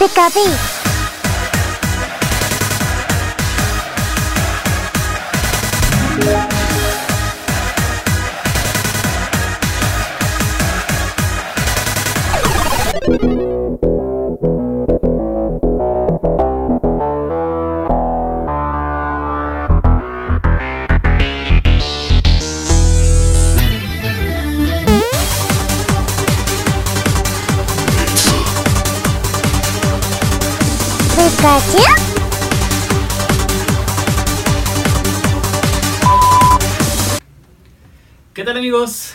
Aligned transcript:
Piccavi. 0.00 0.79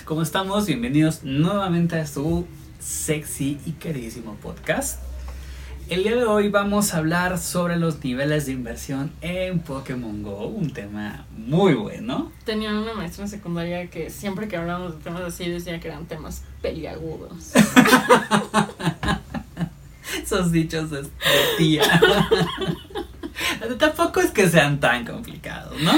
¿Cómo 0.06 0.22
estamos? 0.22 0.68
Bienvenidos 0.68 1.24
nuevamente 1.24 2.00
a 2.00 2.06
su 2.06 2.46
sexy 2.80 3.58
y 3.66 3.72
queridísimo 3.72 4.36
podcast. 4.36 5.00
El 5.90 6.04
día 6.04 6.16
de 6.16 6.26
hoy 6.26 6.50
vamos 6.50 6.94
a 6.94 6.98
hablar 6.98 7.40
sobre 7.40 7.78
los 7.78 8.04
niveles 8.04 8.46
de 8.46 8.52
inversión 8.52 9.12
en 9.22 9.62
Pokémon 9.62 10.22
Go, 10.22 10.46
un 10.46 10.72
tema 10.72 11.26
muy 11.36 11.74
bueno. 11.74 12.32
Tenía 12.44 12.70
una 12.70 12.94
maestra 12.94 13.24
en 13.24 13.32
secundaria 13.32 13.90
que 13.90 14.12
siempre 14.12 14.48
que 14.48 14.58
hablábamos 14.58 14.96
de 14.96 15.04
temas 15.04 15.22
así 15.22 15.50
decía 15.50 15.80
que 15.80 15.88
eran 15.88 16.06
temas 16.06 16.44
peliagudos. 16.62 17.54
Esos 20.24 20.52
dichos 20.52 20.92
de, 20.92 21.04
tía. 21.58 21.82
Tampoco 23.80 24.20
es 24.20 24.30
que 24.30 24.48
sean 24.50 24.80
tan 24.80 25.04
complicados, 25.04 25.82
¿no? 25.82 25.94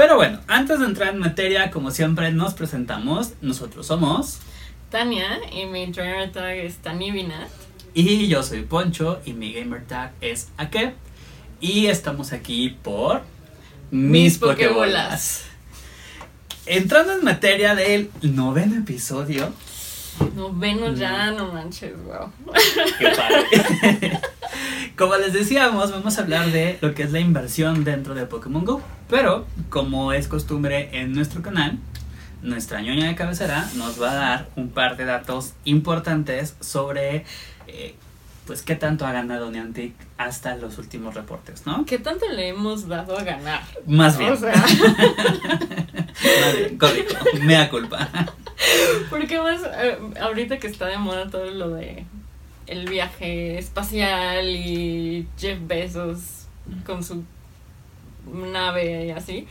Pero 0.00 0.16
bueno, 0.16 0.40
antes 0.48 0.80
de 0.80 0.86
entrar 0.86 1.10
en 1.10 1.18
materia, 1.18 1.70
como 1.70 1.90
siempre 1.90 2.32
nos 2.32 2.54
presentamos, 2.54 3.34
nosotros 3.42 3.86
somos 3.86 4.38
Tania 4.88 5.38
y 5.52 5.66
mi 5.66 5.92
trainer 5.92 6.32
tag 6.32 6.56
es 6.56 6.78
Tani 6.78 7.10
Binat. 7.10 7.50
y 7.92 8.26
yo 8.26 8.42
soy 8.42 8.62
Poncho 8.62 9.20
y 9.26 9.34
mi 9.34 9.52
gamer 9.52 9.84
tag 9.86 10.12
es 10.22 10.48
Ake 10.56 10.94
y 11.60 11.88
estamos 11.88 12.32
aquí 12.32 12.78
por 12.82 13.20
mis 13.90 14.10
Mis. 14.10 14.38
Pokébolas. 14.38 15.42
Entrando 16.64 17.12
en 17.12 17.22
materia 17.22 17.74
del 17.74 18.10
noveno 18.22 18.76
episodio, 18.76 19.52
No, 20.34 20.52
venos 20.52 20.98
ya, 20.98 21.30
no 21.30 21.52
manches, 21.52 21.92
wow. 22.04 22.30
Qué 22.98 23.08
padre. 23.08 24.20
Como 24.96 25.16
les 25.16 25.32
decíamos, 25.32 25.90
vamos 25.90 26.18
a 26.18 26.22
hablar 26.22 26.50
de 26.50 26.78
lo 26.80 26.94
que 26.94 27.04
es 27.04 27.12
la 27.12 27.20
inversión 27.20 27.84
dentro 27.84 28.14
de 28.14 28.26
Pokémon 28.26 28.64
Go. 28.64 28.82
Pero, 29.08 29.46
como 29.70 30.12
es 30.12 30.28
costumbre 30.28 30.90
en 30.92 31.12
nuestro 31.12 31.42
canal, 31.42 31.78
nuestra 32.42 32.80
ñoña 32.80 33.06
de 33.06 33.14
cabecera 33.14 33.68
nos 33.76 34.00
va 34.00 34.12
a 34.12 34.14
dar 34.14 34.48
un 34.56 34.70
par 34.70 34.96
de 34.96 35.04
datos 35.04 35.54
importantes 35.64 36.54
sobre, 36.60 37.24
eh, 37.66 37.94
pues, 38.46 38.62
qué 38.62 38.76
tanto 38.76 39.06
ha 39.06 39.12
ganado 39.12 39.50
Niantic 39.50 39.94
hasta 40.18 40.56
los 40.56 40.78
últimos 40.78 41.14
reportes, 41.14 41.66
¿no? 41.66 41.84
¿Qué 41.86 41.98
tanto 41.98 42.28
le 42.28 42.48
hemos 42.48 42.86
dado 42.86 43.18
a 43.18 43.22
ganar? 43.24 43.62
Más 43.86 44.18
bien. 44.18 44.32
O 44.32 44.36
sea, 44.36 44.52
Más 46.20 46.56
bien, 46.56 46.78
código. 46.78 47.08
Mea 47.42 47.70
culpa. 47.70 48.08
Porque 49.10 49.38
más 49.38 49.60
eh, 49.62 49.98
ahorita 50.20 50.58
que 50.58 50.66
está 50.66 50.86
de 50.86 50.98
moda 50.98 51.30
todo 51.30 51.46
lo 51.46 51.70
de 51.70 52.04
el 52.66 52.88
viaje 52.88 53.58
espacial 53.58 54.48
y 54.48 55.26
Jeff 55.36 55.58
Bezos 55.66 56.46
con 56.86 57.02
su 57.02 57.24
nave 58.32 59.06
y 59.06 59.10
así. 59.10 59.46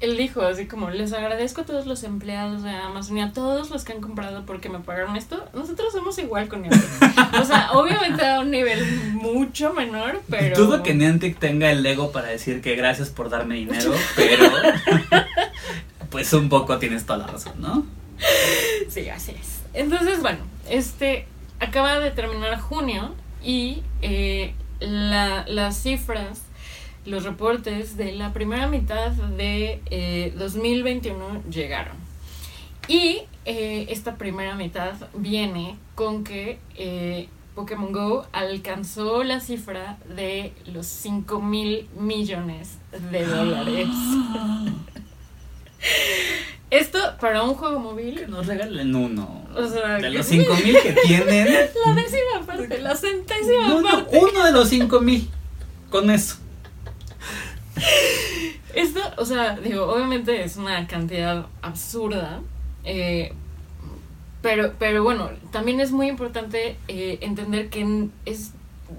Él 0.00 0.16
dijo 0.16 0.42
así 0.42 0.66
como, 0.66 0.90
les 0.90 1.12
agradezco 1.12 1.62
a 1.62 1.64
todos 1.64 1.86
los 1.86 2.04
empleados 2.04 2.62
de 2.62 2.70
Amazon 2.70 3.18
y 3.18 3.22
a 3.22 3.32
todos 3.32 3.70
los 3.70 3.82
que 3.84 3.94
han 3.94 4.00
comprado 4.00 4.46
porque 4.46 4.68
me 4.68 4.78
pagaron 4.78 5.16
esto. 5.16 5.44
Nosotros 5.54 5.92
somos 5.92 6.16
igual 6.18 6.46
con 6.46 6.62
Niantic. 6.62 6.88
O 7.40 7.44
sea, 7.44 7.72
obviamente 7.72 8.24
a 8.24 8.38
un 8.40 8.52
nivel 8.52 8.84
mucho 9.14 9.72
menor, 9.72 10.20
pero... 10.30 10.56
Dudo 10.56 10.84
que 10.84 10.94
Niantic 10.94 11.38
tenga 11.40 11.72
el 11.72 11.84
ego 11.84 12.12
para 12.12 12.28
decir 12.28 12.60
que 12.60 12.76
gracias 12.76 13.08
por 13.08 13.28
darme 13.28 13.56
dinero, 13.56 13.92
pero 14.14 14.44
pues 16.10 16.32
un 16.32 16.48
poco 16.48 16.78
tienes 16.78 17.04
toda 17.04 17.18
la 17.18 17.26
razón, 17.26 17.54
¿no? 17.58 17.84
Sí, 18.88 19.08
así 19.08 19.32
es. 19.32 19.62
Entonces, 19.74 20.20
bueno, 20.22 20.38
este 20.68 21.26
acaba 21.60 21.98
de 22.00 22.10
terminar 22.10 22.58
junio 22.60 23.14
y 23.42 23.82
eh, 24.02 24.54
la- 24.80 25.44
las 25.48 25.76
cifras, 25.82 26.42
los 27.04 27.24
reportes 27.24 27.96
de 27.96 28.12
la 28.12 28.32
primera 28.32 28.66
mitad 28.68 29.10
de 29.12 29.80
eh, 29.90 30.32
2021 30.36 31.42
llegaron. 31.50 31.96
Y 32.86 33.22
eh, 33.44 33.86
esta 33.90 34.16
primera 34.16 34.54
mitad 34.54 34.94
viene 35.14 35.76
con 35.94 36.24
que 36.24 36.58
eh, 36.76 37.28
Pokémon 37.54 37.92
Go 37.92 38.26
alcanzó 38.32 39.22
la 39.24 39.40
cifra 39.40 39.98
de 40.16 40.52
los 40.66 40.86
5 40.86 41.40
mil 41.42 41.88
millones 41.98 42.78
de 43.10 43.24
dólares. 43.26 43.88
Esto 46.70 46.98
para 47.18 47.42
un 47.44 47.54
juego 47.54 47.78
móvil 47.78 48.14
Que 48.16 48.26
nos 48.26 48.46
regalen 48.46 48.94
uno. 48.94 49.46
O 49.56 49.66
sea, 49.66 49.96
de 49.96 50.10
los 50.10 50.26
5000 50.26 50.76
que 50.82 50.92
tienen. 51.06 51.46
La 51.86 51.94
décima 51.94 52.46
parte, 52.46 52.78
la 52.80 52.94
centésima 52.94 53.74
Uno, 53.74 53.88
parte. 53.88 54.18
uno 54.18 54.44
de 54.44 54.52
los 54.52 54.68
5000. 54.68 55.30
Con 55.90 56.10
eso. 56.10 56.36
Esto, 58.74 59.00
o 59.16 59.24
sea, 59.24 59.56
digo, 59.58 59.86
obviamente 59.86 60.44
es 60.44 60.56
una 60.56 60.86
cantidad 60.86 61.46
absurda. 61.62 62.40
eh, 62.84 63.32
pero, 64.42 64.74
pero 64.78 65.02
bueno, 65.02 65.30
también 65.50 65.80
es 65.80 65.90
muy 65.90 66.06
importante 66.06 66.76
eh, 66.86 67.18
entender 67.22 67.70
que 67.70 68.08
es 68.24 68.52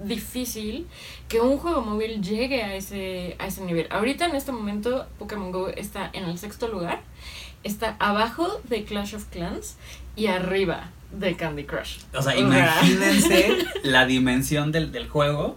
difícil 0.04 0.86
que 1.28 1.40
un 1.40 1.58
juego 1.58 1.82
móvil 1.82 2.22
llegue 2.22 2.62
a 2.62 2.74
ese, 2.74 3.36
a 3.38 3.46
ese 3.46 3.62
nivel. 3.64 3.86
Ahorita 3.90 4.26
en 4.26 4.36
este 4.36 4.52
momento 4.52 5.06
Pokémon 5.18 5.50
Go 5.52 5.68
está 5.68 6.10
en 6.12 6.24
el 6.24 6.38
sexto 6.38 6.68
lugar, 6.68 7.00
está 7.64 7.96
abajo 7.98 8.60
de 8.64 8.84
Clash 8.84 9.14
of 9.14 9.24
Clans 9.26 9.76
y 10.16 10.26
arriba 10.26 10.90
de 11.12 11.36
Candy 11.36 11.64
Crush. 11.64 11.98
O 12.14 12.22
sea, 12.22 12.36
imagínense 12.36 13.56
la 13.82 14.06
dimensión 14.06 14.72
del, 14.72 14.92
del 14.92 15.08
juego. 15.08 15.56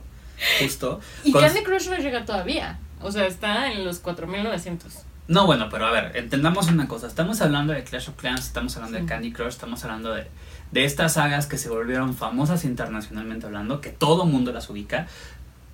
Justo. 0.59 0.99
Y 1.23 1.31
Con- 1.31 1.41
Candy 1.41 1.63
Crush 1.63 1.89
no 1.89 1.97
llega 1.97 2.25
todavía. 2.25 2.79
O 3.01 3.11
sea, 3.11 3.27
está 3.27 3.71
en 3.71 3.85
los 3.85 3.99
4900. 3.99 5.03
No, 5.27 5.45
bueno, 5.45 5.69
pero 5.69 5.85
a 5.85 5.91
ver, 5.91 6.17
entendamos 6.17 6.67
una 6.67 6.87
cosa. 6.87 7.07
Estamos 7.07 7.39
hablando 7.41 7.71
de 7.71 7.83
Clash 7.83 8.09
of 8.09 8.15
Clans, 8.15 8.45
estamos 8.47 8.75
hablando 8.75 8.97
de. 8.99 9.05
Candy 9.05 9.31
Crush, 9.31 9.49
estamos 9.49 9.83
hablando 9.85 10.13
de, 10.13 10.27
de 10.73 10.85
estas 10.85 11.13
sagas 11.13 11.45
que 11.45 11.57
se 11.59 11.69
volvieron 11.69 12.15
famosas 12.15 12.65
internacionalmente 12.65 13.45
hablando, 13.45 13.79
que 13.79 13.89
todo 13.89 14.25
mundo 14.25 14.51
las 14.51 14.69
ubica. 14.69 15.07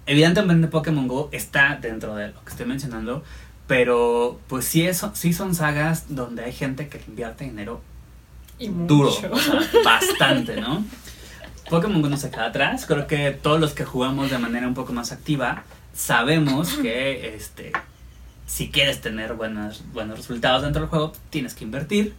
Evidentemente 0.06 0.68
Pokémon 0.68 1.08
Go 1.08 1.30
está 1.32 1.78
dentro 1.82 2.16
de 2.16 2.28
lo 2.28 2.44
que 2.44 2.50
estoy 2.50 2.66
mencionando, 2.66 3.24
pero 3.66 4.40
pues 4.48 4.66
sí, 4.66 4.86
eso, 4.86 5.12
sí 5.16 5.32
son 5.32 5.56
sagas 5.56 6.14
donde 6.14 6.44
hay 6.44 6.52
gente 6.52 6.90
que 6.90 7.02
invierte 7.08 7.46
dinero 7.46 7.82
Y 8.58 8.68
duro, 8.68 9.10
mucho. 9.10 9.32
o 9.32 9.38
sea, 9.40 9.62
bastante, 9.86 10.60
¿no? 10.60 10.84
Pokémon 11.70 12.02
Go 12.02 12.10
no 12.10 12.18
se 12.18 12.30
queda 12.30 12.48
atrás, 12.48 12.86
creo 12.86 13.08
que 13.08 13.32
todos 13.32 13.60
los 13.60 13.74
que 13.74 13.86
jugamos 13.86 14.32
de 14.32 14.38
manera 14.38 14.68
un 14.68 14.74
poco 14.74 14.92
más 14.92 15.12
activa 15.14 15.64
sabemos 15.94 16.74
que 16.74 17.36
este 17.36 17.72
si 18.48 18.70
quieres 18.70 19.00
tener 19.00 19.36
buenos, 19.36 19.84
buenos 19.94 20.18
resultados 20.18 20.64
dentro 20.64 20.82
del 20.82 20.90
juego, 20.90 21.14
tienes 21.30 21.54
que 21.54 21.64
invertir. 21.64 22.16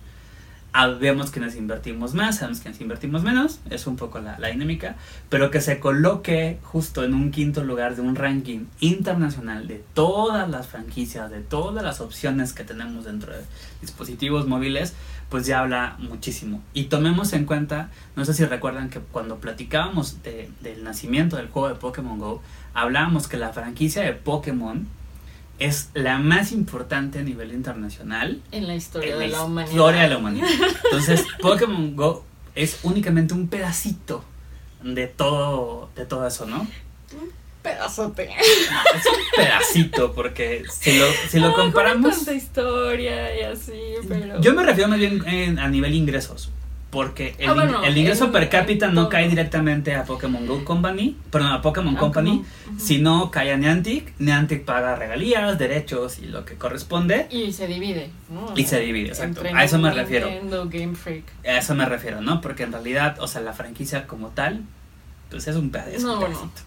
Sabemos 0.72 1.30
que 1.30 1.40
nos 1.40 1.56
invertimos 1.56 2.14
más, 2.14 2.36
sabemos 2.38 2.60
que 2.60 2.68
nos 2.68 2.80
invertimos 2.80 3.22
menos, 3.22 3.58
es 3.70 3.86
un 3.86 3.96
poco 3.96 4.20
la, 4.20 4.38
la 4.38 4.48
dinámica, 4.48 4.96
pero 5.28 5.50
que 5.50 5.60
se 5.60 5.80
coloque 5.80 6.58
justo 6.62 7.02
en 7.04 7.12
un 7.12 7.32
quinto 7.32 7.64
lugar 7.64 7.96
de 7.96 8.02
un 8.02 8.14
ranking 8.14 8.66
internacional 8.78 9.66
de 9.66 9.82
todas 9.94 10.48
las 10.48 10.68
franquicias, 10.68 11.30
de 11.30 11.40
todas 11.40 11.82
las 11.84 12.00
opciones 12.00 12.52
que 12.52 12.62
tenemos 12.64 13.04
dentro 13.04 13.32
de 13.32 13.40
dispositivos 13.80 14.46
móviles, 14.46 14.94
pues 15.28 15.44
ya 15.46 15.60
habla 15.60 15.96
muchísimo. 15.98 16.62
Y 16.72 16.84
tomemos 16.84 17.32
en 17.32 17.44
cuenta, 17.46 17.90
no 18.16 18.24
sé 18.24 18.32
si 18.34 18.44
recuerdan 18.44 18.90
que 18.90 19.00
cuando 19.00 19.38
platicábamos 19.38 20.22
de- 20.22 20.50
del 20.60 20.84
nacimiento 20.84 21.36
del 21.36 21.48
juego 21.48 21.68
de 21.68 21.74
Pokémon 21.74 22.18
Go, 22.18 22.42
hablábamos 22.74 23.26
que 23.28 23.36
la 23.36 23.52
franquicia 23.52 24.02
de 24.02 24.12
Pokémon 24.12 24.86
es 25.60 25.90
la 25.94 26.18
más 26.18 26.50
importante 26.52 27.20
a 27.20 27.22
nivel 27.22 27.52
internacional 27.52 28.40
En 28.50 28.66
la 28.66 28.74
historia 28.74 29.12
en 29.14 29.18
de 29.20 29.28
la 29.28 29.38
la 29.38 29.44
humanidad. 29.44 29.72
historia 29.72 30.02
de 30.02 30.08
la 30.08 30.18
humanidad. 30.18 30.48
Entonces, 30.84 31.24
Pokémon 31.40 31.94
Go 31.94 32.24
es 32.56 32.80
únicamente 32.82 33.32
un 33.34 33.46
pedacito 33.48 34.24
de 34.82 35.06
todo, 35.06 35.90
de 35.94 36.04
todo 36.06 36.26
eso, 36.26 36.46
¿no? 36.46 36.66
Pedazote. 37.62 38.26
No, 38.26 38.98
es 38.98 39.06
un 39.06 39.12
pedacito, 39.36 40.12
porque 40.14 40.64
si 40.72 40.98
lo, 40.98 41.04
si 41.28 41.38
lo 41.40 41.52
comparamos... 41.54 42.16
tanta 42.16 42.32
historia 42.32 43.38
y 43.38 43.42
así, 43.42 43.72
pero. 44.08 44.40
Yo 44.40 44.54
me 44.54 44.62
refiero 44.64 44.88
más 44.88 44.98
bien 44.98 45.22
en- 45.26 45.58
a 45.58 45.68
nivel 45.68 45.94
ingresos. 45.94 46.50
Porque 46.90 47.36
el, 47.38 47.48
Ah, 47.48 47.52
in- 47.52 47.56
bueno, 47.60 47.84
el 47.84 47.96
ingreso 47.96 48.32
per 48.32 48.48
cápita 48.48 48.88
no 48.88 49.08
cae 49.08 49.28
directamente 49.28 49.94
a 49.94 50.04
Pokémon 50.04 50.44
Go 50.46 50.64
Company, 50.64 51.16
perdón, 51.30 51.52
a 51.52 51.62
Pokémon 51.62 51.94
Ah, 51.96 52.00
Company, 52.00 52.44
sino 52.78 53.30
cae 53.30 53.52
a 53.52 53.56
Niantic, 53.56 54.12
Niantic 54.18 54.64
paga 54.64 54.96
regalías, 54.96 55.56
derechos 55.58 56.18
y 56.18 56.26
lo 56.26 56.44
que 56.44 56.56
corresponde, 56.56 57.28
Y 57.30 57.52
se 57.52 57.66
divide, 57.68 58.10
¿no? 58.28 58.46
O 58.46 58.52
y 58.58 58.64
sea, 58.64 58.78
se 58.78 58.84
divide, 58.84 59.08
exacto. 59.10 59.42
A 59.54 59.64
eso 59.64 59.78
me 59.78 59.92
refiero. 59.92 60.28
Nintendo, 60.28 60.68
Game 60.68 60.94
Freak. 60.96 61.24
A 61.46 61.58
eso 61.58 61.74
me 61.76 61.86
refiero, 61.86 62.20
¿no? 62.20 62.40
Porque 62.40 62.64
en 62.64 62.72
realidad, 62.72 63.16
o 63.20 63.28
sea, 63.28 63.40
la 63.40 63.52
franquicia 63.52 64.06
como 64.08 64.28
tal, 64.30 64.62
pues 65.30 65.46
es 65.46 65.54
un, 65.56 65.70
peda- 65.70 65.88
es 65.90 66.02
un 66.02 66.08
No, 66.10 66.16
bueno. 66.20 66.34
pedacito. 66.40 66.62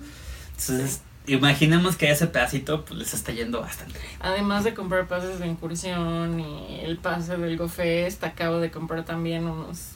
Entonces, 0.52 1.02
imaginemos 1.28 1.96
que 1.98 2.12
ese 2.12 2.28
pedacito 2.28 2.86
pues, 2.86 2.98
les 3.00 3.14
está 3.14 3.32
yendo 3.34 3.60
bastante 3.62 4.00
bien. 4.00 4.12
Además 4.22 4.64
de 4.64 4.74
comprar 4.74 5.08
pases 5.08 5.40
de 5.40 5.48
incursión 5.48 6.40
y 6.40 6.80
el 6.82 6.98
pase 6.98 7.36
del 7.38 7.58
GoFest, 7.58 8.24
acabo 8.24 8.60
de 8.60 8.72
comprar 8.72 9.04
también 9.04 9.46
unos 9.48 9.94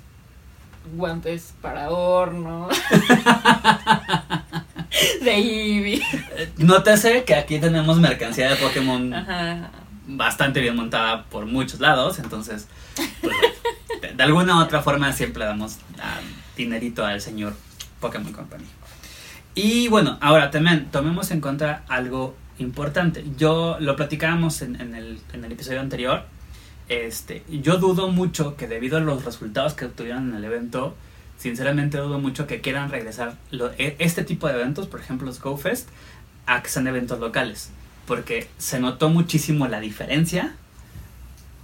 guantes 0.93 1.53
para 1.61 1.89
horno. 1.89 2.69
de 5.21 5.31
Eevee. 5.31 6.01
Nótese 6.57 7.23
que 7.23 7.35
aquí 7.35 7.59
tenemos 7.59 7.99
mercancía 7.99 8.49
de 8.49 8.55
Pokémon 8.55 9.13
Ajá. 9.13 9.69
bastante 10.07 10.61
bien 10.61 10.75
montada 10.75 11.25
por 11.25 11.45
muchos 11.45 11.79
lados, 11.79 12.19
entonces, 12.19 12.67
pues, 13.21 13.35
de, 14.01 14.13
de 14.13 14.23
alguna 14.23 14.57
u 14.57 14.61
otra 14.61 14.81
forma 14.81 15.11
siempre 15.13 15.45
damos 15.45 15.77
ah, 16.01 16.19
dinerito 16.55 17.05
al 17.05 17.21
señor 17.21 17.55
Pokémon 17.99 18.31
Company. 18.31 18.65
Y 19.55 19.87
bueno, 19.87 20.17
ahora 20.21 20.51
también 20.51 20.87
tomemos 20.91 21.31
en 21.31 21.41
cuenta 21.41 21.83
algo 21.87 22.35
importante. 22.59 23.23
Yo 23.37 23.77
lo 23.79 23.95
platicábamos 23.95 24.61
en, 24.61 24.79
en 24.79 24.95
el, 24.95 25.19
en 25.33 25.43
el 25.45 25.51
episodio 25.51 25.79
anterior. 25.81 26.25
Este, 26.89 27.43
yo 27.49 27.77
dudo 27.77 28.09
mucho 28.09 28.55
que 28.55 28.67
debido 28.67 28.97
a 28.97 29.01
los 29.01 29.25
resultados 29.25 29.73
que 29.73 29.85
obtuvieron 29.85 30.29
en 30.29 30.35
el 30.37 30.43
evento, 30.45 30.95
sinceramente 31.37 31.97
dudo 31.97 32.19
mucho 32.19 32.47
que 32.47 32.61
quieran 32.61 32.89
regresar 32.89 33.35
lo- 33.51 33.71
e- 33.77 33.95
este 33.99 34.23
tipo 34.23 34.47
de 34.47 34.53
eventos, 34.53 34.87
por 34.87 34.99
ejemplo 35.01 35.27
los 35.27 35.41
GoFest, 35.41 35.89
a 36.45 36.63
que 36.63 36.69
sean 36.69 36.87
eventos 36.87 37.19
locales. 37.19 37.71
Porque 38.05 38.47
se 38.57 38.79
notó 38.79 39.09
muchísimo 39.09 39.67
la 39.67 39.81
diferencia 39.81 40.55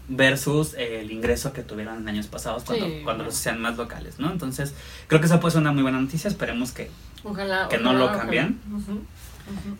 versus 0.09 0.73
eh, 0.73 0.99
el 0.99 1.11
ingreso 1.11 1.53
que 1.53 1.63
tuvieron 1.63 1.99
en 1.99 2.09
años 2.09 2.27
pasados 2.27 2.65
cuando, 2.65 2.85
Sí. 2.87 2.99
cuando 3.05 3.23
los 3.23 3.35
sean 3.35 3.61
más 3.61 3.77
locales, 3.77 4.19
¿no? 4.19 4.29
Entonces, 4.29 4.73
creo 5.07 5.21
que 5.21 5.27
esa 5.27 5.39
puede 5.39 5.53
ser 5.53 5.61
una 5.61 5.71
muy 5.71 5.83
buena 5.83 6.01
noticia. 6.01 6.27
Esperemos 6.27 6.71
que 6.73 6.91
Ojalá. 7.23 7.69
Que 7.69 7.77
no 7.77 7.93
lo 7.93 8.11
cambien. 8.11 8.59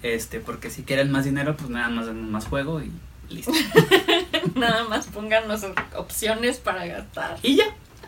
Este, 0.02 0.40
porque 0.40 0.70
si 0.70 0.84
quieren 0.84 1.12
más 1.12 1.26
dinero, 1.26 1.58
pues 1.58 1.70
nada 1.70 1.90
más 1.90 2.08
más 2.14 2.46
juego 2.46 2.82
y 2.82 2.90
listo. 3.30 3.52
Nada 4.56 4.84
más 4.86 5.08
pónganos 5.08 5.66
opciones 5.96 6.58
para 6.58 6.86
gastar. 6.86 7.38
Y 7.42 7.56
ya, 7.56 7.66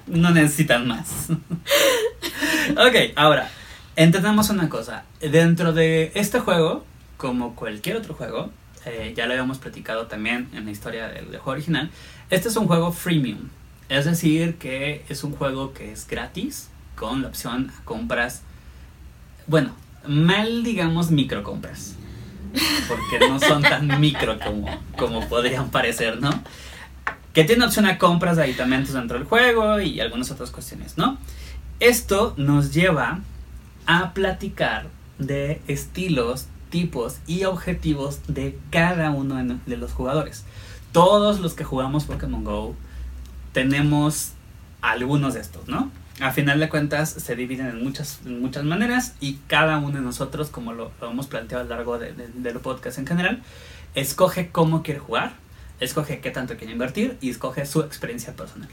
no 0.08 0.32
necesitan 0.32 0.88
más. 0.88 1.30
ok, 2.72 3.14
ahora, 3.16 3.50
entendamos 3.96 4.50
una 4.50 4.70
cosa. 4.70 5.04
Dentro 5.20 5.74
de 5.74 6.12
este 6.16 6.40
juego, 6.40 6.86
como 7.18 7.56
cualquier 7.56 7.98
otro 7.98 8.14
juego, 8.14 8.52
eh, 8.86 9.14
ya 9.16 9.26
lo 9.26 9.34
habíamos 9.34 9.58
platicado 9.58 10.08
también 10.08 10.50
en 10.54 10.66
la 10.66 10.72
historia 10.72 11.08
del, 11.08 11.26
juego 11.26 11.52
original, 11.52 11.90
este 12.30 12.50
es 12.50 12.56
un 12.56 12.68
juego 12.68 12.92
freemium. 12.92 13.50
Es 13.90 14.06
decir, 14.06 14.56
que 14.56 15.06
es 15.10 15.24
un 15.24 15.34
juego 15.34 15.74
que 15.74 15.92
es 15.92 16.08
gratis, 16.08 16.70
con 16.96 17.22
la 17.22 17.28
opción 17.28 17.72
a 17.78 17.84
compras, 17.84 18.42
bueno, 19.48 19.76
mal 20.08 20.64
digamos 20.64 21.12
micro 21.12 21.44
compras. 21.44 21.96
Porque 22.88 23.28
no 23.28 23.40
son 23.40 23.62
tan 23.62 24.00
micro 24.00 24.40
como, 24.40 24.68
como 24.98 25.28
podrían 25.28 25.70
parecer, 25.70 26.22
¿no? 26.22 26.32
que 27.36 27.44
tiene 27.44 27.66
opción 27.66 27.86
a 27.86 27.98
compras 27.98 28.38
de 28.38 28.44
aditamentos 28.44 28.94
dentro 28.94 29.18
del 29.18 29.28
juego 29.28 29.82
y 29.82 30.00
algunas 30.00 30.32
otras 30.32 30.52
cuestiones, 30.52 30.98
¿no? 30.98 31.18
Esto 31.82 32.34
nos 32.38 32.74
lleva 32.74 33.20
a 33.86 34.14
platicar 34.14 34.88
de 35.20 35.62
estilos, 35.68 36.48
tipos 36.70 37.18
y 37.28 37.44
objetivos 37.44 38.22
de 38.30 38.58
cada 38.70 39.12
uno 39.12 39.60
de 39.66 39.78
los 39.78 39.92
jugadores. 39.92 40.46
Todos 40.94 41.42
los 41.42 41.54
que 41.56 41.66
jugamos 41.66 42.06
Pokémon 42.06 42.46
Go 42.46 42.74
tenemos 43.52 44.32
algunos 44.82 45.34
de 45.34 45.42
estos, 45.42 45.68
¿no? 45.68 45.92
A 46.22 46.32
final 46.32 46.60
de 46.60 46.70
cuentas 46.70 47.10
se 47.10 47.36
dividen 47.36 47.68
en 47.68 47.84
muchas, 47.84 48.20
en 48.26 48.40
muchas 48.42 48.64
maneras 48.64 49.16
y 49.20 49.34
cada 49.48 49.78
uno 49.80 49.98
de 49.98 50.02
nosotros, 50.02 50.50
como 50.50 50.72
lo, 50.74 50.92
lo 51.02 51.12
hemos 51.12 51.28
planteado 51.28 51.62
a 51.64 51.68
lo 51.68 51.76
largo 51.76 52.00
de- 52.00 52.14
de- 52.14 52.28
del 52.34 52.60
podcast 52.60 52.98
en 53.00 53.06
general, 53.08 53.42
escoge 53.96 54.50
cómo 54.50 54.82
quiere 54.82 55.00
jugar, 55.02 55.34
escoge 55.82 56.20
qué 56.22 56.32
tanto 56.32 56.56
quiere 56.56 56.72
invertir 56.74 57.18
y 57.20 57.30
escoge 57.30 57.66
su 57.66 57.82
experiencia 57.82 58.34
personal. 58.34 58.70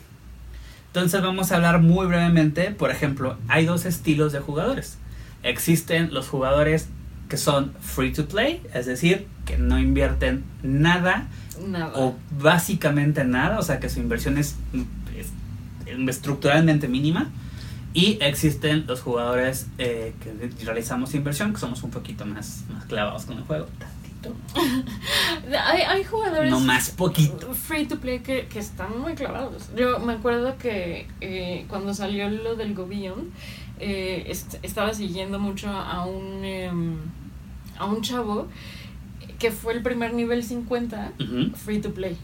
Entonces 0.88 1.20
vamos 1.22 1.50
a 1.50 1.56
hablar 1.56 1.80
muy 1.80 2.06
brevemente, 2.06 2.70
por 2.70 2.90
ejemplo, 2.90 3.36
hay 3.48 3.64
dos 3.64 3.86
estilos 3.86 4.32
de 4.32 4.38
jugadores. 4.40 4.98
Existen 5.42 6.14
los 6.14 6.28
jugadores 6.28 6.88
que 7.28 7.38
son 7.38 7.72
free 7.80 8.12
to 8.12 8.26
play, 8.28 8.62
es 8.74 8.86
decir, 8.86 9.26
que 9.46 9.56
no 9.58 9.78
invierten 9.80 10.44
nada 10.62 11.26
Nada. 11.66 11.92
o 11.96 12.14
básicamente 12.38 13.24
nada, 13.24 13.58
o 13.58 13.62
sea 13.62 13.80
que 13.80 13.88
su 13.88 13.98
inversión 14.00 14.38
es, 14.38 14.54
es 14.74 15.01
estructuralmente 16.08 16.88
mínima. 16.88 17.30
Y 17.94 18.16
existen 18.22 18.84
los 18.86 19.00
jugadores 19.02 19.66
eh, 19.78 20.14
que 20.22 20.64
realizamos 20.64 21.14
inversión, 21.14 21.52
que 21.52 21.60
somos 21.60 21.82
un 21.82 21.90
poquito 21.90 22.24
más, 22.24 22.64
más 22.72 22.86
clavados 22.86 23.26
con 23.26 23.36
el 23.36 23.44
juego. 23.44 23.66
Tantito. 23.78 24.34
Hay, 25.64 25.82
hay 25.82 26.04
jugadores. 26.04 26.50
No 26.50 26.60
más 26.60 26.90
poquito. 26.90 27.52
Free 27.54 27.86
to 27.86 27.98
play 27.98 28.20
que, 28.20 28.46
que 28.46 28.58
están 28.60 28.98
muy 29.00 29.14
clavados. 29.14 29.68
Yo 29.76 29.98
me 29.98 30.14
acuerdo 30.14 30.56
que 30.56 31.06
eh, 31.20 31.66
cuando 31.68 31.92
salió 31.92 32.30
lo 32.30 32.54
del 32.56 32.74
Go 32.74 32.86
Beyond, 32.86 33.30
eh, 33.80 34.24
est- 34.28 34.54
estaba 34.62 34.94
siguiendo 34.94 35.38
mucho 35.38 35.68
a 35.70 36.04
un, 36.06 36.44
em, 36.44 36.96
a 37.78 37.84
un 37.86 38.00
chavo 38.02 38.46
que 39.38 39.50
fue 39.50 39.74
el 39.74 39.82
primer 39.82 40.14
nivel 40.14 40.44
50 40.44 41.12
Ujú. 41.20 41.56
free 41.56 41.80
to 41.80 41.92
play. 41.92 42.16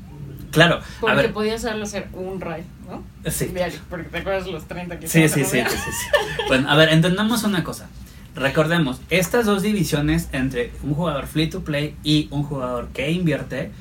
Claro, 0.50 0.76
a 0.76 1.00
Porque 1.00 1.16
ver. 1.16 1.32
podías 1.32 1.60
solo 1.62 1.82
hacer 1.84 2.08
un 2.12 2.40
raid, 2.40 2.64
¿no? 2.88 3.04
Sí. 3.30 3.46
Diario, 3.46 3.78
porque 3.90 4.08
te 4.08 4.18
acuerdas 4.18 4.46
los 4.46 4.66
30 4.66 4.98
que 4.98 5.06
Sí, 5.06 5.28
sí, 5.28 5.44
sí, 5.44 5.60
sí, 5.60 5.68
sí, 5.68 5.90
sí. 5.92 6.06
Bueno, 6.48 6.70
a 6.70 6.74
ver, 6.76 6.88
entendamos 6.90 7.42
una 7.44 7.62
cosa. 7.64 7.88
Recordemos, 8.34 9.00
estas 9.10 9.46
dos 9.46 9.62
divisiones 9.62 10.28
entre 10.32 10.72
un 10.82 10.94
jugador 10.94 11.26
free 11.26 11.48
to 11.48 11.64
play 11.64 11.96
y 12.04 12.28
un 12.30 12.44
jugador 12.44 12.88
que 12.94 13.10
invierte 13.10 13.72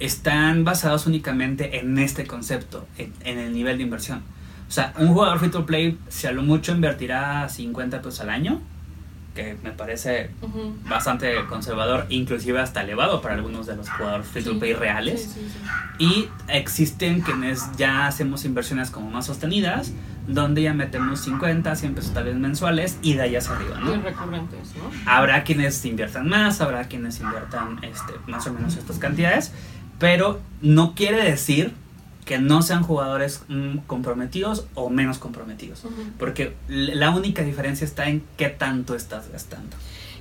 están 0.00 0.64
basados 0.64 1.06
únicamente 1.06 1.78
en 1.80 1.98
este 1.98 2.26
concepto, 2.26 2.86
en, 2.98 3.12
en 3.24 3.38
el 3.38 3.52
nivel 3.52 3.78
de 3.78 3.84
inversión. 3.84 4.22
O 4.68 4.70
sea, 4.70 4.92
un 4.98 5.08
jugador 5.08 5.38
free 5.38 5.50
to 5.50 5.64
play, 5.64 5.98
si 6.08 6.26
a 6.26 6.32
lo 6.32 6.42
mucho 6.42 6.72
invertirá 6.72 7.48
50 7.48 7.98
pesos 8.02 8.20
al 8.20 8.30
año, 8.30 8.60
que 9.38 9.56
me 9.62 9.70
parece 9.70 10.30
bastante 10.88 11.32
conservador, 11.48 12.06
inclusive 12.08 12.58
hasta 12.60 12.82
elevado 12.82 13.20
para 13.22 13.34
algunos 13.36 13.66
de 13.66 13.76
los 13.76 13.88
jugadores 13.88 14.26
free 14.26 14.42
to 14.42 14.54
Sí, 14.54 14.58
play 14.58 14.72
reales. 14.74 15.30
sí. 15.34 15.48
Y 16.00 16.28
existen 16.48 17.20
quienes 17.20 17.70
ya 17.76 18.08
hacemos 18.08 18.44
inversiones 18.44 18.90
como 18.90 19.10
más 19.10 19.26
sostenidas, 19.26 19.92
donde 20.26 20.62
ya 20.62 20.74
metemos 20.74 21.20
50, 21.20 21.76
100 21.76 21.94
pesos 21.94 22.12
tal 22.12 22.24
vez 22.24 22.34
mensuales 22.34 22.98
y 23.00 23.14
de 23.14 23.22
ahí 23.22 23.36
hacia 23.36 23.52
arriba, 23.54 23.78
¿no? 23.78 23.94
recurrentes, 24.02 24.74
¿no? 24.76 24.90
Habrá 25.10 25.44
quienes 25.44 25.84
inviertan 25.84 26.28
más, 26.28 26.60
habrá 26.60 26.84
quienes 26.88 27.20
inviertan 27.20 27.78
este, 27.82 28.14
más 28.26 28.44
o 28.48 28.52
menos 28.52 28.76
estas 28.76 28.98
cantidades, 28.98 29.52
pero 30.00 30.40
no 30.62 30.94
quiere 30.96 31.22
decir 31.22 31.74
que 32.28 32.38
no 32.38 32.60
sean 32.62 32.82
jugadores 32.82 33.42
mm, 33.48 33.78
comprometidos 33.86 34.66
o 34.74 34.90
menos 34.90 35.18
comprometidos. 35.18 35.82
Porque 36.18 36.54
la 36.68 37.10
única 37.10 37.42
diferencia 37.42 37.84
está 37.86 38.08
en 38.08 38.22
qué 38.36 38.48
tanto 38.50 38.94
estás 38.94 39.32
gastando. 39.32 39.76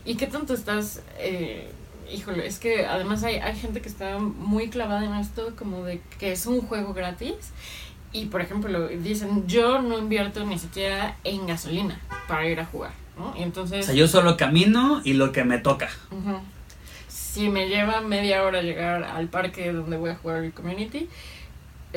¿Y 0.06 0.16
qué 0.16 0.26
tanto 0.26 0.54
estás? 0.54 1.02
eh, 1.20 1.70
híjole, 2.12 2.48
es 2.48 2.60
que 2.60 2.86
además 2.86 3.24
hay, 3.24 3.36
hay 3.36 3.56
gente 3.58 3.82
que 3.82 3.90
está 3.90 4.18
muy 4.20 4.70
clavada 4.70 5.04
en 5.06 5.14
esto, 5.16 5.54
como 5.58 5.84
de 5.84 6.00
que 6.18 6.32
es 6.32 6.46
un 6.46 6.62
juego 6.62 6.94
gratis. 6.94 7.36
Y 8.14 8.28
por 8.28 8.40
ejemplo, 8.40 8.88
dicen, 8.88 9.46
yo 9.48 9.82
no 9.82 10.00
invierto 10.00 10.46
ni 10.46 10.58
siquiera 10.58 11.18
en 11.26 11.46
gasolina 11.46 12.00
para 12.30 12.48
ir 12.48 12.60
a 12.62 12.66
jugar, 12.66 12.94
¿no? 13.18 13.34
Y 13.38 13.42
O 13.42 13.44
entonces, 13.44 13.86
sea, 13.86 13.94
yo 13.94 14.08
solo 14.08 14.38
camino 14.38 15.02
y 15.04 15.14
lo 15.14 15.34
que 15.34 15.44
me 15.44 15.58
toca. 15.58 15.90
si 17.10 17.50
me 17.50 17.68
lleva 17.68 18.00
media 18.00 18.44
hora 18.44 18.62
llegar 18.62 19.04
al 19.04 19.28
parque 19.28 19.72
donde 19.74 19.98
voy 19.98 20.12
a 20.12 20.16
jugar 20.16 20.44
el 20.46 20.54
community, 20.54 21.10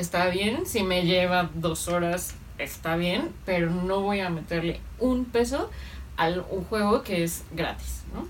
está 0.01 0.29
bien. 0.29 0.67
Si 0.67 0.83
me 0.83 1.05
lleva 1.05 1.51
dos 1.55 1.89
horas, 1.89 2.35
está 2.59 2.97
bien. 2.97 3.31
Pero 3.47 3.71
no 3.71 4.01
voy 4.01 4.21
a 4.21 4.31
meterle 4.31 4.81
un 4.99 5.25
peso 5.25 5.71
a 6.17 6.29
un 6.29 6.65
juego 6.65 7.03
que 7.03 7.25
es 7.25 7.45
gratis, 7.53 8.03
¿no? 8.15 8.29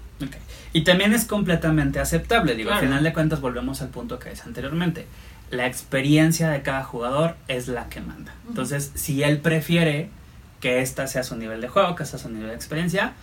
Y 0.72 0.84
también 0.84 1.12
es 1.12 1.24
completamente 1.24 1.98
aceptable, 1.98 2.54
digo, 2.54 2.70
al 2.70 2.80
final 2.80 3.02
de 3.02 3.12
cuentas 3.12 3.40
volvemos 3.40 3.82
al 3.82 3.88
punto 3.88 4.18
que 4.20 4.30
es 4.30 4.44
anteriormente. 4.44 5.06
La 5.50 5.66
experiencia 5.66 6.48
de 6.50 6.62
cada 6.62 6.84
jugador 6.84 7.34
es 7.48 7.66
la 7.66 7.88
que 7.88 8.00
manda. 8.00 8.32
Entonces, 8.48 8.92
si 8.94 9.24
él 9.24 9.38
prefiere 9.38 10.10
que 10.60 10.80
esta 10.80 11.08
sea 11.08 11.24
su 11.24 11.34
nivel 11.36 11.60
de 11.60 11.68
juego, 11.68 11.96
que 11.96 12.04
sea 12.04 12.20
su 12.20 12.28
nivel 12.28 12.48
de 12.50 12.54
experiencia, 12.54 13.14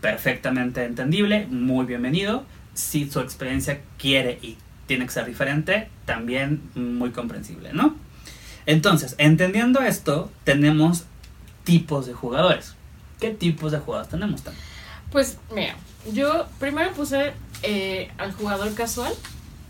perfectamente 0.00 0.84
entendible, 0.84 1.46
muy 1.46 1.86
bienvenido. 1.86 2.44
Si 2.74 3.08
su 3.08 3.20
experiencia 3.20 3.80
quiere 3.98 4.40
y 4.42 4.56
tiene 4.92 5.06
que 5.06 5.12
ser 5.12 5.24
diferente, 5.24 5.88
también 6.04 6.60
muy 6.74 7.12
comprensible, 7.12 7.72
¿no? 7.72 7.96
Entonces, 8.66 9.14
entendiendo 9.16 9.80
esto, 9.80 10.30
tenemos 10.44 11.06
tipos 11.64 12.04
de 12.04 12.12
jugadores. 12.12 12.74
¿Qué 13.18 13.30
tipos 13.30 13.72
de 13.72 13.78
jugadores 13.78 14.10
tenemos 14.10 14.42
también? 14.42 14.62
Pues 15.10 15.38
mira, 15.54 15.76
yo 16.12 16.46
primero 16.60 16.92
puse 16.92 17.32
eh, 17.62 18.10
al 18.18 18.32
jugador 18.32 18.74
casual, 18.74 19.14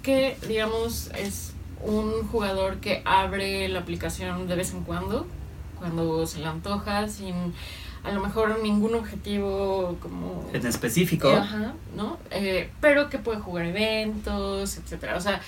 que 0.03 0.37
digamos 0.49 1.13
es 1.17 1.53
un 1.85 2.27
jugador 2.27 2.79
que 2.79 3.03
abre 3.05 3.69
la 3.69 3.79
aplicación 3.79 4.49
de 4.49 4.57
vez 4.57 4.73
en 4.73 4.83
cuando, 4.83 5.29
cuando 5.79 6.27
se 6.27 6.41
le 6.41 6.47
antoja, 6.47 7.07
sin 7.07 7.55
a 8.05 8.11
lo 8.11 8.21
mejor 8.21 8.61
ningún 8.63 8.95
objetivo 8.95 9.97
como 10.01 10.51
En 10.53 10.67
específico, 10.67 11.31
Eh, 11.31 11.37
Ajá, 11.37 11.73
¿no? 11.97 12.19
Eh, 12.31 12.71
pero 12.81 13.09
que 13.09 13.19
puede 13.19 13.39
jugar 13.39 13.67
eventos, 13.67 14.77
etcétera. 14.77 15.17
O 15.17 15.21
sea, 15.21 15.41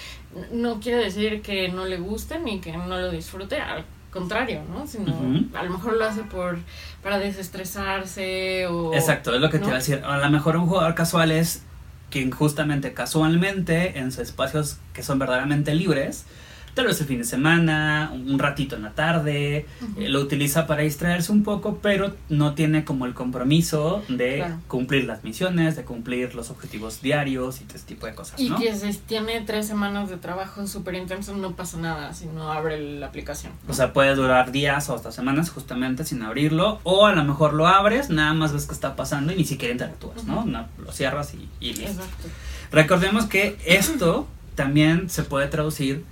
no 0.52 0.80
quiere 0.80 1.02
decir 1.04 1.42
que 1.42 1.68
no 1.68 1.84
le 1.84 1.98
guste 1.98 2.38
ni 2.38 2.60
que 2.60 2.72
no 2.72 2.86
lo 2.86 3.10
disfrute, 3.10 3.60
al 3.60 3.84
contrario, 4.12 4.62
¿no? 4.70 4.86
Sino 4.86 5.12
a 5.54 5.62
lo 5.64 5.70
mejor 5.70 5.96
lo 5.96 6.04
hace 6.04 6.22
por 6.22 6.58
para 7.02 7.18
desestresarse 7.18 8.66
o 8.68 8.94
Exacto, 8.94 9.34
es 9.34 9.40
lo 9.40 9.50
que 9.50 9.58
te 9.58 9.64
iba 9.64 9.74
a 9.74 9.78
decir. 9.78 10.02
A 10.04 10.18
lo 10.18 10.30
mejor 10.30 10.56
un 10.56 10.66
jugador 10.66 10.94
casual 10.94 11.32
es 11.32 11.62
quien 12.10 12.30
justamente 12.30 12.92
casualmente 12.94 13.98
en 13.98 14.12
sus 14.12 14.20
espacios 14.20 14.78
que 14.92 15.02
son 15.02 15.18
verdaderamente 15.18 15.74
libres, 15.74 16.26
tal 16.74 16.86
vez 16.86 17.00
el 17.00 17.06
fin 17.06 17.18
de 17.18 17.24
semana, 17.24 18.10
un 18.12 18.38
ratito 18.38 18.76
en 18.76 18.82
la 18.82 18.90
tarde, 18.90 19.66
eh, 19.96 20.08
lo 20.08 20.20
utiliza 20.20 20.66
para 20.66 20.82
distraerse 20.82 21.30
un 21.32 21.42
poco, 21.42 21.78
pero 21.80 22.14
no 22.28 22.54
tiene 22.54 22.84
como 22.84 23.06
el 23.06 23.14
compromiso 23.14 24.02
de 24.08 24.36
Claro. 24.38 24.56
cumplir 24.68 25.04
las 25.04 25.22
misiones, 25.24 25.76
de 25.76 25.84
cumplir 25.84 26.34
los 26.34 26.50
objetivos 26.50 27.00
diarios 27.00 27.60
y 27.60 27.64
ese 27.74 27.86
tipo 27.86 28.06
de 28.06 28.14
cosas, 28.14 28.40
Y 28.40 28.50
¿no? 28.50 28.58
que 28.58 28.74
si 28.74 28.92
tiene 28.98 29.40
tres 29.42 29.66
semanas 29.66 30.10
de 30.10 30.16
trabajo 30.16 30.66
súper 30.66 30.94
intenso, 30.96 31.34
no 31.36 31.52
pasa 31.56 31.78
nada 31.78 32.12
si 32.14 32.26
no 32.26 32.50
abre 32.52 32.80
la 32.98 33.06
aplicación. 33.06 33.52
O 33.68 33.72
sea, 33.74 33.92
puede 33.92 34.14
durar 34.14 34.50
días 34.52 34.88
o 34.90 34.94
hasta 34.94 35.12
semanas 35.12 35.50
justamente 35.50 36.04
sin 36.04 36.22
abrirlo. 36.22 36.80
O 36.82 37.06
a 37.06 37.12
lo 37.14 37.24
mejor 37.24 37.54
lo 37.54 37.66
abres, 37.68 38.10
nada 38.10 38.34
más 38.34 38.52
ves 38.52 38.66
que 38.66 38.72
está 38.74 38.96
pasando 38.96 39.32
y 39.32 39.36
ni 39.36 39.44
siquiera 39.44 39.72
interactúas. 39.72 40.24
No, 40.24 40.44
lo 40.46 40.92
cierras 40.92 41.34
y, 41.34 41.48
y 41.60 41.74
listo. 41.74 42.02
Exacto. 42.02 42.28
Recordemos 42.72 43.26
que 43.26 43.56
esto 43.64 44.26
también 44.54 45.08
se 45.10 45.22
puede 45.22 45.46
traducir 45.48 46.04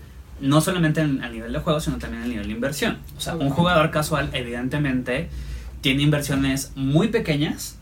no 0.43 0.61
solamente 0.61 1.01
en- 1.01 1.23
a 1.23 1.29
nivel 1.31 1.53
de 1.53 1.59
juego, 1.61 1.81
sino 1.81 1.97
también 1.99 2.23
a 2.25 2.27
nivel 2.27 2.47
de 2.49 2.53
inversión. 2.53 2.99
O 3.17 3.21
sea, 3.21 3.35
un 3.37 3.49
jugador 3.51 3.91
casual 3.91 4.29
evidentemente 4.35 5.31
tiene 5.81 6.03
inversiones 6.03 6.73
muy 6.75 7.09
pequeñas 7.09 7.77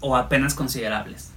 o 0.00 0.16
apenas 0.16 0.54
considerables. 0.54 1.30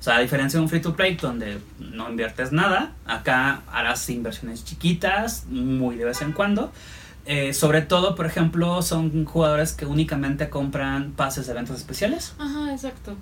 O 0.00 0.02
sea, 0.02 0.16
a 0.16 0.20
diferencia 0.20 0.58
de 0.58 0.62
un 0.64 0.68
free 0.68 0.80
to 0.80 0.94
play 0.94 1.16
donde 1.16 1.58
no 1.78 2.08
inviertes 2.08 2.52
nada, 2.52 2.92
acá 3.06 3.62
harás 3.72 4.08
inversiones 4.10 4.64
chiquitas, 4.64 5.44
muy 5.50 5.96
de 5.96 6.04
vez 6.04 6.22
en 6.22 6.32
cuando. 6.32 6.72
Eh, 7.26 7.52
sobre 7.52 7.82
todo, 7.82 8.14
por 8.14 8.24
ejemplo, 8.24 8.80
son 8.80 9.24
jugadores 9.26 9.72
que 9.72 9.84
únicamente 9.84 10.48
compran 10.48 11.12
pases 11.12 11.46
de 11.46 11.52
eventos 11.52 11.76
especiales. 11.76 12.32
Ajá, 12.38 12.72
exacto. 12.72 13.16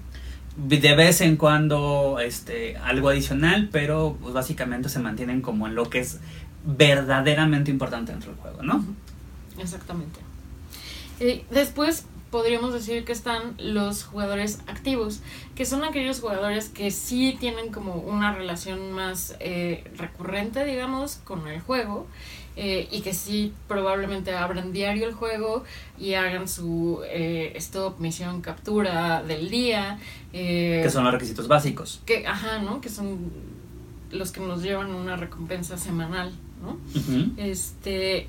De 0.57 0.95
vez 0.95 1.21
en 1.21 1.37
cuando 1.37 2.19
este, 2.21 2.77
algo 2.79 3.11
adicional, 3.11 3.69
pero 3.71 4.17
pues, 4.21 4.33
básicamente 4.33 4.89
se 4.89 4.99
mantienen 4.99 5.43
como 5.43 5.67
en 5.67 5.75
lo 5.75 5.91
que 5.91 6.01
es 6.01 6.19
verdaderamente 6.65 7.71
importante 7.71 8.13
dentro 8.13 8.33
del 8.33 8.41
juego, 8.41 8.63
¿no? 8.63 8.85
Exactamente. 9.59 10.21
Después 11.51 12.07
podríamos 12.31 12.75
decir 12.75 13.05
que 13.05 13.13
están 13.13 13.55
los 13.59 14.05
jugadores 14.05 14.61
activos, 14.67 15.21
que 15.55 15.65
son 15.65 15.85
aquellos 15.85 16.21
jugadores 16.21 16.69
que 16.69 16.91
sí 16.91 17.37
tienen 17.39 17.73
como 17.73 17.95
una 17.95 18.35
relación 18.35 18.93
más 18.93 19.37
eh, 19.41 19.85
recurrente, 19.97 20.65
digamos, 20.65 21.17
con 21.25 21.47
el 21.49 21.61
juego. 21.61 22.07
Eh, 22.57 22.89
y 22.91 23.03
que 23.03 23.13
sí 23.15 23.53
probablemente 23.69 24.35
abran 24.35 24.73
diario 24.73 25.07
el 25.07 25.15
juego 25.15 25.63
y 25.99 26.15
hagan 26.15 26.49
su 26.49 27.03
eh, 27.07 27.53
stop, 27.57 27.99
misión, 28.01 28.41
captura 28.41 29.23
del 29.23 29.51
día. 29.51 29.99
eh, 30.33 30.81
Que 30.83 30.91
son 30.91 31.05
los 31.05 31.13
requisitos 31.13 31.49
básicos. 31.49 32.01
que, 32.07 32.27
ajá, 32.27 32.59
¿no? 32.59 32.81
Que 32.81 32.89
son 32.89 33.31
los 34.11 34.33
que 34.33 34.41
nos 34.41 34.63
llevan 34.63 34.95
una 34.95 35.17
recompensa 35.17 35.77
semanal, 35.77 36.33
¿no? 36.63 36.79
Este. 37.37 38.29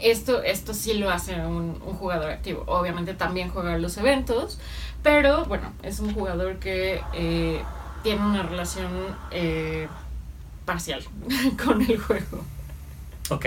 Esto, 0.00 0.42
esto 0.42 0.74
sí 0.74 0.94
lo 0.94 1.10
hace 1.10 1.36
un, 1.46 1.78
un 1.86 1.94
jugador 1.94 2.30
activo. 2.30 2.64
Obviamente 2.66 3.14
también 3.14 3.50
juega 3.50 3.78
los 3.78 3.96
eventos, 3.98 4.58
pero 5.04 5.44
bueno, 5.44 5.72
es 5.84 6.00
un 6.00 6.12
jugador 6.12 6.56
que 6.56 7.00
eh, 7.14 7.62
tiene 8.02 8.20
una 8.20 8.42
relación 8.42 8.90
eh, 9.30 9.86
parcial 10.64 11.02
con 11.64 11.82
el 11.82 11.98
juego. 11.98 12.44
Ok. 13.28 13.46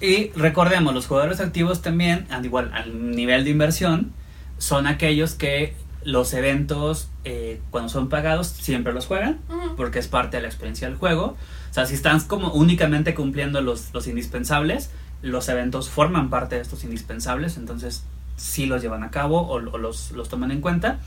Y 0.00 0.30
recordemos, 0.30 0.94
los 0.94 1.06
jugadores 1.06 1.40
activos 1.40 1.82
también, 1.82 2.26
al 2.30 2.44
igual 2.44 2.70
al 2.74 3.10
nivel 3.12 3.44
de 3.44 3.50
inversión, 3.50 4.12
son 4.58 4.86
aquellos 4.86 5.34
que 5.34 5.74
los 6.04 6.32
eventos, 6.34 7.08
eh, 7.24 7.60
cuando 7.70 7.88
son 7.88 8.08
pagados, 8.08 8.46
siempre 8.46 8.92
los 8.92 9.06
juegan, 9.06 9.40
porque 9.76 9.98
es 9.98 10.06
parte 10.06 10.36
de 10.36 10.42
la 10.42 10.48
experiencia 10.48 10.88
del 10.88 10.96
juego. 10.96 11.36
O 11.70 11.74
sea, 11.74 11.84
si 11.86 11.94
están 11.94 12.20
como 12.20 12.52
únicamente 12.52 13.14
cumpliendo 13.14 13.60
los, 13.60 13.92
los 13.92 14.06
indispensables, 14.06 14.90
los 15.22 15.48
eventos 15.48 15.88
forman 15.88 16.30
parte 16.30 16.54
de 16.54 16.62
estos 16.62 16.84
indispensables, 16.84 17.56
entonces 17.56 18.04
sí 18.36 18.66
los 18.66 18.82
llevan 18.82 19.02
a 19.02 19.10
cabo 19.10 19.40
o, 19.40 19.54
o 19.54 19.78
los, 19.78 20.12
los 20.12 20.28
toman 20.28 20.52
en 20.52 20.60
cuenta. 20.60 21.00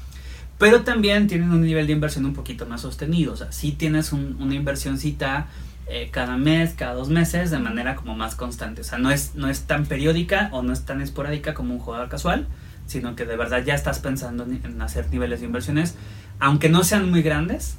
Pero 0.60 0.82
también 0.84 1.28
tienen 1.28 1.50
un 1.52 1.62
nivel 1.62 1.88
de 1.88 1.94
inversión 1.94 2.26
un 2.26 2.34
poquito 2.34 2.66
más 2.68 2.82
sostenido. 2.82 3.34
O 3.34 3.38
sea, 3.38 3.52
sí 3.52 3.72
tienes 3.72 4.12
un- 4.14 4.38
una 4.40 4.54
inversioncita 4.56 5.48
eh, 5.92 6.10
cada 6.12 6.38
mes, 6.38 6.76
cada 6.76 6.94
dos 6.94 7.10
meses, 7.10 7.50
de 7.50 7.58
manera 7.58 7.96
como 7.96 8.16
más 8.16 8.36
constante. 8.36 8.82
O 8.82 8.84
sea, 8.84 9.00
no 9.00 9.10
es, 9.10 9.34
no 9.34 9.50
es 9.50 9.62
tan 9.64 9.88
periódica 9.88 10.50
o 10.52 10.62
no 10.62 10.72
es 10.72 10.86
tan 10.86 11.02
esporádica 11.02 11.56
como 11.56 11.74
un 11.74 11.80
jugador 11.80 12.10
casual, 12.10 12.46
sino 12.86 13.16
que 13.16 13.26
de 13.26 13.36
verdad 13.36 13.64
ya 13.66 13.74
estás 13.74 13.98
pensando 13.98 14.44
en, 14.44 14.62
en 14.64 14.80
hacer 14.84 15.10
niveles 15.10 15.40
de 15.40 15.48
inversiones, 15.48 15.96
aunque 16.40 16.70
no 16.70 16.84
sean 16.84 17.10
muy 17.10 17.24
grandes, 17.24 17.78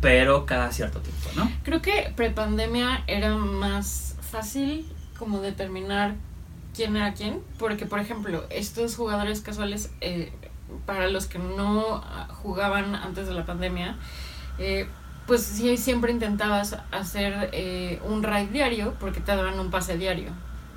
pero 0.00 0.44
cada 0.44 0.72
cierto 0.72 0.98
tiempo, 1.00 1.28
¿no? 1.36 1.48
Creo 1.62 1.80
que 1.82 2.12
prepandemia 2.16 3.04
era 3.06 3.36
más 3.36 4.16
fácil 4.28 4.84
como 5.18 5.40
determinar 5.40 6.14
quién 6.74 6.96
era 6.96 7.14
quién, 7.14 7.38
porque 7.58 7.86
por 7.86 8.00
ejemplo, 8.00 8.44
estos 8.50 8.96
jugadores 8.96 9.40
casuales, 9.40 9.90
eh, 10.00 10.32
para 10.84 11.08
los 11.08 11.26
que 11.26 11.38
no 11.38 12.02
ah, 12.04 12.28
jugaban 12.30 12.94
antes 12.94 13.26
de 13.26 13.34
la 13.34 13.44
pandemia, 13.44 13.96
eh, 14.58 14.88
pues 15.26 15.42
sí, 15.42 15.76
siempre 15.76 16.12
intentabas 16.12 16.76
hacer 16.92 17.50
eh, 17.52 18.00
un 18.04 18.22
raid 18.22 18.48
diario 18.48 18.94
porque 19.00 19.20
te 19.20 19.34
daban 19.34 19.58
un 19.58 19.70
pase 19.70 19.98
diario 19.98 20.30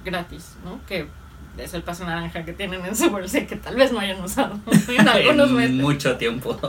gratis, 0.03 0.55
¿no? 0.63 0.79
Que 0.87 1.07
es 1.57 1.73
el 1.73 1.83
pase 1.83 2.05
naranja 2.05 2.45
que 2.45 2.53
tienen 2.53 2.85
en 2.85 2.95
su 2.95 3.09
bolsa 3.09 3.45
que 3.45 3.55
tal 3.55 3.75
vez 3.75 3.91
no 3.91 3.99
hayan 3.99 4.21
usado 4.23 4.59
en 4.87 5.07
algunos 5.07 5.51
meses. 5.51 5.75
mucho 5.75 6.17
tiempo. 6.17 6.59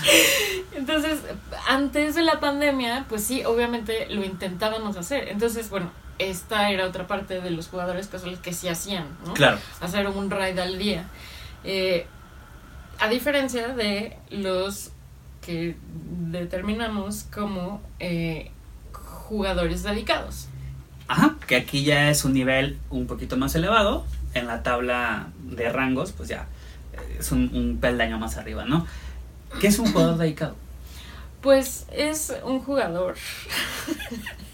Entonces, 0.72 1.20
antes 1.68 2.14
de 2.14 2.22
la 2.22 2.40
pandemia, 2.40 3.04
pues 3.08 3.24
sí, 3.24 3.44
obviamente 3.44 4.06
lo 4.10 4.24
intentábamos 4.24 4.96
hacer. 4.96 5.28
Entonces, 5.28 5.68
bueno, 5.68 5.90
esta 6.18 6.70
era 6.70 6.86
otra 6.86 7.06
parte 7.06 7.40
de 7.40 7.50
los 7.50 7.68
jugadores 7.68 8.08
casuales 8.08 8.38
que 8.40 8.52
sí 8.52 8.68
hacían, 8.68 9.04
¿no? 9.26 9.34
claro. 9.34 9.58
Hacer 9.80 10.06
un 10.08 10.30
raid 10.30 10.58
al 10.58 10.78
día. 10.78 11.04
Eh, 11.64 12.06
a 13.00 13.08
diferencia 13.08 13.68
de 13.68 14.16
los 14.30 14.92
que 15.40 15.74
determinamos 16.30 17.24
como 17.24 17.80
eh, 17.98 18.50
jugadores 18.92 19.82
dedicados. 19.82 20.48
Ajá, 21.08 21.36
que 21.46 21.56
aquí 21.56 21.82
ya 21.82 22.10
es 22.10 22.24
un 22.24 22.34
nivel 22.34 22.78
un 22.90 23.06
poquito 23.06 23.36
más 23.36 23.54
elevado. 23.54 24.04
En 24.34 24.46
la 24.46 24.62
tabla 24.62 25.28
de 25.42 25.72
rangos, 25.72 26.12
pues 26.12 26.28
ya 26.28 26.46
eh, 26.92 27.16
es 27.18 27.32
un, 27.32 27.50
un 27.54 27.78
peldaño 27.80 28.18
más 28.18 28.36
arriba, 28.36 28.64
¿no? 28.64 28.86
¿Qué 29.60 29.68
es 29.68 29.78
un 29.78 29.86
jugador 29.92 30.18
dedicado? 30.18 30.54
Pues 31.40 31.86
es 31.90 32.34
un 32.44 32.60
jugador 32.60 33.16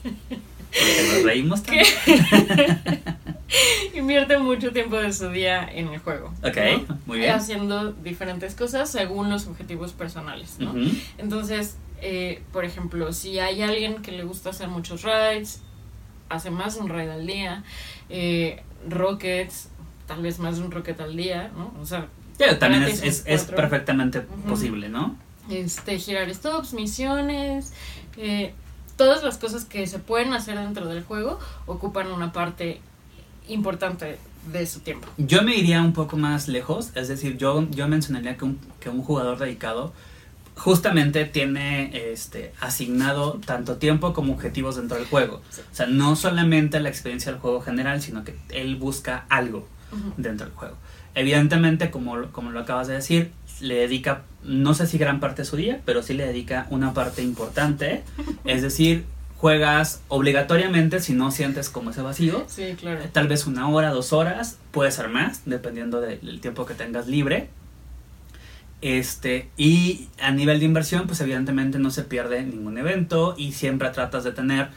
Porque 0.02 1.12
nos 1.12 1.22
reímos 1.24 1.62
tanto. 1.64 1.84
invierte 3.94 4.38
mucho 4.38 4.72
tiempo 4.72 4.96
de 4.96 5.12
su 5.12 5.30
día 5.30 5.68
en 5.70 5.88
el 5.88 5.98
juego. 5.98 6.32
Ok, 6.42 6.56
¿no? 6.88 6.98
muy 7.06 7.18
bien. 7.18 7.32
Haciendo 7.32 7.92
diferentes 7.92 8.54
cosas 8.54 8.90
según 8.90 9.30
los 9.30 9.46
objetivos 9.46 9.92
personales, 9.92 10.56
¿no? 10.58 10.74
Entonces, 11.18 11.76
eh, 12.00 12.42
por 12.52 12.64
ejemplo, 12.64 13.12
si 13.12 13.38
hay 13.38 13.62
alguien 13.62 14.02
que 14.02 14.12
le 14.12 14.24
gusta 14.24 14.50
hacer 14.50 14.68
muchos 14.68 15.02
rides, 15.02 15.62
hace 16.28 16.50
más 16.50 16.74
de 16.74 16.80
un 16.80 16.88
ride 16.88 17.12
al 17.12 17.26
día, 17.26 17.64
eh, 18.08 18.62
rockets, 18.88 19.70
tal 20.06 20.22
vez 20.22 20.38
más 20.38 20.58
de 20.58 20.64
un 20.64 20.70
rocket 20.70 21.00
al 21.00 21.16
día, 21.16 21.50
¿no? 21.56 21.72
O 21.80 21.86
sea, 21.86 22.08
también 22.58 22.82
es, 22.84 23.24
es, 23.26 23.44
perfectamente 23.44 24.20
posible, 24.20 24.88
¿no? 24.88 25.16
este, 25.50 25.98
girar 25.98 26.32
stops, 26.34 26.72
misiones, 26.72 27.72
eh, 28.16 28.52
todas 28.96 29.22
las 29.22 29.38
cosas 29.38 29.64
que 29.64 29.86
se 29.86 29.98
pueden 29.98 30.32
hacer 30.32 30.58
dentro 30.58 30.86
del 30.86 31.04
juego 31.04 31.38
ocupan 31.66 32.10
una 32.10 32.32
parte 32.32 32.80
importante 33.48 34.18
de 34.52 34.66
su 34.66 34.80
tiempo. 34.80 35.08
Yo 35.16 35.42
me 35.42 35.56
iría 35.56 35.82
un 35.82 35.92
poco 35.92 36.16
más 36.16 36.48
lejos, 36.48 36.90
es 36.94 37.08
decir, 37.08 37.36
yo, 37.36 37.68
yo 37.70 37.88
mencionaría 37.88 38.36
que 38.36 38.44
un, 38.44 38.58
que 38.80 38.88
un 38.88 39.02
jugador 39.02 39.38
dedicado 39.38 39.92
justamente 40.56 41.26
tiene 41.26 42.12
este, 42.12 42.52
asignado 42.60 43.38
tanto 43.44 43.76
tiempo 43.76 44.12
como 44.12 44.32
objetivos 44.32 44.76
dentro 44.76 44.96
del 44.96 45.06
juego. 45.06 45.36
O 45.36 45.74
sea, 45.74 45.86
no 45.86 46.16
solamente 46.16 46.80
la 46.80 46.88
experiencia 46.88 47.30
del 47.30 47.40
juego 47.40 47.60
general, 47.60 48.00
sino 48.00 48.24
que 48.24 48.34
él 48.50 48.76
busca 48.76 49.26
algo 49.28 49.68
dentro 50.16 50.46
del 50.46 50.54
juego. 50.54 50.76
Evidentemente, 51.14 51.90
como, 51.90 52.30
como 52.32 52.50
lo 52.50 52.60
acabas 52.60 52.88
de 52.88 52.94
decir, 52.94 53.32
le 53.60 53.76
dedica, 53.76 54.22
no 54.42 54.74
sé 54.74 54.86
si 54.86 54.98
gran 54.98 55.20
parte 55.20 55.42
de 55.42 55.46
su 55.46 55.56
día, 55.56 55.80
pero 55.84 56.02
sí 56.02 56.14
le 56.14 56.26
dedica 56.26 56.66
una 56.70 56.94
parte 56.94 57.22
importante. 57.22 58.02
Es 58.44 58.62
decir, 58.62 59.04
juegas 59.38 60.00
obligatoriamente 60.08 61.00
si 61.00 61.12
no 61.12 61.30
sientes 61.30 61.68
como 61.68 61.90
ese 61.90 62.02
vacío. 62.02 62.44
Sí, 62.48 62.74
claro. 62.78 63.00
Tal 63.12 63.28
vez 63.28 63.46
una 63.46 63.68
hora, 63.68 63.90
dos 63.90 64.12
horas, 64.12 64.58
puede 64.70 64.90
ser 64.90 65.08
más, 65.08 65.42
dependiendo 65.44 66.00
de- 66.00 66.16
del 66.18 66.40
tiempo 66.40 66.64
que 66.66 66.74
tengas 66.74 67.06
libre. 67.06 67.50
Este, 68.82 69.48
y 69.56 70.08
a 70.20 70.30
nivel 70.30 70.58
de 70.60 70.66
inversión, 70.66 71.06
pues 71.06 71.20
evidentemente 71.20 71.78
no 71.78 71.90
se 71.90 72.02
pierde 72.02 72.42
ningún 72.44 72.76
evento 72.78 73.34
y 73.36 73.52
siempre 73.52 73.88
tratas 73.90 74.22
de 74.24 74.32
tener 74.32 74.68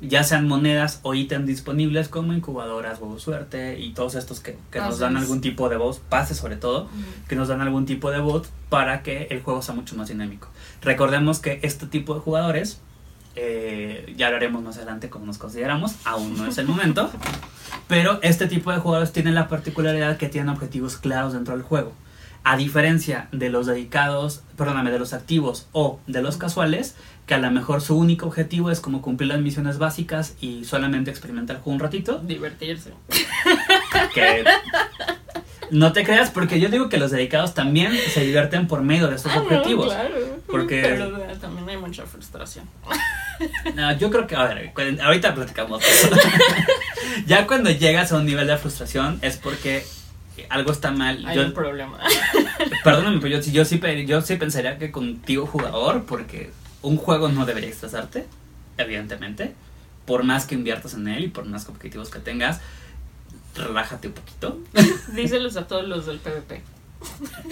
ya 0.00 0.24
sean 0.24 0.48
monedas 0.48 0.98
o 1.02 1.14
ítems 1.14 1.46
disponibles 1.46 2.08
como 2.08 2.32
incubadoras, 2.32 2.98
huevos 2.98 3.22
suerte 3.22 3.78
y 3.78 3.92
todos 3.92 4.16
estos 4.16 4.40
que, 4.40 4.56
que 4.72 4.80
nos 4.80 4.98
dan 4.98 5.16
algún 5.16 5.40
tipo 5.40 5.68
de 5.68 5.76
voz, 5.76 6.00
pases 6.00 6.38
sobre 6.38 6.56
todo, 6.56 6.88
que 7.28 7.36
nos 7.36 7.46
dan 7.48 7.60
algún 7.60 7.86
tipo 7.86 8.10
de 8.10 8.18
bot 8.18 8.48
para 8.68 9.02
que 9.02 9.28
el 9.30 9.42
juego 9.42 9.62
sea 9.62 9.74
mucho 9.76 9.94
más 9.94 10.08
dinámico. 10.08 10.48
Recordemos 10.80 11.38
que 11.38 11.60
este 11.62 11.86
tipo 11.86 12.14
de 12.14 12.20
jugadores, 12.20 12.80
eh, 13.36 14.12
ya 14.16 14.26
hablaremos 14.26 14.62
más 14.62 14.76
adelante 14.76 15.08
cómo 15.10 15.26
nos 15.26 15.38
consideramos, 15.38 15.94
aún 16.04 16.36
no 16.36 16.46
es 16.46 16.58
el 16.58 16.66
momento, 16.66 17.10
pero 17.88 18.18
este 18.22 18.46
tipo 18.46 18.70
de 18.72 18.78
jugadores 18.78 19.12
tienen 19.12 19.34
la 19.34 19.48
particularidad 19.48 20.16
que 20.16 20.28
tienen 20.28 20.48
objetivos 20.50 20.96
claros 20.96 21.32
dentro 21.32 21.54
del 21.54 21.62
juego. 21.62 21.92
A 22.44 22.56
diferencia 22.56 23.28
de 23.30 23.50
los 23.50 23.66
dedicados, 23.66 24.42
perdóname, 24.56 24.90
de 24.90 24.98
los 24.98 25.12
activos 25.12 25.68
o 25.70 26.00
de 26.08 26.22
los 26.22 26.36
casuales, 26.36 26.96
que 27.26 27.34
a 27.34 27.38
lo 27.38 27.48
mejor 27.52 27.80
su 27.80 27.96
único 27.96 28.26
objetivo 28.26 28.72
es 28.72 28.80
como 28.80 29.00
cumplir 29.00 29.28
las 29.28 29.40
misiones 29.40 29.78
básicas 29.78 30.34
y 30.40 30.64
solamente 30.64 31.10
experimentar 31.12 31.54
el 31.56 31.62
juego 31.62 31.74
un 31.74 31.80
ratito, 31.80 32.18
Divertirse. 32.18 32.90
que 34.14 34.44
no 35.70 35.92
te 35.92 36.04
creas 36.04 36.30
porque 36.30 36.58
yo 36.58 36.68
digo 36.68 36.88
que 36.88 36.96
los 36.98 37.12
dedicados 37.12 37.54
también 37.54 37.92
se 38.12 38.20
divierten 38.24 38.66
por 38.66 38.82
medio 38.82 39.06
de 39.06 39.14
estos 39.16 39.30
Ah, 39.32 39.36
no, 39.36 39.42
objetivos. 39.44 39.86
claro. 39.86 40.14
Porque- 40.48 40.82
Pero 40.82 41.16
también 41.40 41.68
hay 41.68 41.76
mucha 41.76 42.04
frustración. 42.06 42.64
No, 43.74 43.96
yo 43.98 44.10
creo 44.10 44.26
que, 44.26 44.36
a 44.36 44.44
ver, 44.44 44.72
ahorita 45.02 45.34
platicamos. 45.34 45.82
ya 47.26 47.46
cuando 47.46 47.70
llegas 47.70 48.12
a 48.12 48.16
un 48.16 48.26
nivel 48.26 48.46
de 48.46 48.56
frustración 48.56 49.18
es 49.22 49.36
porque 49.36 49.84
algo 50.48 50.72
está 50.72 50.90
mal. 50.90 51.24
Hay 51.26 51.36
Yo, 51.36 51.44
un 51.46 51.52
problema. 51.52 51.98
perdóname, 52.84 53.18
pero 53.20 53.36
yo, 53.36 53.42
sí- 53.42 53.52
yo, 53.52 53.64
sí, 53.64 53.78
pe- 53.78 54.06
yo 54.06 54.20
sí 54.22 54.36
pensaría 54.36 54.78
que 54.78 54.90
contigo 54.90 55.46
jugador, 55.46 56.04
porque 56.04 56.50
un 56.82 56.96
juego 56.96 57.28
no 57.28 57.46
debería 57.46 57.70
estresarte, 57.70 58.26
evidentemente. 58.78 59.54
Por 60.06 60.24
más 60.24 60.46
que 60.46 60.54
inviertas 60.56 60.94
en 60.94 61.06
él 61.08 61.24
y 61.24 61.28
por 61.28 61.44
más 61.44 61.68
objetivos 61.68 62.10
que 62.10 62.18
tengas, 62.18 62.60
relájate 63.54 64.08
un 64.08 64.14
poquito. 64.14 64.58
Díselos 65.14 65.56
a 65.56 65.66
todos 65.68 65.86
los 65.86 66.06
del 66.06 66.18
PvP. 66.18 66.62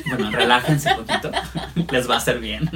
Bueno, 0.08 0.30
relájense 0.30 0.92
un 0.94 1.04
poquito. 1.04 1.30
Les 1.92 2.08
va 2.10 2.14
a 2.14 2.18
hacer 2.18 2.38
bien. 2.40 2.68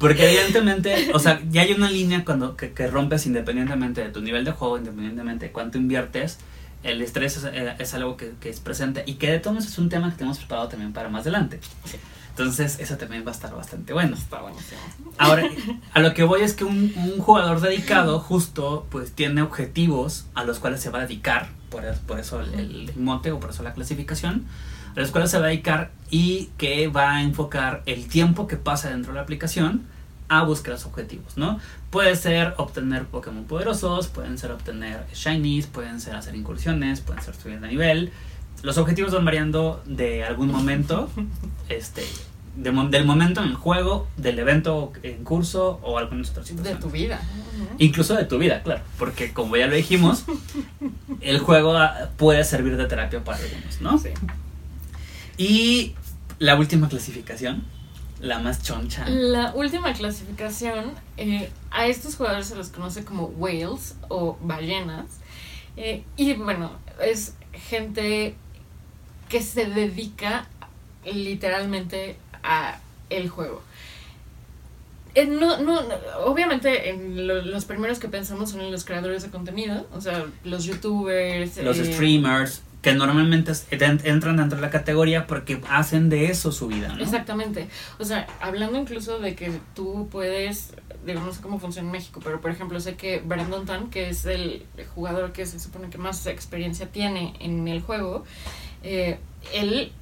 Porque 0.00 0.26
evidentemente, 0.26 1.10
o 1.12 1.18
sea, 1.18 1.42
ya 1.50 1.60
hay 1.60 1.72
una 1.72 1.90
línea 1.90 2.24
cuando 2.24 2.56
que, 2.56 2.72
que 2.72 2.86
rompes 2.86 3.26
independientemente 3.26 4.02
de 4.02 4.08
tu 4.08 4.22
nivel 4.22 4.46
de 4.46 4.52
juego, 4.52 4.78
independientemente 4.78 5.46
de 5.46 5.52
cuánto 5.52 5.76
inviertes. 5.76 6.38
El 6.82 7.02
estrés 7.02 7.36
es, 7.36 7.44
eh, 7.44 7.74
es 7.78 7.92
algo 7.92 8.16
que, 8.16 8.32
que 8.40 8.48
es 8.48 8.60
presente 8.60 9.04
y 9.06 9.14
que 9.14 9.30
de 9.30 9.38
todos 9.38 9.66
es 9.66 9.76
un 9.76 9.90
tema 9.90 10.10
que 10.10 10.16
tenemos 10.16 10.38
preparado 10.38 10.68
también 10.68 10.94
para 10.94 11.10
más 11.10 11.20
adelante. 11.20 11.60
Entonces, 12.30 12.78
eso 12.80 12.96
también 12.96 13.26
va 13.26 13.32
a 13.32 13.34
estar 13.34 13.54
bastante 13.54 13.92
bueno. 13.92 14.16
Está. 14.16 14.40
Ahora, 15.18 15.42
a 15.92 16.00
lo 16.00 16.14
que 16.14 16.22
voy 16.22 16.40
es 16.40 16.54
que 16.54 16.64
un, 16.64 16.94
un 16.96 17.18
jugador 17.18 17.60
dedicado 17.60 18.20
justo 18.20 18.86
pues 18.88 19.12
tiene 19.12 19.42
objetivos 19.42 20.24
a 20.34 20.44
los 20.44 20.58
cuales 20.60 20.80
se 20.80 20.88
va 20.88 21.00
a 21.00 21.02
dedicar, 21.02 21.50
por, 21.68 21.82
por 22.06 22.18
eso 22.18 22.40
el, 22.40 22.54
el 22.88 22.96
mote 22.96 23.32
o 23.32 23.38
por 23.38 23.50
eso 23.50 23.62
la 23.62 23.74
clasificación, 23.74 24.46
a 24.94 25.00
los 25.00 25.10
cuales 25.10 25.30
se 25.30 25.38
va 25.38 25.46
a 25.46 25.48
dedicar 25.48 25.90
y 26.10 26.50
que 26.58 26.88
va 26.88 27.12
a 27.12 27.22
enfocar 27.22 27.82
el 27.86 28.08
tiempo 28.08 28.46
que 28.46 28.56
pasa 28.56 28.90
dentro 28.90 29.12
de 29.12 29.16
la 29.16 29.22
aplicación 29.22 29.86
a 30.28 30.44
buscar 30.44 30.74
los 30.74 30.86
objetivos, 30.86 31.36
¿no? 31.36 31.58
Puede 31.90 32.14
ser 32.14 32.54
obtener 32.56 33.06
Pokémon 33.06 33.44
poderosos, 33.44 34.06
pueden 34.06 34.38
ser 34.38 34.52
obtener 34.52 35.04
Shinies, 35.12 35.66
pueden 35.66 36.00
ser 36.00 36.14
hacer 36.14 36.36
incursiones, 36.36 37.00
pueden 37.00 37.22
ser 37.22 37.34
subir 37.34 37.60
de 37.60 37.66
nivel. 37.66 38.12
Los 38.62 38.78
objetivos 38.78 39.12
van 39.12 39.24
variando 39.24 39.82
de 39.86 40.22
algún 40.24 40.52
momento, 40.52 41.10
este, 41.68 42.04
de 42.56 42.70
del 42.70 43.04
momento 43.04 43.42
en 43.42 43.48
el 43.48 43.54
juego, 43.54 44.06
del 44.16 44.38
evento 44.38 44.92
en 45.02 45.24
curso 45.24 45.80
o 45.82 45.98
algunas 45.98 46.30
otras 46.30 46.46
De 46.46 46.50
situaciones. 46.50 46.80
tu 46.84 46.90
vida. 46.90 47.20
Incluso 47.78 48.14
de 48.14 48.24
tu 48.24 48.38
vida, 48.38 48.62
claro, 48.62 48.82
porque 48.98 49.32
como 49.32 49.56
ya 49.56 49.66
lo 49.66 49.74
dijimos, 49.74 50.24
el 51.20 51.40
juego 51.40 51.76
ah, 51.76 52.10
puede 52.16 52.44
servir 52.44 52.76
de 52.76 52.86
terapia 52.86 53.24
para 53.24 53.38
algunos, 53.38 53.80
¿no? 53.80 53.98
Sí. 53.98 54.10
Y 55.42 55.94
la 56.38 56.54
última 56.56 56.90
clasificación, 56.90 57.62
la 58.20 58.40
más 58.40 58.62
choncha. 58.62 59.08
La 59.08 59.54
última 59.54 59.94
clasificación, 59.94 60.92
eh, 61.16 61.48
a 61.70 61.86
estos 61.86 62.16
jugadores 62.16 62.46
se 62.48 62.56
los 62.56 62.68
conoce 62.68 63.04
como 63.06 63.24
whales 63.38 63.96
o 64.08 64.36
ballenas. 64.42 65.06
Eh, 65.78 66.04
y 66.18 66.34
bueno, 66.34 66.72
es 67.02 67.34
gente 67.54 68.34
que 69.30 69.40
se 69.40 69.64
dedica 69.64 70.46
literalmente 71.10 72.16
a 72.42 72.78
el 73.08 73.30
juego. 73.30 73.62
Eh, 75.14 75.24
no, 75.24 75.56
no, 75.62 75.80
no, 75.82 75.94
obviamente 76.26 76.90
en 76.90 77.26
lo- 77.26 77.42
los 77.42 77.64
primeros 77.64 77.98
que 77.98 78.08
pensamos 78.08 78.50
son 78.50 78.60
en 78.60 78.70
los 78.70 78.84
creadores 78.84 79.22
de 79.22 79.30
contenido, 79.30 79.88
o 79.92 80.00
sea, 80.02 80.26
los 80.44 80.64
youtubers, 80.64 81.56
Los 81.56 81.78
eh, 81.78 81.92
streamers, 81.94 82.60
que 82.82 82.94
normalmente 82.94 83.52
entran 83.70 84.36
dentro 84.38 84.56
de 84.56 84.62
la 84.62 84.70
categoría 84.70 85.26
porque 85.26 85.60
hacen 85.68 86.08
de 86.08 86.30
eso 86.30 86.50
su 86.50 86.66
vida, 86.68 86.88
¿no? 86.88 87.02
Exactamente. 87.02 87.68
O 87.98 88.04
sea, 88.04 88.26
hablando 88.40 88.78
incluso 88.78 89.18
de 89.18 89.34
que 89.34 89.52
tú 89.74 90.08
puedes, 90.10 90.72
digo, 91.04 91.20
no 91.20 91.32
sé 91.32 91.42
cómo 91.42 91.58
funciona 91.60 91.88
en 91.88 91.92
México, 91.92 92.20
pero 92.24 92.40
por 92.40 92.50
ejemplo 92.50 92.80
sé 92.80 92.94
que 92.96 93.20
Brandon 93.20 93.66
Tan, 93.66 93.90
que 93.90 94.08
es 94.08 94.24
el 94.24 94.64
jugador 94.94 95.32
que 95.32 95.44
se 95.44 95.60
supone 95.60 95.90
que 95.90 95.98
más 95.98 96.26
experiencia 96.26 96.86
tiene 96.90 97.34
en 97.40 97.68
el 97.68 97.82
juego, 97.82 98.24
eh, 98.82 99.18
él 99.52 99.92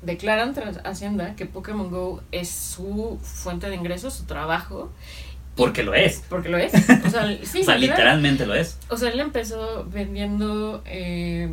declara 0.00 0.42
ante 0.42 0.62
Hacienda 0.84 1.36
que 1.36 1.44
Pokémon 1.46 1.90
Go 1.90 2.22
es 2.32 2.48
su 2.50 3.18
fuente 3.22 3.68
de 3.68 3.76
ingresos, 3.76 4.14
su 4.14 4.24
trabajo, 4.24 4.90
Porque 5.54 5.82
lo 5.82 5.92
es. 5.92 6.22
porque 6.30 6.48
lo 6.48 6.56
es. 6.56 6.72
O 7.06 7.10
sea, 7.10 7.26
sí, 7.44 7.60
o 7.60 7.64
sea, 7.64 7.76
literal. 7.76 7.80
literalmente 7.80 8.46
lo 8.46 8.54
es. 8.54 8.78
O 8.88 8.96
sea, 8.96 9.10
él 9.10 9.20
empezó 9.20 9.86
vendiendo, 9.92 10.82
eh, 10.86 11.52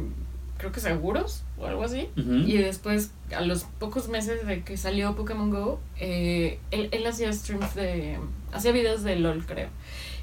creo 0.59 0.71
que 0.71 0.81
seguros 0.81 1.43
o 1.57 1.65
algo 1.65 1.83
así. 1.83 2.09
Y 2.15 2.57
después, 2.57 3.11
a 3.35 3.41
los 3.41 3.63
pocos 3.79 4.09
meses 4.09 4.45
de 4.45 4.61
que 4.61 4.77
salió 4.77 5.15
Pokémon 5.15 5.49
Go, 5.49 5.79
eh, 5.99 6.59
él, 6.69 6.89
él 6.91 7.07
hacía 7.07 7.33
streams 7.33 7.73
de. 7.73 8.19
hacía 8.51 8.71
videos 8.71 9.01
de 9.03 9.15
LOL, 9.15 9.45
creo. 9.45 9.69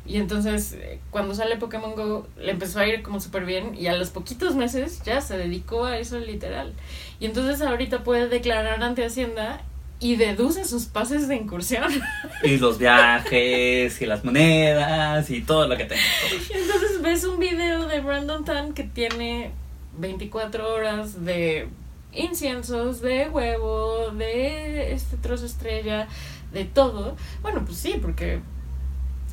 Y 0.06 0.18
entonces, 0.18 0.74
eh, 0.74 1.00
cuando 1.10 1.34
sale 1.34 1.56
Pokémon 1.56 1.96
Go, 1.96 2.28
le 2.38 2.52
empezó 2.52 2.78
a 2.78 2.86
ir 2.86 3.02
como 3.02 3.18
súper 3.18 3.44
bien. 3.44 3.74
Y 3.76 3.88
a 3.88 3.96
los 3.96 4.10
poquitos 4.10 4.54
meses 4.54 5.02
ya 5.04 5.20
se 5.20 5.36
dedicó 5.36 5.86
a 5.86 5.98
eso 5.98 6.20
literal. 6.20 6.74
Y 7.18 7.26
entonces, 7.26 7.60
ahorita 7.62 8.04
puede 8.04 8.28
declarar 8.28 8.82
ante 8.84 9.04
Hacienda 9.04 9.62
y 9.98 10.16
deduce 10.16 10.66
sus 10.66 10.84
pases 10.84 11.28
de 11.28 11.36
incursión. 11.36 11.90
Y 12.42 12.58
los 12.58 12.78
viajes, 12.78 14.00
y 14.02 14.06
las 14.06 14.22
monedas, 14.22 15.30
y 15.30 15.40
todo 15.40 15.66
lo 15.66 15.76
que 15.76 15.86
tenga. 15.86 16.02
Entonces 16.54 17.00
ves 17.00 17.24
un 17.24 17.40
video 17.40 17.86
de 17.86 18.00
Brandon 18.00 18.44
Tan 18.44 18.74
que 18.74 18.84
tiene 18.84 19.50
24 19.98 20.74
horas 20.74 21.24
de 21.24 21.68
inciensos, 22.12 23.00
de 23.00 23.28
huevo, 23.28 24.10
de 24.10 24.92
este 24.92 25.16
trozo 25.16 25.46
estrella, 25.46 26.08
de 26.52 26.64
todo. 26.64 27.16
Bueno, 27.42 27.64
pues 27.64 27.78
sí, 27.78 27.98
porque 28.00 28.40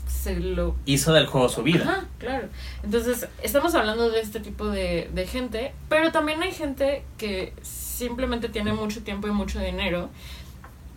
se 0.07 0.39
lo... 0.39 0.75
Hizo 0.85 1.13
del 1.13 1.27
juego 1.27 1.49
su 1.49 1.63
vida. 1.63 1.83
Ajá, 1.83 2.05
claro. 2.19 2.47
Entonces, 2.83 3.27
estamos 3.41 3.75
hablando 3.75 4.09
de 4.09 4.21
este 4.21 4.39
tipo 4.39 4.67
de, 4.67 5.09
de 5.13 5.27
gente, 5.27 5.73
pero 5.89 6.11
también 6.11 6.41
hay 6.41 6.51
gente 6.51 7.03
que 7.17 7.53
simplemente 7.61 8.49
tiene 8.49 8.73
mucho 8.73 9.03
tiempo 9.03 9.27
y 9.27 9.31
mucho 9.31 9.59
dinero 9.59 10.09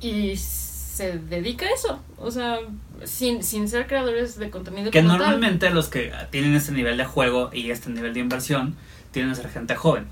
y 0.01 0.37
se 0.37 1.19
dedica 1.19 1.67
a 1.67 1.71
eso. 1.71 2.01
O 2.19 2.31
sea, 2.31 2.59
sin, 3.05 3.43
sin 3.43 3.69
ser 3.69 3.87
creadores 3.87 4.39
de 4.39 4.51
contenido. 4.51 4.91
Que 4.91 5.01
como 5.01 5.11
tal. 5.11 5.19
normalmente 5.19 5.71
los 5.71 5.89
que 5.89 6.13
tienen 6.31 6.55
este 6.55 6.73
nivel 6.73 6.97
de 6.97 7.05
juego 7.05 7.51
y 7.53 7.71
este 7.71 7.91
nivel 7.91 8.15
de 8.15 8.21
inversión 8.21 8.77
tienen 9.13 9.33
a 9.33 9.35
ser 9.35 9.49
gente 9.49 9.75
joven. 9.77 10.05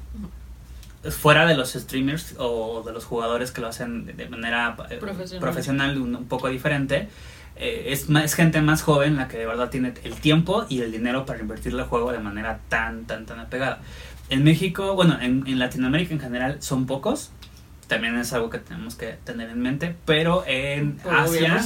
Fuera 1.10 1.44
de 1.46 1.54
los 1.54 1.72
streamers 1.74 2.34
o 2.38 2.82
de 2.84 2.92
los 2.92 3.04
jugadores 3.04 3.50
que 3.50 3.60
lo 3.60 3.68
hacen 3.68 4.06
de- 4.16 4.26
manera 4.28 4.74
eh, 4.88 4.96
Profesional. 4.96 5.40
profesional, 5.40 5.98
un, 6.00 6.16
un 6.16 6.24
poco 6.26 6.48
diferente, 6.48 7.08
eh, 7.56 7.88
es, 7.88 8.08
ma- 8.08 8.24
es 8.24 8.32
gente 8.34 8.62
más 8.62 8.80
joven 8.82 9.16
la 9.16 9.28
que 9.28 9.36
de 9.36 9.44
verdad 9.44 9.68
tiene 9.68 9.92
el 10.02 10.14
tiempo 10.14 10.64
y 10.70 10.80
el 10.80 10.90
dinero 10.92 11.26
para 11.26 11.40
invertirle 11.40 11.82
al 11.82 11.88
juego 11.88 12.10
de 12.10 12.20
manera 12.20 12.60
tan, 12.70 13.04
tan, 13.04 13.26
tan 13.26 13.38
apegada. 13.38 13.80
En 14.30 14.44
México, 14.44 14.94
bueno, 14.94 15.18
en, 15.20 15.46
en 15.46 15.58
Latinoamérica 15.58 16.14
en 16.14 16.20
general 16.20 16.62
son 16.62 16.86
pocos. 16.86 17.30
también 17.86 18.16
es 18.16 18.32
algo 18.32 18.48
que 18.48 18.56
tenemos 18.58 18.94
que 18.94 19.18
tener 19.24 19.50
en 19.50 19.60
mente, 19.60 19.94
pero 20.06 20.42
en 20.46 20.92
Por 20.96 21.14
Asia, 21.14 21.62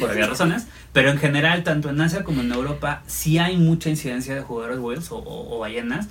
por 0.00 0.10
obvias 0.12 0.30
razones, 0.30 0.66
pero 0.94 1.10
en 1.10 1.18
general, 1.18 1.62
tanto 1.62 1.90
en 1.90 2.00
Asia 2.00 2.24
como 2.24 2.40
en 2.40 2.50
Europa, 2.50 3.02
sí 3.06 3.36
hay 3.36 3.58
mucha 3.58 3.90
incidencia 3.90 4.34
de 4.34 4.40
jugadores 4.40 4.78
whales 4.78 5.12
o, 5.12 5.16
o- 5.18 5.54
o 5.56 5.58
ballenas, 5.58 6.08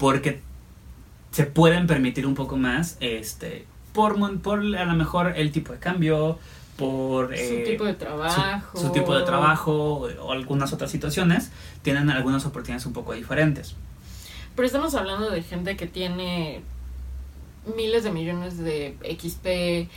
porque 0.00 0.40
se 1.30 1.44
pueden 1.44 1.86
permitir 1.86 2.26
un 2.26 2.34
poco 2.34 2.56
más, 2.56 2.96
este, 2.98 3.66
por, 3.92 4.16
mon- 4.16 4.40
por 4.40 4.58
a 4.60 4.84
lo 4.84 4.94
mejor 4.94 5.34
el 5.36 5.52
tipo 5.52 5.72
de 5.72 5.78
cambio, 5.78 6.38
por 6.76 7.28
Su 7.28 7.34
eh, 7.34 7.64
tipo 7.68 7.84
de 7.84 7.92
trabajo. 7.94 8.76
su 8.78 8.90
tipo 8.90 9.14
de 9.14 9.22
trabajo 9.24 10.08
o 10.22 10.32
algunas 10.32 10.72
otras 10.72 10.90
situaciones, 10.90 11.50
tienen 11.82 12.10
algunas 12.10 12.44
oportunidades 12.46 12.86
un 12.86 12.94
poco 12.94 13.12
diferentes. 13.12 13.76
Pero 14.56 14.66
estamos 14.66 14.94
hablando 14.94 15.30
de 15.30 15.42
gente 15.42 15.76
que 15.76 15.86
tiene 15.86 16.62
miles 17.76 18.02
de 18.02 18.10
millones 18.10 18.58
de 18.58 18.96
XP, 19.20 19.88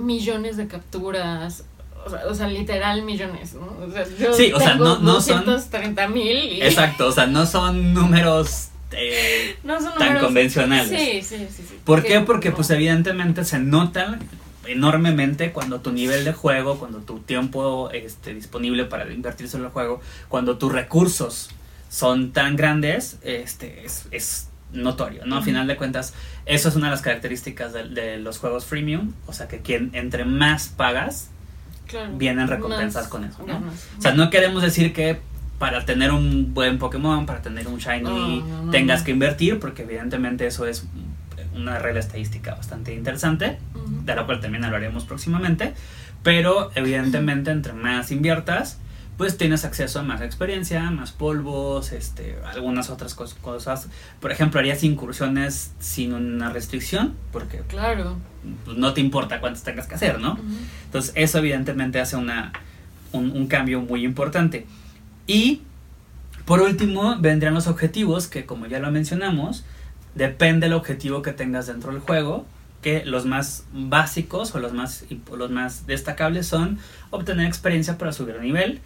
millones 0.00 0.56
de 0.56 0.68
capturas. 0.68 1.64
O 2.06 2.10
sea, 2.10 2.20
o 2.28 2.34
sea, 2.34 2.46
literal 2.48 3.02
millones, 3.02 3.54
¿no? 3.54 3.66
O 3.84 3.90
sea, 3.90 4.06
yo 4.18 4.32
Sí, 4.32 4.52
o 4.52 4.60
sea, 4.60 4.76
no- 4.76 4.98
no 5.00 5.20
son- 5.20 5.44
230 5.44 6.08
mil 6.08 6.36
y 6.52 6.62
Exacto, 6.62 7.08
o 7.08 7.12
sea, 7.12 7.26
no 7.26 7.44
son 7.44 7.92
números 7.92 8.68
eh, 8.92 9.56
no 9.64 9.80
son 9.80 9.98
tan 9.98 10.18
convencionales. 10.18 10.88
Sí, 10.88 11.22
sí, 11.22 11.46
sí. 11.50 11.64
sí. 11.68 11.78
¿Por 11.84 12.02
qué? 12.02 12.20
Porque 12.20 12.50
no. 12.50 12.56
pues 12.56 12.70
evidentemente 12.70 13.44
se 13.44 13.58
nota 13.58 14.18
enormemente 14.66 15.52
cuando 15.52 15.80
tu 15.80 15.92
nivel 15.92 16.24
de 16.24 16.32
juego, 16.32 16.78
cuando 16.78 16.98
tu 16.98 17.20
tiempo 17.20 17.90
este, 17.90 18.34
disponible 18.34 18.84
para 18.84 19.10
invertirse 19.10 19.56
en 19.56 19.64
el 19.64 19.70
juego, 19.70 20.00
cuando 20.28 20.58
tus 20.58 20.72
recursos 20.72 21.50
son 21.88 22.32
tan 22.32 22.56
grandes, 22.56 23.18
este, 23.22 23.84
es, 23.84 24.06
es 24.10 24.48
notorio, 24.72 25.24
¿no? 25.24 25.36
A 25.36 25.38
Ujú. 25.38 25.46
final 25.46 25.66
de 25.66 25.76
cuentas, 25.76 26.12
eso 26.44 26.68
es 26.68 26.76
una 26.76 26.86
de 26.86 26.90
las 26.92 27.02
características 27.02 27.72
de, 27.72 27.88
de 27.88 28.18
los 28.18 28.38
juegos 28.38 28.66
freemium, 28.66 29.14
o 29.26 29.32
sea 29.32 29.48
que 29.48 29.60
quien 29.60 29.90
entre 29.94 30.24
más 30.24 30.68
pagas, 30.68 31.30
Claro, 31.86 32.12
vienen 32.18 32.48
recompensas 32.48 33.04
más 33.04 33.08
con 33.08 33.24
eso, 33.24 33.44
¿no? 33.46 33.62
O 33.98 34.02
sea, 34.02 34.12
no 34.12 34.28
queremos 34.28 34.62
decir 34.62 34.92
que 34.92 35.20
para 35.58 35.84
tener 35.84 36.12
un 36.12 36.54
buen 36.54 36.78
Pokémon, 36.78 37.26
para 37.26 37.42
tener 37.42 37.66
un 37.68 37.78
Shiny, 37.78 38.02
No, 38.02 38.46
no, 38.46 38.62
no, 38.64 38.70
tengas 38.70 39.02
que 39.02 39.10
invertir, 39.10 39.58
porque 39.58 39.82
evidentemente 39.82 40.46
eso 40.46 40.66
es 40.66 40.86
una 41.54 41.78
regla 41.78 42.00
estadística 42.00 42.54
bastante 42.54 42.94
interesante, 42.94 43.58
de 44.04 44.14
la 44.14 44.24
cual 44.26 44.40
también 44.40 44.64
hablaremos 44.64 45.04
próximamente, 45.04 45.74
pero 46.22 46.70
evidentemente 46.76 47.50
entre 47.50 47.72
más 47.72 48.10
inviertas, 48.12 48.78
pues 49.16 49.36
tienes 49.36 49.64
acceso 49.64 49.98
a 49.98 50.02
más 50.04 50.20
experiencia, 50.20 50.92
más 50.92 51.10
polvos, 51.10 51.90
este, 51.90 52.36
algunas 52.46 52.88
otras 52.88 53.16
cos- 53.16 53.34
cosas. 53.40 53.88
Por 54.20 54.30
ejemplo, 54.30 54.60
harías 54.60 54.84
incursiones 54.84 55.72
sin 55.80 56.12
una 56.12 56.50
restricción, 56.50 57.14
porque 57.32 57.58
Claro. 57.66 58.16
pues, 58.64 58.76
no 58.78 58.92
te 58.94 59.00
importa 59.00 59.40
cuántas 59.40 59.64
tengas 59.64 59.88
que 59.88 59.96
hacer, 59.96 60.20
¿no? 60.20 60.38
Entonces 60.84 61.10
eso 61.16 61.38
evidentemente 61.38 61.98
hace 62.00 62.14
una, 62.14 62.52
un, 63.10 63.32
un 63.32 63.48
cambio 63.48 63.80
muy 63.80 64.04
importante. 64.04 64.66
Y 65.28 65.60
por 66.46 66.62
último 66.62 67.16
vendrían 67.20 67.54
los 67.54 67.66
objetivos, 67.68 68.26
que 68.26 68.46
como 68.46 68.66
ya 68.66 68.80
lo 68.80 68.90
mencionamos, 68.90 69.64
depende 70.14 70.66
del 70.66 70.72
objetivo 70.72 71.20
que 71.20 71.32
tengas 71.32 71.66
dentro 71.66 71.92
del 71.92 72.00
juego, 72.00 72.46
que 72.80 73.04
los 73.04 73.26
más 73.26 73.64
básicos 73.72 74.54
o 74.54 74.58
los 74.58 74.72
más, 74.72 75.04
los 75.36 75.50
más 75.50 75.86
destacables 75.86 76.46
son 76.46 76.78
obtener 77.10 77.46
experiencia 77.46 77.98
para 77.98 78.12
subir 78.12 78.36
de 78.36 78.40
nivel, 78.40 78.80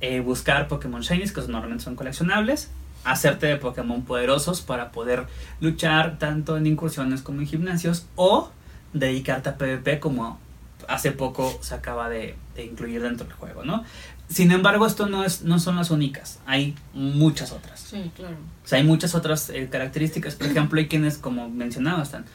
eh, 0.00 0.20
buscar 0.20 0.68
Pokémon 0.68 1.00
Shinies, 1.00 1.32
que 1.32 1.40
normalmente 1.40 1.82
son 1.82 1.96
coleccionables, 1.96 2.70
hacerte 3.04 3.46
de 3.46 3.56
Pokémon 3.56 4.02
poderosos 4.02 4.60
para 4.60 4.92
poder 4.92 5.24
luchar 5.60 6.18
tanto 6.18 6.58
en 6.58 6.66
incursiones 6.66 7.22
como 7.22 7.40
en 7.40 7.46
gimnasios, 7.46 8.06
o 8.14 8.50
dedicarte 8.92 9.48
a 9.48 9.56
PvP 9.56 10.00
como 10.00 10.38
hace 10.86 11.12
poco 11.12 11.58
se 11.62 11.74
acaba 11.74 12.10
de 12.10 12.36
incluir 12.56 13.02
dentro 13.02 13.26
del 13.26 13.34
juego, 13.34 13.64
¿no? 13.64 13.84
Sin 14.28 14.52
embargo, 14.52 14.86
esto 14.86 15.06
no, 15.06 15.24
es, 15.24 15.42
no 15.42 15.58
son 15.58 15.76
las 15.76 15.90
únicas, 15.90 16.40
hay 16.44 16.74
muchas 16.92 17.50
otras. 17.52 17.80
Sí, 17.80 18.10
claro. 18.14 18.36
O 18.62 18.68
sea, 18.68 18.78
hay 18.78 18.84
muchas 18.84 19.14
otras 19.14 19.48
eh, 19.48 19.68
características. 19.70 20.34
Por 20.34 20.48
ejemplo, 20.48 20.78
hay 20.78 20.86
quienes, 20.86 21.16
como 21.16 21.48
mencionaba, 21.48 22.02
están, 22.02 22.26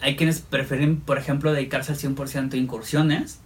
hay 0.00 0.16
quienes 0.16 0.40
prefieren, 0.40 1.00
por 1.00 1.18
ejemplo, 1.18 1.52
dedicarse 1.52 1.92
al 1.92 1.98
100% 1.98 2.52
a 2.52 2.56
incursiones. 2.56 3.40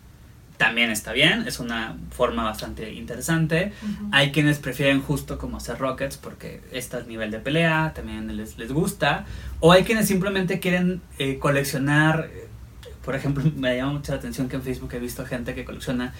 También 0.56 0.90
está 0.90 1.12
bien, 1.12 1.46
es 1.46 1.60
una 1.60 1.96
forma 2.10 2.42
bastante 2.42 2.92
interesante. 2.92 3.72
Hay 4.10 4.32
quienes 4.32 4.58
prefieren 4.58 5.00
justo 5.00 5.38
como 5.38 5.58
hacer 5.58 5.78
rockets 5.78 6.16
porque 6.16 6.62
está 6.72 6.98
el 6.98 7.06
nivel 7.06 7.30
de 7.30 7.38
pelea, 7.38 7.92
también 7.94 8.36
les, 8.36 8.58
les 8.58 8.72
gusta. 8.72 9.24
O 9.60 9.70
hay 9.70 9.84
quienes 9.84 10.08
simplemente 10.08 10.58
quieren 10.58 11.00
eh, 11.18 11.38
coleccionar, 11.38 12.28
eh, 12.32 12.48
por 13.04 13.14
ejemplo, 13.14 13.44
me 13.56 13.76
llama 13.76 13.92
mucho 13.92 14.10
la 14.10 14.18
atención 14.18 14.48
que 14.48 14.56
en 14.56 14.62
Facebook 14.62 14.92
he 14.94 14.98
visto 14.98 15.24
gente 15.24 15.54
que 15.54 15.64
colecciona 15.64 16.12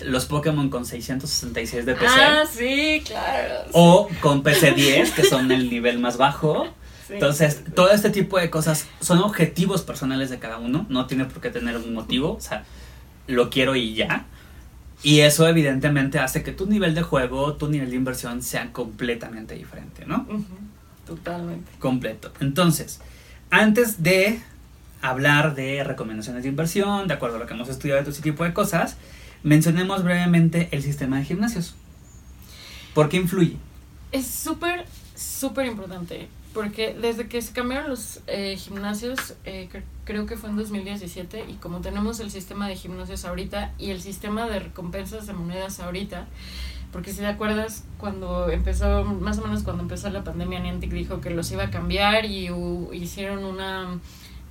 los 0.00 0.26
Pokémon 0.26 0.68
con 0.70 0.84
666 0.86 1.86
de 1.86 1.94
PC. 1.94 2.06
Ah, 2.08 2.44
sí, 2.50 3.02
claro. 3.06 3.54
O 3.72 4.08
con 4.20 4.42
PC10, 4.42 5.12
que 5.12 5.24
son 5.24 5.50
el 5.52 5.70
nivel 5.70 5.98
más 5.98 6.16
bajo. 6.16 6.66
Sí, 7.06 7.14
Entonces, 7.14 7.54
sí, 7.54 7.62
sí. 7.66 7.72
todo 7.72 7.90
este 7.90 8.10
tipo 8.10 8.38
de 8.38 8.50
cosas 8.50 8.86
son 9.00 9.18
objetivos 9.18 9.82
personales 9.82 10.30
de 10.30 10.38
cada 10.38 10.58
uno. 10.58 10.86
No 10.88 11.06
tiene 11.06 11.26
por 11.26 11.40
qué 11.40 11.50
tener 11.50 11.76
un 11.76 11.94
motivo. 11.94 12.32
O 12.32 12.40
sea, 12.40 12.64
lo 13.26 13.50
quiero 13.50 13.76
y 13.76 13.94
ya. 13.94 14.26
Y 15.02 15.20
eso 15.20 15.46
evidentemente 15.46 16.18
hace 16.18 16.42
que 16.42 16.52
tu 16.52 16.66
nivel 16.66 16.94
de 16.94 17.02
juego, 17.02 17.54
tu 17.54 17.68
nivel 17.68 17.90
de 17.90 17.96
inversión 17.96 18.42
sea 18.42 18.72
completamente 18.72 19.54
diferente, 19.54 20.06
¿no? 20.06 20.26
Totalmente. 21.06 21.70
Completo. 21.78 22.32
Entonces, 22.40 23.00
antes 23.50 24.02
de 24.02 24.40
hablar 25.02 25.54
de 25.54 25.84
recomendaciones 25.84 26.42
de 26.42 26.48
inversión, 26.48 27.06
de 27.06 27.14
acuerdo 27.14 27.36
a 27.36 27.38
lo 27.40 27.46
que 27.46 27.52
hemos 27.52 27.68
estudiado 27.68 27.98
de 27.98 28.04
todo 28.04 28.12
ese 28.12 28.22
tipo 28.22 28.44
de 28.44 28.54
cosas, 28.54 28.96
mencionemos 29.44 30.02
brevemente 30.02 30.68
el 30.72 30.82
sistema 30.82 31.18
de 31.18 31.24
gimnasios. 31.24 31.74
¿Por 32.94 33.08
qué 33.08 33.18
influye? 33.18 33.56
Es 34.10 34.26
súper, 34.26 34.86
súper 35.14 35.66
importante. 35.66 36.28
Porque 36.52 36.94
desde 37.00 37.26
que 37.26 37.42
se 37.42 37.52
cambiaron 37.52 37.90
los 37.90 38.20
eh, 38.28 38.56
gimnasios, 38.56 39.34
eh, 39.44 39.68
cre- 39.72 39.82
creo 40.04 40.24
que 40.26 40.36
fue 40.36 40.50
en 40.50 40.56
2017, 40.56 41.46
y 41.50 41.54
como 41.54 41.80
tenemos 41.80 42.20
el 42.20 42.30
sistema 42.30 42.68
de 42.68 42.76
gimnasios 42.76 43.24
ahorita 43.24 43.72
y 43.76 43.90
el 43.90 44.00
sistema 44.00 44.46
de 44.48 44.60
recompensas 44.60 45.26
de 45.26 45.32
monedas 45.32 45.80
ahorita, 45.80 46.28
porque 46.92 47.10
si 47.10 47.18
te 47.18 47.26
acuerdas, 47.26 47.82
cuando 47.98 48.50
empezó, 48.50 49.02
más 49.04 49.38
o 49.38 49.42
menos 49.42 49.64
cuando 49.64 49.82
empezó 49.82 50.08
la 50.10 50.22
pandemia, 50.22 50.60
Niantic 50.60 50.92
dijo 50.92 51.20
que 51.20 51.30
los 51.30 51.50
iba 51.50 51.64
a 51.64 51.70
cambiar 51.72 52.24
y 52.24 52.48
hicieron 52.92 53.44
una, 53.44 53.98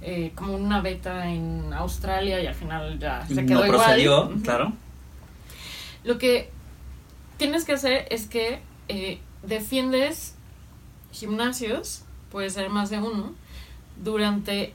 eh, 0.05 0.31
como 0.35 0.53
una 0.55 0.81
beta 0.81 1.29
en 1.29 1.71
Australia 1.73 2.41
y 2.41 2.47
al 2.47 2.55
final 2.55 2.99
ya 2.99 3.25
se 3.25 3.45
quedó 3.45 3.59
no 3.61 3.65
igual. 3.65 3.81
procedió, 3.81 4.25
Ujú. 4.25 4.41
claro. 4.41 4.73
Lo 6.03 6.17
que 6.17 6.49
tienes 7.37 7.63
que 7.65 7.73
hacer 7.73 8.05
es 8.09 8.27
que 8.27 8.59
eh, 8.89 9.19
defiendes 9.43 10.35
gimnasios, 11.11 12.03
puede 12.31 12.49
ser 12.49 12.69
más 12.69 12.89
de 12.89 12.99
uno, 12.99 13.33
durante 14.03 14.73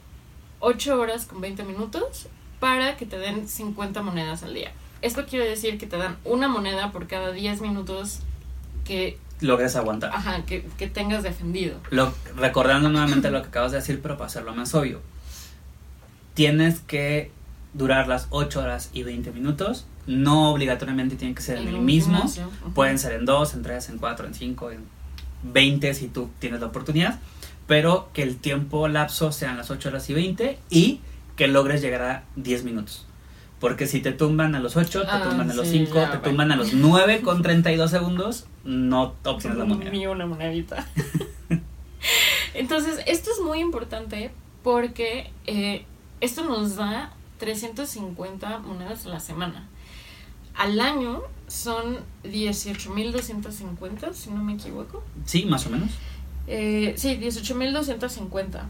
8 0.59 0.99
horas 0.99 1.25
con 1.25 1.41
20 1.41 1.63
minutos 1.63 2.27
para 2.59 2.97
que 2.97 3.05
te 3.05 3.17
den 3.17 3.47
50 3.47 4.01
monedas 4.01 4.43
al 4.43 4.53
día. 4.53 4.71
Esto 5.01 5.25
quiere 5.25 5.47
decir 5.47 5.77
que 5.77 5.85
te 5.85 5.97
dan 5.97 6.17
una 6.25 6.47
moneda 6.47 6.91
por 6.91 7.07
cada 7.07 7.31
10 7.31 7.61
minutos 7.61 8.19
que, 8.85 9.17
Logres 9.41 9.75
aguantar. 9.77 10.11
ajá, 10.13 10.43
que, 10.45 10.63
que 10.77 10.87
tengas 10.87 11.23
defendido. 11.23 11.77
Lo, 11.91 12.13
recordando 12.35 12.89
nuevamente 12.89 13.29
lo 13.31 13.41
que 13.41 13.47
acabas 13.47 13.71
de 13.71 13.77
decir, 13.77 14.01
pero 14.01 14.15
para 14.17 14.25
hacerlo 14.27 14.53
más 14.55 14.73
obvio. 14.75 15.01
Tienes 16.39 16.79
que 16.79 17.31
durar 17.73 18.07
las 18.07 18.27
8 18.29 18.61
horas 18.61 18.91
y 18.93 19.03
20 19.03 19.33
minutos. 19.33 19.85
No 20.07 20.51
obligatoriamente 20.53 21.17
tienen 21.17 21.35
que 21.35 21.41
ser 21.41 21.57
en, 21.57 21.67
el 21.67 21.79
mismo. 21.79 22.13
gimnasio. 22.13 22.49
Pueden 22.73 22.97
ser 22.97 23.11
en 23.11 23.25
2, 23.25 23.55
en 23.55 23.61
3, 23.61 23.89
en 23.89 23.97
4, 23.97 24.27
en 24.27 24.33
5, 24.33 24.71
en 24.71 24.79
20 25.43 25.93
si 25.93 26.07
tú 26.07 26.29
tienes 26.39 26.61
la 26.61 26.67
oportunidad. 26.67 27.19
Pero 27.67 28.09
que 28.13 28.23
el 28.23 28.37
tiempo 28.37 28.87
lapso 28.87 29.33
sean 29.33 29.57
las 29.57 29.69
8 29.69 29.89
horas 29.89 30.09
y 30.09 30.13
20 30.13 30.57
y 30.69 31.01
que 31.35 31.49
logres 31.49 31.81
llegar 31.81 32.03
a 32.03 32.23
10 32.37 32.63
minutos. 32.63 33.05
Porque 33.59 33.85
si 33.85 33.99
te 33.99 34.13
tumban 34.13 34.55
a 34.55 34.61
los 34.61 34.77
8, 34.77 35.01
te 35.01 35.07
Ah, 35.11 35.23
tumban 35.29 35.51
a 35.51 35.53
los 35.53 35.67
sí, 35.67 35.79
5, 35.79 35.93
ya, 35.93 36.03
te 36.03 36.07
bueno. 36.19 36.21
tumban 36.23 36.53
a 36.53 36.55
los 36.55 36.71
9 36.73 37.19
con 37.19 37.41
32 37.41 37.91
segundos, 37.91 38.47
no 38.63 39.13
obtienes 39.25 39.59
la 39.59 39.65
moneda. 39.65 39.91
Ni 39.91 40.07
una 40.07 40.25
monedita. 40.25 40.87
Entonces, 42.53 43.01
esto 43.07 43.29
es 43.29 43.41
muy 43.43 43.59
importante 43.59 44.31
porque 44.63 45.31
eh, 45.45 45.83
esto 46.21 46.43
nos 46.43 46.75
da 46.75 47.11
350 47.39 48.59
monedas 48.59 49.05
a 49.05 49.09
la 49.09 49.19
semana. 49.19 49.67
Al 50.55 50.79
año 50.79 51.21
son 51.47 51.99
18.250, 52.23 54.13
si 54.13 54.29
no 54.29 54.43
me 54.43 54.53
equivoco. 54.53 55.03
Sí, 55.25 55.45
más 55.45 55.65
o 55.67 55.69
menos. 55.69 55.89
Eh, 56.47 56.93
sí, 56.97 57.17
18.250. 57.17 58.63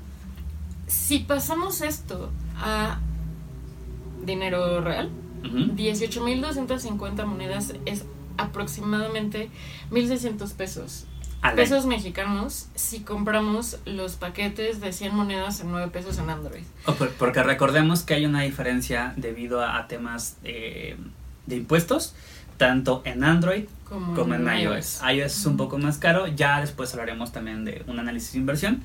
Si 0.88 1.20
pasamos 1.20 1.82
esto 1.82 2.30
a 2.58 3.00
dinero 4.24 4.82
real, 4.82 5.10
Ujú. 5.44 5.74
18.250 5.76 7.26
monedas 7.26 7.74
es 7.86 8.04
aproximadamente 8.38 9.50
1.600 9.92 10.54
pesos 10.54 11.06
Al 11.42 11.56
pesos 11.56 11.86
mexicanos 11.86 12.68
si 12.76 13.00
compramos 13.02 13.78
los 13.86 14.16
paquetes 14.16 14.82
de 14.82 14.92
100 14.92 15.16
monedas 15.16 15.62
en 15.62 15.72
9 15.72 15.90
pesos 15.92 16.18
en 16.18 16.30
Android. 16.30 16.64
O 16.86 16.94
por- 16.94 17.12
porque 17.12 17.42
recordemos 17.44 18.04
que 18.04 18.14
hay 18.16 18.26
una 18.26 18.42
diferencia 18.42 19.14
debido 19.16 19.62
a, 19.62 19.78
a 19.78 19.88
temas 19.88 20.36
eh, 20.44 20.98
de 21.46 21.56
impuestos, 21.56 22.14
tanto 22.58 23.02
en 23.06 23.24
Android 23.24 23.66
Como, 23.88 24.14
como 24.16 24.34
en 24.36 24.46
iOS. 24.48 25.00
iOS 25.10 25.38
es 25.38 25.46
un 25.46 25.56
poco 25.56 25.78
más 25.78 25.98
caro, 25.98 26.28
ya 26.28 26.60
después 26.60 26.92
hablaremos 26.94 27.32
también 27.32 27.64
de 27.64 27.84
un 27.88 28.00
análisis 28.00 28.34
de 28.34 28.40
inversión. 28.40 28.84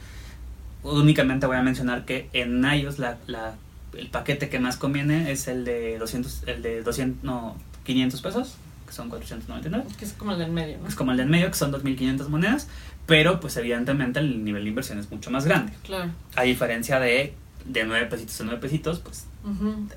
Únicamente 0.83 1.47
voy 1.47 1.57
a 1.57 1.63
mencionar 1.63 2.05
que 2.05 2.29
en 2.33 2.63
iOS 2.65 2.99
la, 2.99 3.17
la- 3.27 3.55
el 3.97 4.09
paquete 4.11 4.49
que 4.49 4.59
más 4.59 4.77
conviene 4.77 5.31
es 5.33 5.49
el 5.49 5.65
de 5.65 5.99
200, 5.99 6.45
el 6.47 6.63
de 6.63 6.83
200, 6.83 7.23
no, 7.25 7.57
500 7.85 8.21
pesos, 8.23 8.57
son 8.95 9.09
499. 9.09 9.87
Que 9.99 10.05
es 10.05 10.13
como 10.13 10.33
el 10.33 10.39
del 10.39 10.53
medio, 10.53 10.79
¿no? 10.79 10.89
Es 10.89 10.95
como 10.95 11.11
el 11.11 11.17
de 11.17 11.25
en 11.25 11.31
medio, 11.31 11.49
que 11.49 11.57
son 11.57 11.73
2.500 11.73 12.29
monedas, 12.29 12.69
pero 13.07 13.41
pues 13.41 13.57
evidentemente 13.57 14.21
el 14.21 14.45
nivel 14.45 14.65
de 14.65 14.69
inversión 14.71 14.99
es 14.99 15.11
mucho 15.11 15.31
más 15.31 15.45
grande. 15.45 15.73
Claro. 15.83 16.11
A 16.37 16.43
diferencia 16.43 17.01
de, 17.01 17.35
de 17.65 17.85
9 17.85 18.07
pesitos 18.07 18.41
a 18.41 18.45
9 18.45 18.61
pesitos, 18.61 19.01
pues 19.01 19.27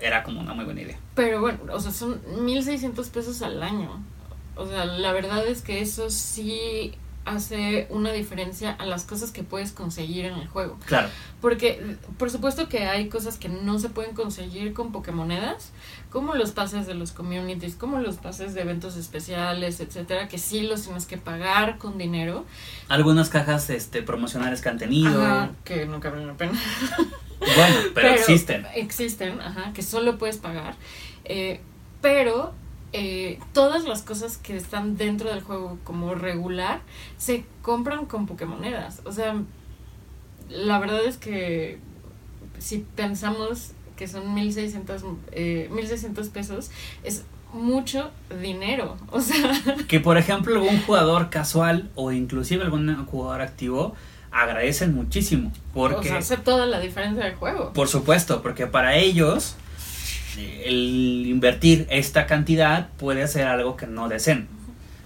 era 0.01 0.23
como 0.23 0.41
una 0.41 0.53
muy 0.53 0.65
buena 0.65 0.81
idea. 0.81 0.99
Pero 1.15 1.39
bueno, 1.39 1.59
o 1.71 1.79
sea, 1.79 1.91
son 1.91 2.21
1.600 2.23 3.09
pesos 3.09 3.41
al 3.41 3.63
año. 3.63 4.03
O 4.55 4.67
sea, 4.67 4.85
la 4.85 5.13
verdad 5.13 5.47
es 5.47 5.61
que 5.61 5.81
eso 5.81 6.09
sí 6.09 6.93
hace 7.27 7.87
una 7.89 8.11
diferencia 8.11 8.71
a 8.71 8.85
las 8.85 9.03
cosas 9.03 9.31
que 9.31 9.43
puedes 9.43 9.71
conseguir 9.71 10.25
en 10.25 10.35
el 10.35 10.47
juego. 10.47 10.77
Claro, 10.85 11.09
Porque, 11.41 11.97
por 12.17 12.31
supuesto 12.31 12.69
que 12.69 12.85
hay 12.85 13.09
cosas 13.09 13.37
que 13.37 13.49
no 13.49 13.79
se 13.79 13.89
pueden 13.89 14.15
conseguir 14.15 14.73
con 14.73 14.91
Pokémonedas, 14.91 15.71
como 16.11 16.35
los 16.35 16.51
pases 16.51 16.87
de 16.87 16.93
los 16.93 17.11
communities, 17.11 17.75
como 17.75 17.99
los 17.99 18.15
pases 18.15 18.53
de 18.53 18.61
eventos 18.61 18.95
especiales, 18.95 19.79
etcétera, 19.79 20.27
que 20.27 20.37
sí 20.37 20.61
los 20.61 20.83
tienes 20.83 21.05
que 21.05 21.17
pagar 21.17 21.77
con 21.77 21.97
dinero. 21.97 22.45
algunas 22.87 23.29
cajas 23.29 23.69
este, 23.69 24.01
promocionales 24.01 24.61
que 24.61 24.69
han 24.69 24.77
tenido, 24.77 25.21
Ajá, 25.23 25.51
que 25.63 25.85
nunca 25.85 26.09
valen 26.09 26.27
la 26.27 26.33
pena. 26.37 26.53
bueno, 27.39 27.75
pero, 27.93 28.09
existen. 28.09 28.65
Existen, 28.73 29.39
ajá, 29.41 29.73
que 29.73 29.83
solo 29.83 30.17
puedes 30.17 30.37
pagar. 30.37 30.75
Eh, 31.25 31.59
pero 32.01 32.53
eh, 32.93 33.39
todas 33.53 33.83
las 33.85 34.01
cosas 34.01 34.37
que 34.37 34.55
están 34.55 34.97
dentro 34.97 35.29
del 35.29 35.41
juego 35.41 35.77
como 35.83 36.15
regular 36.15 36.81
se 37.17 37.45
compran 37.61 38.05
con 38.05 38.25
Pokémonedas. 38.25 39.01
O 39.05 39.11
sea, 39.11 39.35
la 40.49 40.79
verdad 40.79 41.03
es 41.05 41.17
que 41.17 41.79
si 42.59 42.85
pensamos 42.95 43.71
que 43.95 44.07
son 44.07 44.33
1600, 44.33 45.03
eh, 45.31 45.69
1600 45.71 46.29
pesos, 46.29 46.71
es 47.03 47.23
mucho 47.53 48.11
dinero. 48.41 48.95
O 49.11 49.19
sea, 49.19 49.51
Que 49.87 49.99
por 49.99 50.17
ejemplo 50.17 50.55
algún 50.55 50.81
jugador 50.81 51.29
casual 51.29 51.89
o 51.95 52.11
inclusive 52.11 52.63
algún 52.63 53.05
jugador 53.05 53.41
activo 53.41 53.95
agradecen 54.31 54.93
muchísimo. 54.93 55.51
Porque, 55.73 55.95
o 55.95 56.03
sea, 56.03 56.17
hace 56.17 56.37
toda 56.37 56.65
la 56.65 56.79
diferencia 56.79 57.25
del 57.25 57.35
juego. 57.35 57.73
por 57.73 57.87
supuesto, 57.87 58.41
porque 58.41 58.67
para 58.67 58.95
ellos 58.95 59.55
el 60.37 61.25
invertir 61.27 61.87
esta 61.89 62.25
cantidad 62.25 62.89
puede 62.97 63.27
ser 63.27 63.47
algo 63.47 63.75
que 63.77 63.87
no 63.87 64.07
deseen. 64.09 64.47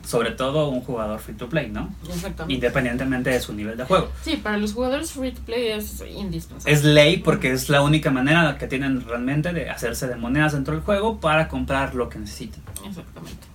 Sobre 0.06 0.32
todo 0.32 0.68
un 0.70 0.82
jugador 0.82 1.20
free 1.20 1.36
to 1.36 1.48
play, 1.48 1.70
¿no? 1.70 1.94
Exactamente. 2.08 2.54
Independientemente 2.56 3.30
de 3.30 3.40
su 3.40 3.54
nivel 3.54 3.78
de 3.78 3.84
juego. 3.86 4.12
Sí, 4.24 4.36
para 4.38 4.58
los 4.58 4.74
jugadores 4.74 5.12
free 5.12 5.32
to 5.32 5.42
play 5.44 5.68
es 5.68 6.04
indispensable. 6.18 6.74
Es 6.74 6.84
ley 6.84 7.18
porque 7.18 7.52
es 7.52 7.70
la 7.70 7.82
única 7.84 8.10
manera 8.10 8.58
que 8.58 8.68
tienen 8.68 9.06
realmente 9.08 9.54
de 9.54 9.70
hacerse 9.70 10.08
de 10.08 10.16
monedas 10.16 10.54
dentro 10.54 10.74
del 10.74 10.84
juego 10.84 11.20
para 11.20 11.48
comprar 11.48 11.94
lo 11.94 12.10
que 12.10 12.18
necesitan. 12.18 12.62
Exactamente. 12.86 13.48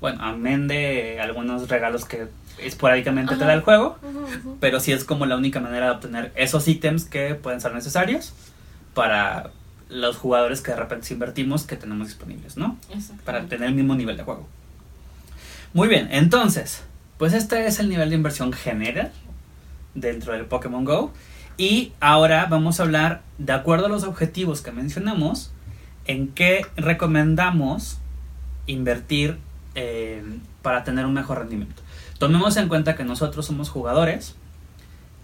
Bueno, 0.00 0.22
amén 0.22 0.68
de 0.68 1.18
algunos 1.20 1.68
regalos 1.68 2.04
que 2.04 2.26
esporádicamente 2.58 3.30
te 3.34 3.40
Ajá. 3.40 3.46
da 3.46 3.54
el 3.54 3.62
juego, 3.62 3.98
pero 4.60 4.80
sí 4.80 4.92
es 4.92 5.04
como 5.04 5.24
la 5.26 5.36
única 5.36 5.60
manera 5.60 5.86
de 5.86 5.92
obtener 5.92 6.32
esos 6.36 6.68
ítems 6.68 7.04
que 7.04 7.34
pueden 7.34 7.60
ser 7.60 7.74
necesarios 7.74 8.34
para 8.94 9.50
los 9.88 10.16
jugadores 10.16 10.60
que 10.60 10.72
de 10.72 10.78
repente 10.78 11.12
invertimos 11.12 11.64
que 11.64 11.76
tenemos 11.76 12.08
disponibles, 12.08 12.56
¿no? 12.56 12.76
Para 13.24 13.46
tener 13.46 13.68
el 13.68 13.74
mismo 13.74 13.94
nivel 13.94 14.16
de 14.16 14.22
juego. 14.24 14.48
Muy 15.72 15.88
bien, 15.88 16.08
entonces, 16.10 16.82
pues 17.18 17.32
este 17.32 17.66
es 17.66 17.78
el 17.80 17.88
nivel 17.88 18.10
de 18.10 18.16
inversión 18.16 18.52
general 18.52 19.12
dentro 19.94 20.32
del 20.32 20.46
Pokémon 20.46 20.84
Go. 20.84 21.12
Y 21.58 21.92
ahora 22.00 22.46
vamos 22.46 22.80
a 22.80 22.82
hablar, 22.82 23.22
de 23.38 23.52
acuerdo 23.52 23.86
a 23.86 23.88
los 23.88 24.04
objetivos 24.04 24.60
que 24.60 24.72
mencionamos, 24.72 25.50
en 26.06 26.28
qué 26.28 26.66
recomendamos 26.76 27.98
invertir 28.66 29.38
eh, 29.74 30.22
para 30.62 30.84
tener 30.84 31.06
un 31.06 31.14
mejor 31.14 31.38
rendimiento. 31.38 31.82
Tomemos 32.18 32.56
en 32.56 32.68
cuenta 32.68 32.96
que 32.96 33.04
nosotros 33.04 33.46
somos 33.46 33.68
jugadores, 33.70 34.34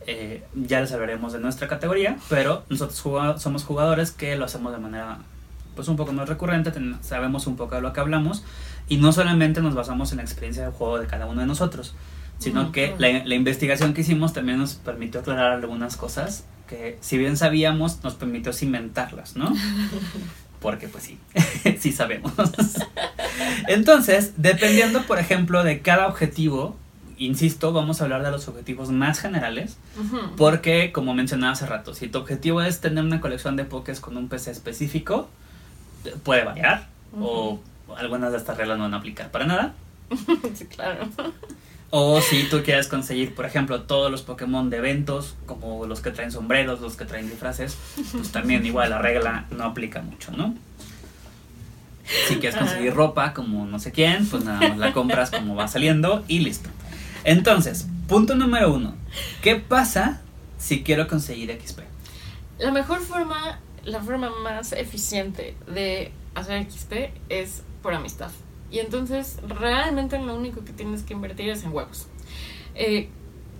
eh, 0.06 0.42
ya 0.54 0.80
les 0.80 0.92
hablaremos 0.92 1.32
de 1.32 1.38
nuestra 1.40 1.68
categoría, 1.68 2.16
pero 2.28 2.64
nosotros 2.68 2.98
somos 3.42 3.64
jugadores 3.64 4.10
que 4.12 4.36
lo 4.36 4.44
hacemos 4.44 4.72
de 4.72 4.78
manera 4.78 5.18
pues 5.74 5.88
un 5.88 5.96
poco 5.96 6.12
más 6.12 6.28
recurrente, 6.28 6.70
ten- 6.70 6.98
sabemos 7.02 7.46
un 7.46 7.56
poco 7.56 7.74
de 7.76 7.80
lo 7.80 7.92
que 7.92 8.00
hablamos 8.00 8.44
y 8.88 8.98
no 8.98 9.12
solamente 9.12 9.62
nos 9.62 9.74
basamos 9.74 10.10
en 10.12 10.18
la 10.18 10.22
experiencia 10.24 10.62
del 10.64 10.72
juego 10.72 10.98
de 10.98 11.06
cada 11.06 11.26
uno 11.26 11.40
de 11.40 11.46
nosotros, 11.46 11.94
sino 12.38 12.62
Ujú. 12.64 12.72
que 12.72 12.94
la, 12.98 13.24
la 13.24 13.34
investigación 13.34 13.94
que 13.94 14.02
hicimos 14.02 14.32
también 14.34 14.58
nos 14.58 14.74
permitió 14.74 15.20
aclarar 15.20 15.52
algunas 15.52 15.96
cosas 15.96 16.44
que 16.68 16.98
si 17.00 17.16
bien 17.18 17.36
sabíamos 17.36 18.02
nos 18.04 18.14
permitió 18.14 18.52
cimentarlas, 18.52 19.36
¿no? 19.36 19.52
Porque 20.60 20.88
pues 20.88 21.04
sí, 21.04 21.18
sí 21.80 21.90
sabemos. 21.90 22.32
Entonces, 23.68 24.34
dependiendo 24.36 25.02
por 25.02 25.18
ejemplo 25.18 25.64
de 25.64 25.80
cada 25.80 26.06
objetivo, 26.06 26.76
insisto, 27.26 27.72
vamos 27.72 28.00
a 28.00 28.04
hablar 28.04 28.22
de 28.22 28.30
los 28.30 28.48
objetivos 28.48 28.90
más 28.90 29.20
generales, 29.20 29.76
porque, 30.36 30.92
como 30.92 31.14
mencionaba 31.14 31.52
hace 31.52 31.66
rato, 31.66 31.94
si 31.94 32.08
tu 32.08 32.18
objetivo 32.18 32.62
es 32.62 32.80
tener 32.80 33.04
una 33.04 33.20
colección 33.20 33.56
de 33.56 33.64
pokés 33.64 34.00
con 34.00 34.16
un 34.16 34.28
PC 34.28 34.50
específico, 34.50 35.28
puede 36.22 36.44
variar, 36.44 36.88
o 37.18 37.60
algunas 37.96 38.32
de 38.32 38.38
estas 38.38 38.56
reglas 38.56 38.78
no 38.78 38.84
van 38.84 38.94
a 38.94 38.98
aplicar 38.98 39.30
para 39.30 39.46
nada. 39.46 39.74
Sí, 40.54 40.66
claro. 40.66 41.08
O 41.94 42.22
si 42.22 42.44
tú 42.44 42.62
quieres 42.62 42.88
conseguir, 42.88 43.34
por 43.34 43.44
ejemplo, 43.44 43.82
todos 43.82 44.10
los 44.10 44.22
Pokémon 44.22 44.70
de 44.70 44.78
eventos, 44.78 45.36
como 45.44 45.84
los 45.84 46.00
que 46.00 46.10
traen 46.10 46.32
sombreros, 46.32 46.80
los 46.80 46.96
que 46.96 47.04
traen 47.04 47.28
disfraces, 47.28 47.76
pues 48.12 48.32
también 48.32 48.64
igual 48.64 48.88
la 48.90 48.98
regla 48.98 49.44
no 49.50 49.64
aplica 49.64 50.00
mucho, 50.00 50.32
¿no? 50.32 50.54
Si 52.28 52.36
quieres 52.36 52.58
conseguir 52.58 52.94
ropa, 52.94 53.34
como 53.34 53.66
no 53.66 53.78
sé 53.78 53.92
quién, 53.92 54.26
pues 54.26 54.42
nada 54.42 54.70
más 54.70 54.78
la 54.78 54.92
compras 54.92 55.30
como 55.30 55.54
va 55.54 55.68
saliendo 55.68 56.24
y 56.28 56.40
listo. 56.40 56.70
Entonces, 57.24 57.86
punto 58.08 58.34
número 58.34 58.72
uno. 58.72 58.94
¿Qué 59.42 59.56
pasa 59.56 60.20
si 60.58 60.82
quiero 60.82 61.06
conseguir 61.06 61.56
XP? 61.60 61.80
La 62.58 62.72
mejor 62.72 63.00
forma, 63.00 63.60
la 63.84 64.00
forma 64.00 64.30
más 64.42 64.72
eficiente 64.72 65.56
de 65.72 66.12
hacer 66.34 66.68
XP 66.70 67.12
es 67.28 67.62
por 67.82 67.94
amistad. 67.94 68.30
Y 68.70 68.78
entonces 68.78 69.38
realmente 69.46 70.18
lo 70.18 70.34
único 70.34 70.64
que 70.64 70.72
tienes 70.72 71.02
que 71.02 71.12
invertir 71.12 71.50
es 71.50 71.62
en 71.62 71.72
huevos. 71.72 72.08
Eh, 72.74 73.08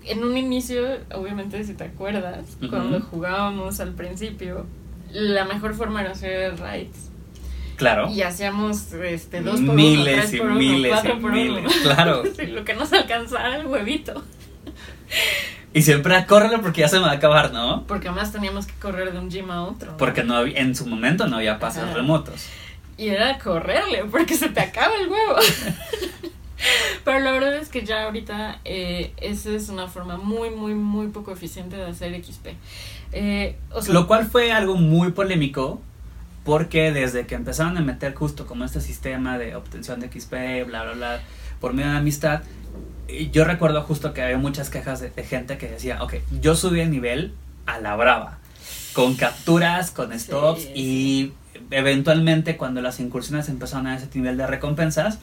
en 0.05 0.25
un 0.25 0.37
inicio, 0.37 0.98
obviamente 1.14 1.62
si 1.64 1.75
te 1.75 1.85
acuerdas, 1.85 2.57
cuando 2.68 3.01
jugábamos 3.01 3.79
al 3.79 3.92
principio, 3.92 4.66
la 5.11 5.44
mejor 5.44 5.75
forma 5.75 6.01
era 6.01 6.12
hacer 6.12 6.59
raids. 6.59 7.12
Claro. 7.77 8.11
Y 8.11 8.23
hacíamos 8.23 8.93
este, 8.93 9.41
dos 9.41 9.55
por 9.55 9.63
uno, 9.63 9.73
miles 9.75 10.17
tres 10.17 10.35
y 10.35 10.39
por 10.39 10.47
uno, 10.49 10.55
miles 10.57 10.93
cuatro 10.93 11.15
y 11.17 11.21
por 11.21 11.33
miles, 11.33 11.65
uno. 11.65 11.83
claro. 11.83 12.23
Lo 12.49 12.65
que 12.65 12.75
nos 12.75 12.93
alcanzara 12.93 13.57
el 13.57 13.67
huevito. 13.67 14.23
Y 15.75 15.83
siempre 15.83 16.25
córrelo 16.27 16.61
porque 16.61 16.83
ya 16.83 16.89
se 16.89 16.97
me 16.99 17.07
va 17.07 17.13
a 17.13 17.15
acabar, 17.15 17.53
¿no? 17.53 17.85
Porque 17.87 18.09
además 18.09 18.31
teníamos 18.33 18.67
que 18.67 18.75
correr 18.75 19.13
de 19.13 19.19
un 19.19 19.31
gym 19.31 19.51
a 19.51 19.63
otro. 19.65 19.93
¿no? 19.93 19.97
Porque 19.97 20.23
no 20.23 20.37
había- 20.37 20.59
en 20.61 20.75
su 20.77 20.87
momento 20.87 21.27
no 21.27 21.37
había 21.37 21.59
pases 21.59 21.83
Ajá. 21.85 21.95
remotos. 21.95 22.47
Y 22.99 23.09
era 23.09 23.39
correrle, 23.39 24.05
porque 24.11 24.35
se 24.37 24.51
te 24.51 24.61
acaba 24.61 24.95
el 25.01 25.09
huevo. 25.09 25.37
Pero 27.05 27.19
la 27.21 27.33
verdad 27.33 27.57
es 27.57 27.69
que 27.69 27.85
ya 27.85 28.05
ahorita 28.05 28.61
eh, 28.65 29.13
esa 29.17 29.51
es 29.51 29.69
una 29.69 29.89
forma 29.89 30.17
muy, 30.19 30.51
muy, 30.51 30.75
muy 30.75 31.09
poco 31.09 31.33
eficiente 31.33 31.75
de 31.77 31.87
hacer 31.87 32.15
XP. 32.23 32.49
Eh, 33.13 33.57
o 33.71 33.83
sea, 33.83 33.93
Lo 33.95 34.07
cual 34.07 34.27
fue 34.27 34.53
algo 34.53 34.77
muy 34.77 35.11
polémico 35.13 35.81
porque 36.44 36.92
desde 36.92 37.26
que 37.26 37.35
empezaron 37.35 37.76
a 37.76 37.81
meter 37.81 38.14
justo 38.14 38.46
como 38.46 38.64
este 38.64 38.81
sistema 38.81 39.38
de 39.38 39.55
obtención 39.57 40.00
de 40.00 40.09
XP, 40.09 40.66
bla, 40.66 40.83
bla, 40.85 40.92
bla, 40.94 41.20
por 41.61 41.72
medio 41.72 41.90
de 41.90 41.96
amistad, 41.98 42.42
yo 43.31 43.44
recuerdo 43.44 43.83
justo 43.83 44.12
que 44.14 44.22
había 44.22 44.38
muchas 44.38 44.70
quejas 44.70 45.00
de, 45.00 45.11
de 45.11 45.22
gente 45.24 45.59
que 45.59 45.68
decía, 45.68 46.02
ok, 46.02 46.14
yo 46.40 46.55
subí 46.57 46.81
el 46.81 46.90
nivel 46.90 47.35
a 47.66 47.78
la 47.78 47.94
brava, 47.94 48.38
con 48.92 49.14
capturas, 49.14 49.90
con 49.90 50.18
stops 50.18 50.62
sí. 50.62 50.72
y 50.74 51.33
eventualmente 51.70 52.57
cuando 52.57 52.81
las 52.83 52.98
incursiones 53.00 53.48
empezaron 53.48 53.87
a 53.87 53.96
ese 53.96 54.09
nivel 54.14 54.37
de 54.37 54.46
recompensas, 54.46 55.18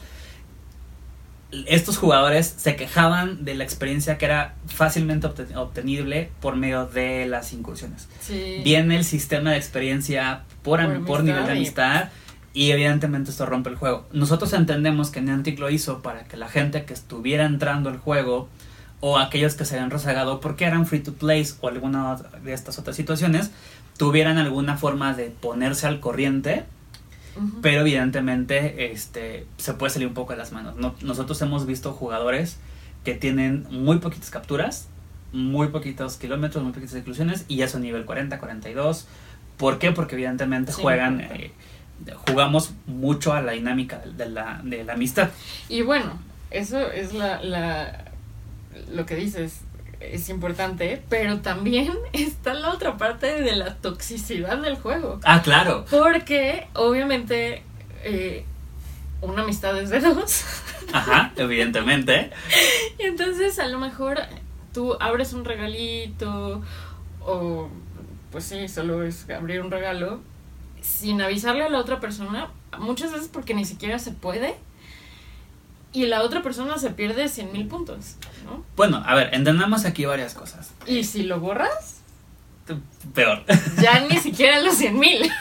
estos 1.66 1.98
jugadores 1.98 2.46
se 2.58 2.76
quejaban 2.76 3.44
de 3.44 3.56
la 3.56 3.64
experiencia 3.64 4.18
que 4.18 4.24
era 4.26 4.54
fácilmente 4.68 5.26
obte- 5.26 5.56
obtenible 5.56 6.30
por 6.40 6.54
medio 6.54 6.86
de 6.86 7.26
las 7.26 7.52
incursiones 7.52 8.06
sí. 8.20 8.60
viene 8.62 8.96
el 8.96 9.04
sistema 9.04 9.50
de 9.50 9.56
experiencia 9.56 10.42
por, 10.62 10.80
Por 10.84 11.04
por 11.06 11.24
nivel 11.24 11.46
de 11.46 11.52
amistad. 11.52 12.10
y- 12.52 12.70
evidentemente 12.72 13.30
esto 13.30 13.46
rompe 13.46 13.70
el 13.70 13.76
juego. 13.76 14.06
Nosotros 14.12 14.52
entendemos 14.52 15.10
que 15.10 15.20
Niantic 15.20 15.58
lo 15.58 15.70
hizo 15.70 16.02
para 16.02 16.24
que 16.24 16.36
la 16.36 16.48
gente 16.48 16.84
que 16.84 16.92
estuviera 16.94 17.44
entrando 17.46 17.90
al 17.90 17.98
juego 17.98 18.48
o 19.00 19.18
aquellos 19.18 19.54
que 19.54 19.64
se 19.64 19.76
habían 19.76 19.90
rezagado 19.90 20.40
porque 20.40 20.64
eran 20.66 20.84
free 20.86 21.00
to 21.00 21.14
play 21.14 21.46
o 21.60 21.68
alguna 21.68 22.16
de 22.44 22.52
estas 22.52 22.78
otras 22.78 22.96
situaciones 22.96 23.50
tuvieran 23.96 24.36
alguna 24.38 24.76
forma 24.76 25.14
de 25.14 25.30
ponerse 25.30 25.86
al 25.86 26.00
corriente 26.00 26.64
pero 27.62 27.80
evidentemente 27.82 28.92
este 28.92 29.46
se 29.56 29.72
puede 29.74 29.90
salir 29.92 30.08
un 30.08 30.14
poco 30.14 30.32
de 30.32 30.38
las 30.38 30.52
manos 30.52 30.76
No- 30.76 30.94
nosotros 31.00 31.40
hemos 31.42 31.64
visto 31.64 31.92
jugadores 31.92 32.58
que 33.04 33.14
tienen 33.14 33.66
muy 33.70 33.98
poquitas 33.98 34.30
capturas 34.30 34.88
muy 35.32 35.68
poquitos 35.68 36.16
kilómetros 36.16 36.62
muy 36.64 36.72
poquitas 36.72 36.96
exclusiones 36.96 37.44
y 37.48 37.56
ya 37.56 37.68
son 37.68 37.82
nivel 37.82 38.04
40 38.04 38.38
42 38.38 39.06
¿por 39.60 39.78
qué? 39.78 39.92
porque 39.92 40.16
evidentemente 40.16 40.72
Sí, 40.72 40.82
juegan 40.82 41.20
eh, 41.20 41.52
jugamos 42.26 42.72
mucho 42.86 43.32
a 43.32 43.42
la 43.42 43.52
dinámica 43.52 43.98
de 44.04 44.28
la, 44.28 44.60
de 44.64 44.82
la 44.84 44.94
amistad 44.94 45.28
Y 45.68 45.82
bueno, 45.82 46.18
eso 46.50 46.90
es 46.90 47.12
la, 47.14 47.40
la 47.42 48.04
lo 48.92 49.04
que 49.06 49.14
dices 49.14 49.60
es 50.00 50.28
importante, 50.30 51.02
pero 51.10 51.40
también 51.40 51.92
está 52.14 52.54
la 52.54 52.70
otra 52.70 52.96
parte 52.96 53.42
de 53.42 53.54
la 53.54 53.74
toxicidad 53.76 54.56
del 54.58 54.76
juego. 54.76 55.20
ah 55.24 55.42
claro 55.42 55.84
Porque 55.90 56.66
obviamente 56.74 57.62
eh, 58.02 58.44
una 59.20 59.42
amistad 59.42 59.76
es 59.78 59.90
de 59.90 60.00
dos. 60.00 60.44
ajá 60.92 61.32
evidentemente 61.36 62.30
Y 62.98 63.02
entonces 63.04 63.58
a 63.58 63.66
lo 63.68 63.78
mejor 63.78 64.18
tú 64.72 64.96
abres 65.00 65.34
un 65.34 65.44
regalito 65.44 66.62
o 67.20 67.68
pues 68.30 68.44
sí, 68.44 68.68
solo 68.68 69.02
es 69.02 69.28
abrir 69.30 69.60
un 69.60 69.70
regalo 69.70 70.20
sin 70.80 71.20
avisarle 71.20 71.64
a 71.64 71.68
la 71.68 71.78
otra 71.78 72.00
persona, 72.00 72.48
muchas 72.78 73.12
veces 73.12 73.28
porque 73.28 73.54
ni 73.54 73.64
siquiera 73.64 73.98
se 73.98 74.12
puede 74.12 74.54
y 75.92 76.06
la 76.06 76.22
otra 76.22 76.42
persona 76.42 76.78
se 76.78 76.90
pierde 76.90 77.28
100 77.28 77.52
mil 77.52 77.66
puntos, 77.66 78.16
¿no? 78.44 78.64
bueno 78.76 79.02
a 79.04 79.14
ver 79.14 79.34
entendamos 79.34 79.84
aquí 79.84 80.04
varias 80.04 80.34
cosas 80.34 80.70
Y 80.86 81.02
si 81.02 81.24
lo 81.24 81.40
borras, 81.40 82.00
peor 83.14 83.44
ya 83.80 84.06
ni 84.06 84.18
siquiera 84.18 84.60
los 84.60 84.76
100 84.76 84.98
mil. 84.98 85.30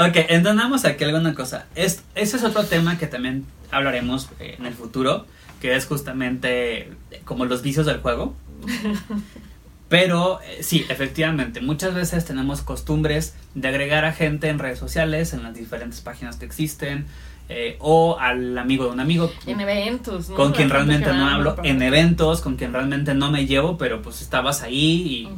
Ok, 0.00 0.16
entendamos 0.28 0.84
aquí 0.84 1.02
alguna 1.04 1.34
cosa. 1.34 1.66
Es, 1.74 2.02
ese 2.14 2.36
es 2.36 2.44
otro 2.44 2.64
tema 2.64 2.98
que 2.98 3.06
también 3.06 3.46
hablaremos 3.70 4.28
eh, 4.38 4.56
en 4.58 4.66
el 4.66 4.74
futuro, 4.74 5.26
que 5.60 5.74
es 5.74 5.86
justamente 5.86 6.92
como 7.24 7.44
los 7.46 7.62
vicios 7.62 7.86
del 7.86 8.00
juego. 8.00 8.34
Pero 9.88 10.40
eh, 10.42 10.62
sí, 10.62 10.84
efectivamente, 10.88 11.60
muchas 11.62 11.94
veces 11.94 12.24
tenemos 12.26 12.60
costumbres 12.62 13.34
de 13.54 13.68
agregar 13.68 14.04
a 14.04 14.12
gente 14.12 14.48
en 14.48 14.58
redes 14.58 14.78
sociales, 14.78 15.32
en 15.32 15.42
las 15.42 15.54
diferentes 15.54 16.00
páginas 16.02 16.36
que 16.36 16.44
existen, 16.44 17.06
eh, 17.48 17.76
o 17.80 18.18
al 18.20 18.58
amigo 18.58 18.84
de 18.84 18.90
un 18.90 19.00
amigo. 19.00 19.32
En 19.46 19.60
eventos, 19.60 20.28
¿no? 20.28 20.36
Con 20.36 20.52
quien 20.52 20.68
realmente 20.68 21.06
no 21.18 21.26
hablo, 21.34 21.50
en 21.70 21.80
eventos, 21.82 22.40
con 22.42 22.56
quien 22.56 22.74
realmente 22.74 23.14
no 23.14 23.30
me 23.30 23.46
llevo, 23.46 23.78
pero 23.78 24.02
pues 24.02 24.20
estabas 24.20 24.62
ahí 24.62 24.76
y 24.76 25.28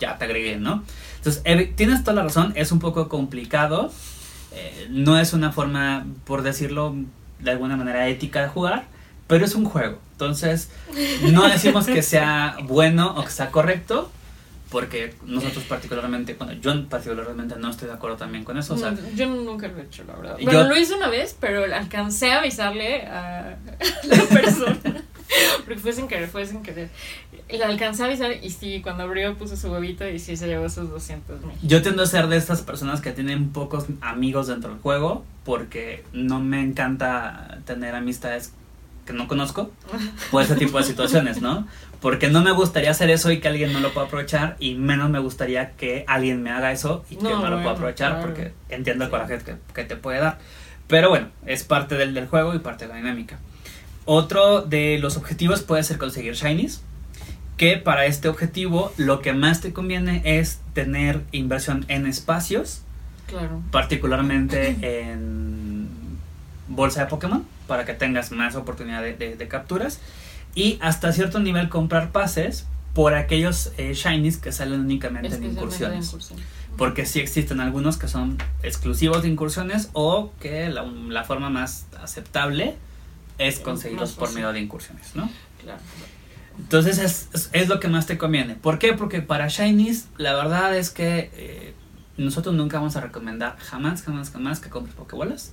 ya 0.00 0.18
te 0.18 0.24
agregué, 0.24 0.56
¿no? 0.56 0.82
Entonces, 1.18 1.44
evi- 1.44 1.72
tienes 1.76 2.02
toda 2.02 2.14
la 2.16 2.22
razón, 2.24 2.52
es 2.56 2.72
un 2.72 2.80
poco 2.80 3.08
complicado, 3.08 3.92
eh, 4.52 4.88
no 4.90 5.18
es 5.20 5.32
una 5.32 5.52
forma, 5.52 6.06
por 6.24 6.42
decirlo 6.42 6.96
de 7.38 7.50
alguna 7.52 7.76
manera, 7.76 8.08
ética 8.08 8.42
de 8.42 8.48
jugar, 8.48 8.86
pero 9.30 9.44
es 9.46 9.54
un 9.54 9.64
juego. 9.64 9.98
Entonces, 10.12 10.68
no 11.32 11.48
decimos 11.48 11.86
que 11.86 12.02
sea 12.02 12.58
bueno 12.64 13.14
o 13.16 13.24
que 13.24 13.30
sea 13.30 13.50
correcto, 13.50 14.10
porque 14.70 15.14
nosotros 15.24 15.64
particularmente, 15.64 16.34
bueno, 16.34 16.52
yo 16.52 16.86
particularmente 16.88 17.56
no 17.56 17.70
estoy 17.70 17.88
de 17.88 17.94
acuerdo 17.94 18.16
también 18.18 18.44
con 18.44 18.56
eso, 18.58 18.74
o 18.74 18.76
sea, 18.76 18.90
No, 18.92 18.98
yo 19.16 19.26
nunca 19.26 19.66
lo 19.66 19.78
he 19.78 19.82
hecho, 19.82 20.04
la 20.04 20.14
verdad. 20.14 20.36
Yo- 20.38 20.44
Bueno, 20.44 20.64
lo 20.68 20.76
hice 20.76 20.94
una 20.94 21.08
vez, 21.08 21.34
pero 21.40 21.64
alcancé 21.74 22.32
a 22.32 22.38
avisarle 22.40 23.02
a 23.06 23.56
la 24.04 24.22
persona. 24.24 24.76
Porque 25.64 25.78
fue 25.80 25.92
sin 25.92 26.08
querer, 26.08 26.28
fue 26.28 26.44
sin 26.44 26.62
querer. 26.62 26.88
Le 27.48 27.62
alcancé 27.64 28.02
a 28.02 28.06
avisar 28.06 28.32
y 28.42 28.50
sí, 28.50 28.80
cuando 28.82 29.04
abrió 29.04 29.36
puso 29.36 29.56
su 29.56 29.70
huevito 29.72 30.06
y 30.08 30.18
sí 30.18 30.36
se 30.36 30.46
llevó 30.48 30.68
sus 30.68 30.88
200 30.90 31.40
mil. 31.42 31.56
Yo 31.62 31.82
tiendo 31.82 32.02
a 32.02 32.06
ser 32.06 32.26
de 32.28 32.36
estas 32.36 32.62
personas 32.62 33.00
que 33.00 33.10
tienen 33.12 33.50
pocos 33.50 33.86
amigos 34.00 34.46
dentro 34.48 34.70
del 34.70 34.80
juego 34.80 35.24
porque 35.44 36.04
no 36.12 36.40
me 36.40 36.60
encanta 36.62 37.58
tener 37.64 37.94
amistades 37.94 38.52
que 39.10 39.16
no 39.16 39.28
conozco 39.28 39.70
por 40.30 40.42
ese 40.42 40.54
tipo 40.56 40.78
de 40.78 40.84
situaciones, 40.84 41.40
¿no? 41.42 41.66
Porque 42.00 42.28
no 42.30 42.42
me 42.42 42.50
gustaría 42.52 42.90
hacer 42.90 43.10
eso 43.10 43.30
y 43.30 43.40
que 43.40 43.48
alguien 43.48 43.72
no 43.72 43.80
lo 43.80 43.92
pueda 43.92 44.06
aprovechar 44.06 44.56
y 44.58 44.74
menos 44.74 45.10
me 45.10 45.18
gustaría 45.18 45.72
que 45.72 46.04
alguien 46.08 46.42
me 46.42 46.50
haga 46.50 46.72
eso 46.72 47.04
y 47.10 47.16
que 47.16 47.22
No, 47.24 47.48
lo 47.48 47.58
pueda 47.60 47.72
aprovechar 47.72 48.12
claro. 48.12 48.26
porque 48.26 48.52
entiendo 48.68 49.04
el 49.04 49.10
coraje 49.10 49.38
que, 49.38 49.56
que 49.74 49.84
te 49.84 49.96
puede 49.96 50.18
dar. 50.20 50.38
Pero 50.86 51.08
bueno, 51.10 51.28
es 51.46 51.62
parte 51.64 51.94
del, 51.96 52.14
del 52.14 52.26
juego 52.26 52.54
y 52.54 52.58
parte 52.58 52.86
de 52.86 52.90
la 52.92 52.96
dinámica. 52.96 53.38
Otro 54.06 54.62
de 54.62 54.98
los 54.98 55.16
objetivos 55.16 55.60
puede 55.62 55.82
ser 55.82 55.98
conseguir 55.98 56.34
shinies. 56.34 56.82
Que 57.56 57.76
para 57.76 58.06
este 58.06 58.28
objetivo 58.30 58.90
lo 58.96 59.20
que 59.20 59.34
más 59.34 59.60
te 59.60 59.74
conviene 59.74 60.22
es 60.24 60.60
tener 60.72 61.20
inversión 61.32 61.84
en 61.88 62.06
espacios, 62.06 62.80
Claro. 63.26 63.60
particularmente 63.70 64.76
en 65.12 65.86
bolsa 66.68 67.00
de 67.02 67.06
Pokémon, 67.06 67.44
para 67.70 67.84
que 67.84 67.94
tengas 67.94 68.32
más 68.32 68.56
oportunidad 68.56 69.00
de, 69.00 69.14
de- 69.14 69.36
de 69.36 69.46
capturas. 69.48 70.00
Y 70.56 70.78
hasta 70.82 71.12
cierto 71.12 71.38
nivel 71.38 71.68
comprar 71.68 72.10
pases 72.10 72.66
por 72.94 73.14
aquellos 73.14 73.70
eh, 73.78 73.94
shinies 73.94 74.36
que 74.38 74.50
salen 74.50 74.80
únicamente 74.80 75.36
en 75.36 75.44
incursiones. 75.44 76.16
Porque 76.76 77.06
sí 77.06 77.20
existen 77.20 77.60
algunos 77.60 77.96
que 77.96 78.08
son 78.08 78.38
exclusivos 78.64 79.22
de 79.22 79.28
incursiones 79.28 79.90
o 79.92 80.32
que 80.40 80.68
la, 80.68 80.82
la 80.82 81.22
forma 81.22 81.48
más 81.50 81.86
aceptable 82.02 82.74
es 83.38 83.60
conseguirlos 83.60 84.12
por 84.12 84.32
medio 84.32 84.52
de 84.52 84.58
incursiones, 84.60 85.14
¿no? 85.14 85.30
Claro. 85.62 85.78
Entonces 86.58 86.98
es, 86.98 87.28
es, 87.32 87.50
es 87.52 87.68
lo 87.68 87.78
que 87.78 87.86
más 87.88 88.06
te 88.06 88.18
conviene. 88.18 88.54
¿Por 88.56 88.78
qué? 88.80 88.92
Porque 88.94 89.22
para 89.22 89.46
Shinies 89.48 90.08
la 90.16 90.34
verdad 90.34 90.76
es 90.76 90.90
que 90.90 91.30
eh, 91.34 91.74
nosotros 92.16 92.54
nunca 92.56 92.78
vamos 92.78 92.96
a 92.96 93.00
recomendar 93.00 93.56
jamás, 93.58 94.02
jamás, 94.02 94.30
jamás 94.30 94.58
que 94.58 94.68
compres 94.68 94.94
Pokébolas 94.96 95.52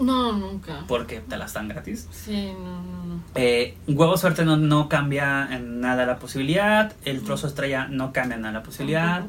No, 0.00 0.32
nunca. 0.32 0.84
porque 0.88 1.20
te 1.20 1.36
las 1.36 1.54
dan 1.54 1.68
gratis. 1.68 2.08
Sí, 2.10 2.52
no, 2.52 2.82
no, 2.82 3.04
no. 3.04 3.22
Eh, 3.34 3.76
huevo 3.86 4.16
suerte 4.16 4.44
no, 4.44 4.56
no 4.56 4.88
cambia 4.88 5.48
en 5.50 5.80
nada 5.80 6.06
la 6.06 6.18
posibilidad. 6.18 6.92
El 7.04 7.22
trozo 7.22 7.46
estrella 7.46 7.88
no 7.88 8.12
cambia 8.12 8.36
en 8.36 8.42
nada 8.42 8.54
la 8.54 8.62
posibilidad. 8.62 9.24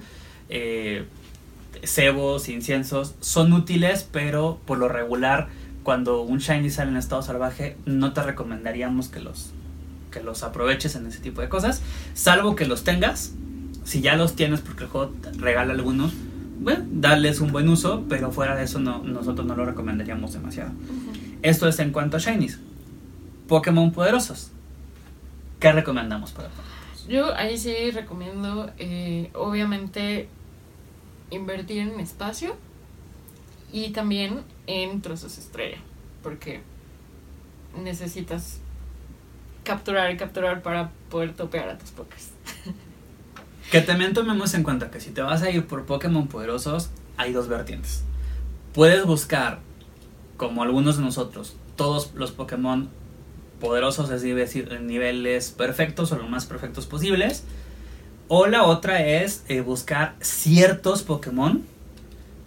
Eh, 0.49 1.06
cebos, 1.84 2.49
inciensos 2.49 3.15
son 3.19 3.53
útiles, 3.53 4.08
pero 4.12 4.60
por 4.65 4.77
lo 4.77 4.88
regular, 4.88 5.47
cuando 5.84 6.21
un 6.21 6.39
shiny 6.39 6.69
sale 6.69 6.91
en 6.91 6.97
estado 6.97 7.21
salvaje, 7.21 7.77
no 7.86 8.13
te 8.13 8.23
recomendaríamos 8.23 9.10
que 9.10 9.19
los, 9.19 9.51
que 10.12 10.21
los 10.21 10.43
aproveches 10.43 10.95
en 10.95 11.08
ese 11.08 11.19
tipo 11.19 11.41
de 11.41 11.49
cosas, 11.49 11.82
salvo 12.13 12.56
que 12.56 12.65
los 12.65 12.84
tengas. 12.84 13.34
Si 13.84 14.01
ya 14.01 14.17
los 14.17 14.36
tienes, 14.36 14.60
porque 14.60 14.84
el 14.84 14.89
juego 14.89 15.13
regala 15.38 15.71
algunos, 15.73 16.12
bueno, 16.59 16.85
darles 16.91 17.39
un 17.39 17.51
buen 17.51 17.69
uso, 17.69 18.05
pero 18.09 18.31
fuera 18.31 18.55
de 18.55 18.63
eso, 18.63 18.79
no, 18.79 19.03
nosotros 19.03 19.45
no 19.45 19.55
lo 19.55 19.65
recomendaríamos 19.65 20.33
demasiado. 20.33 20.71
Esto 21.41 21.67
es 21.67 21.79
en 21.79 21.91
cuanto 21.91 22.17
a 22.17 22.19
shinies. 22.19 22.59
Pokémon 23.47 23.91
poderosos. 23.91 24.51
¿Qué 25.59 25.71
recomendamos 25.71 26.31
para 26.31 26.49
Pokémon? 26.49 26.67
Yo 27.07 27.33
ahí 27.35 27.57
sí 27.57 27.91
recomiendo, 27.91 28.71
eh, 28.77 29.29
obviamente, 29.33 30.27
invertir 31.31 31.79
en 31.79 31.99
espacio 31.99 32.55
y 33.71 33.91
también 33.91 34.43
en 34.65 35.01
trozos 35.01 35.37
estrella, 35.37 35.77
porque 36.21 36.61
necesitas 37.81 38.59
capturar 39.63 40.11
y 40.11 40.17
capturar 40.17 40.61
para 40.61 40.91
poder 41.09 41.33
topear 41.33 41.69
a 41.69 41.77
tus 41.77 41.91
pokés. 41.91 42.31
Que 43.71 43.82
también 43.82 44.13
tomemos 44.13 44.53
en 44.53 44.63
cuenta 44.63 44.89
que 44.91 44.99
si 44.99 45.12
te 45.12 45.21
vas 45.21 45.41
a 45.41 45.49
ir 45.49 45.65
por 45.65 45.86
Pokémon 45.86 46.27
poderosos, 46.27 46.89
hay 47.17 47.34
dos 47.34 47.47
vertientes. 47.47 48.03
Puedes 48.73 49.06
buscar, 49.06 49.60
como 50.38 50.63
algunos 50.63 50.97
de 50.97 51.03
nosotros, 51.03 51.56
todos 51.75 52.12
los 52.15 52.32
Pokémon 52.32 52.89
poderosos, 53.60 54.10
es 54.12 54.21
decir, 54.21 54.71
en 54.71 54.88
niveles 54.88 55.51
perfectos 55.51 56.12
o 56.12 56.17
lo 56.17 56.27
más 56.27 56.45
perfectos 56.45 56.86
posibles. 56.86 57.43
O 58.30 58.47
la 58.47 58.63
otra 58.63 59.06
es 59.06 59.43
eh, 59.47 59.62
buscar 59.62 60.15
ciertos 60.19 61.03
Pokémon 61.03 61.63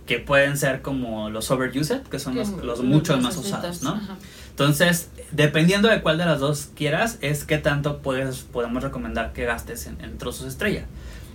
que 0.06 0.18
pueden 0.18 0.56
ser 0.56 0.82
como 0.82 1.30
los 1.30 1.50
overused, 1.50 2.02
que 2.02 2.18
son 2.18 2.34
los, 2.34 2.50
Que 2.50 2.64
los 2.64 2.78
lo 2.78 2.84
muchos 2.84 3.20
más 3.20 3.36
usados, 3.36 3.82
¿no? 3.82 3.90
ajá. 3.90 4.16
Entonces, 4.50 5.08
dependiendo 5.30 5.88
de 5.88 6.02
cuál 6.02 6.18
de 6.18 6.26
las 6.26 6.40
dos 6.40 6.68
quieras, 6.74 7.16
es 7.22 7.44
qué 7.44 7.58
tanto 7.58 7.98
puedes, 7.98 8.40
podemos 8.40 8.82
recomendar 8.82 9.32
que 9.32 9.44
gastes 9.44 9.86
en, 9.86 9.98
en 10.02 10.18
trozos 10.18 10.46
estrella. 10.46 10.84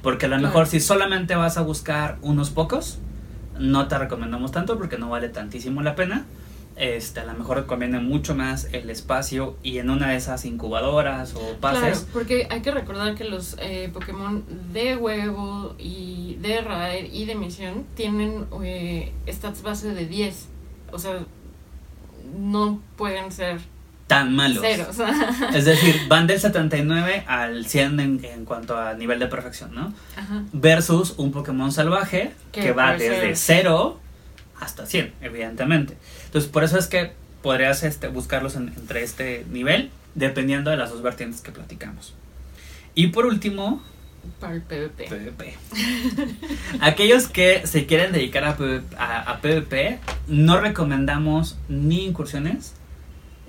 Porque 0.06 0.28
a 0.28 0.30
lo 0.30 0.38
mejor 0.38 0.68
si 0.68 0.80
solamente 0.80 1.36
vas 1.36 1.58
a 1.58 1.64
buscar 1.64 2.20
unos 2.22 2.52
pocos, 2.52 3.00
no 3.58 3.88
te 3.88 3.98
recomendamos 3.98 4.52
tanto 4.52 4.78
porque 4.78 5.00
no 5.00 5.10
vale 5.10 5.30
tantísimo 5.30 5.82
la 5.82 5.96
pena. 5.96 6.28
Este, 6.76 7.22
a 7.22 7.26
lo 7.26 7.34
mejor 7.34 7.66
conviene 7.66 8.00
mucho 8.00 8.36
más 8.36 8.68
el 8.72 8.92
espacio 8.92 9.58
y 9.64 9.80
en 9.80 9.90
una 9.90 10.10
de 10.10 10.18
esas 10.18 10.46
incubadoras 10.46 11.34
o 11.34 11.56
pases. 11.60 12.02
Claro, 12.02 12.14
porque 12.14 12.48
hay 12.52 12.62
que 12.62 12.70
recordar 12.70 13.16
que 13.16 13.24
los 13.24 13.56
eh, 13.60 13.90
Pokémon 13.92 14.46
de 14.72 14.96
huevo 14.96 15.74
y 15.80 16.38
de 16.40 16.62
raid 16.62 17.12
y 17.12 17.26
de 17.26 17.34
misión 17.34 17.88
tienen 17.96 18.46
eh, 18.64 19.12
stats 19.28 19.64
base 19.64 19.92
de 19.92 20.06
10. 20.06 20.50
O 20.92 21.00
sea, 21.00 21.26
no 22.38 22.80
pueden 22.96 23.32
ser 23.32 23.60
tan 24.08 24.36
malos. 24.36 24.60
Cero, 24.62 24.88
o 24.90 24.94
sea, 24.94 25.50
Es 25.54 25.66
decir, 25.66 25.96
van 26.08 26.28
del 26.28 26.40
79 26.40 27.24
al 27.28 27.66
100 27.66 28.00
en, 28.00 28.24
en 28.26 28.46
cuanto 28.46 28.78
a 28.78 28.94
nivel 28.94 29.20
de 29.20 29.28
perfección, 29.28 29.74
¿no? 29.74 29.94
ajá. 30.16 30.44
Versus 30.54 31.16
un 31.18 31.32
Pokémon 31.32 31.72
salvaje 31.72 32.32
que, 32.52 32.72
va 32.72 32.94
desde 32.94 33.36
ser- 33.36 33.64
0 33.66 34.00
hasta 34.60 34.86
100, 34.86 35.14
evidentemente. 35.22 35.98
Entonces, 36.26 36.50
por 36.52 36.64
eso 36.64 36.78
es 36.78 36.88
que 36.88 37.14
podrías 37.42 37.84
este, 37.84 38.08
buscarlos 38.08 38.56
en- 38.56 38.70
entre 38.78 39.04
este 39.04 39.46
nivel, 39.52 39.90
dependiendo 40.14 40.70
de 40.72 40.78
las 40.78 40.92
dos 40.92 41.02
vertientes 41.02 41.42
que 41.42 41.52
platicamos. 41.52 42.14
Y 42.94 43.08
por 43.08 43.26
último, 43.26 43.84
Para 44.40 44.54
el 44.54 44.62
PvP. 44.62 45.08
PvP. 45.08 45.54
Aquellos 46.82 47.28
que 47.28 47.66
se 47.68 47.86
quieren 47.86 48.12
dedicar 48.12 48.44
a 48.46 48.56
PvP, 48.56 48.96
a- 48.98 49.22
a 49.32 49.42
PvP, 49.42 50.00
no 50.28 50.60
recomendamos 50.60 51.58
ni 51.70 52.06
incursiones 52.06 52.74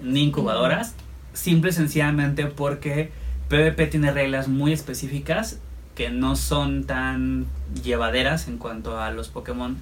ni 0.02 0.24
incubadoras, 0.24 0.94
simple 1.32 1.70
y 1.70 1.72
sencillamente 1.72 2.46
porque 2.46 3.10
PvP 3.48 3.86
tiene 3.86 4.10
reglas 4.12 4.48
muy 4.48 4.72
específicas 4.72 5.58
que 5.94 6.10
no 6.10 6.36
son 6.36 6.84
tan 6.84 7.46
llevaderas 7.82 8.48
en 8.48 8.58
cuanto 8.58 9.00
a 9.00 9.10
los 9.10 9.28
Pokémon 9.28 9.76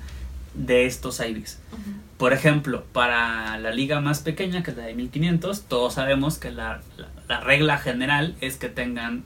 de 0.55 0.87
estos. 0.87 1.19
Ujú. 1.21 1.81
Por 2.19 2.33
ejemplo, 2.33 2.85
para 2.93 3.59
la 3.59 3.71
liga 3.73 4.01
más 4.01 4.21
pequeña, 4.21 4.63
que 4.63 4.71
es 4.71 4.77
la 4.77 4.85
de 4.85 4.95
1500, 4.95 5.63
todos 5.63 5.95
sabemos 5.95 6.39
que 6.39 6.51
la, 6.53 6.81
la- 6.97 7.09
la 7.29 7.41
regla 7.41 7.79
general 7.79 8.37
es 8.41 8.57
que 8.57 8.69
tengan 8.69 9.25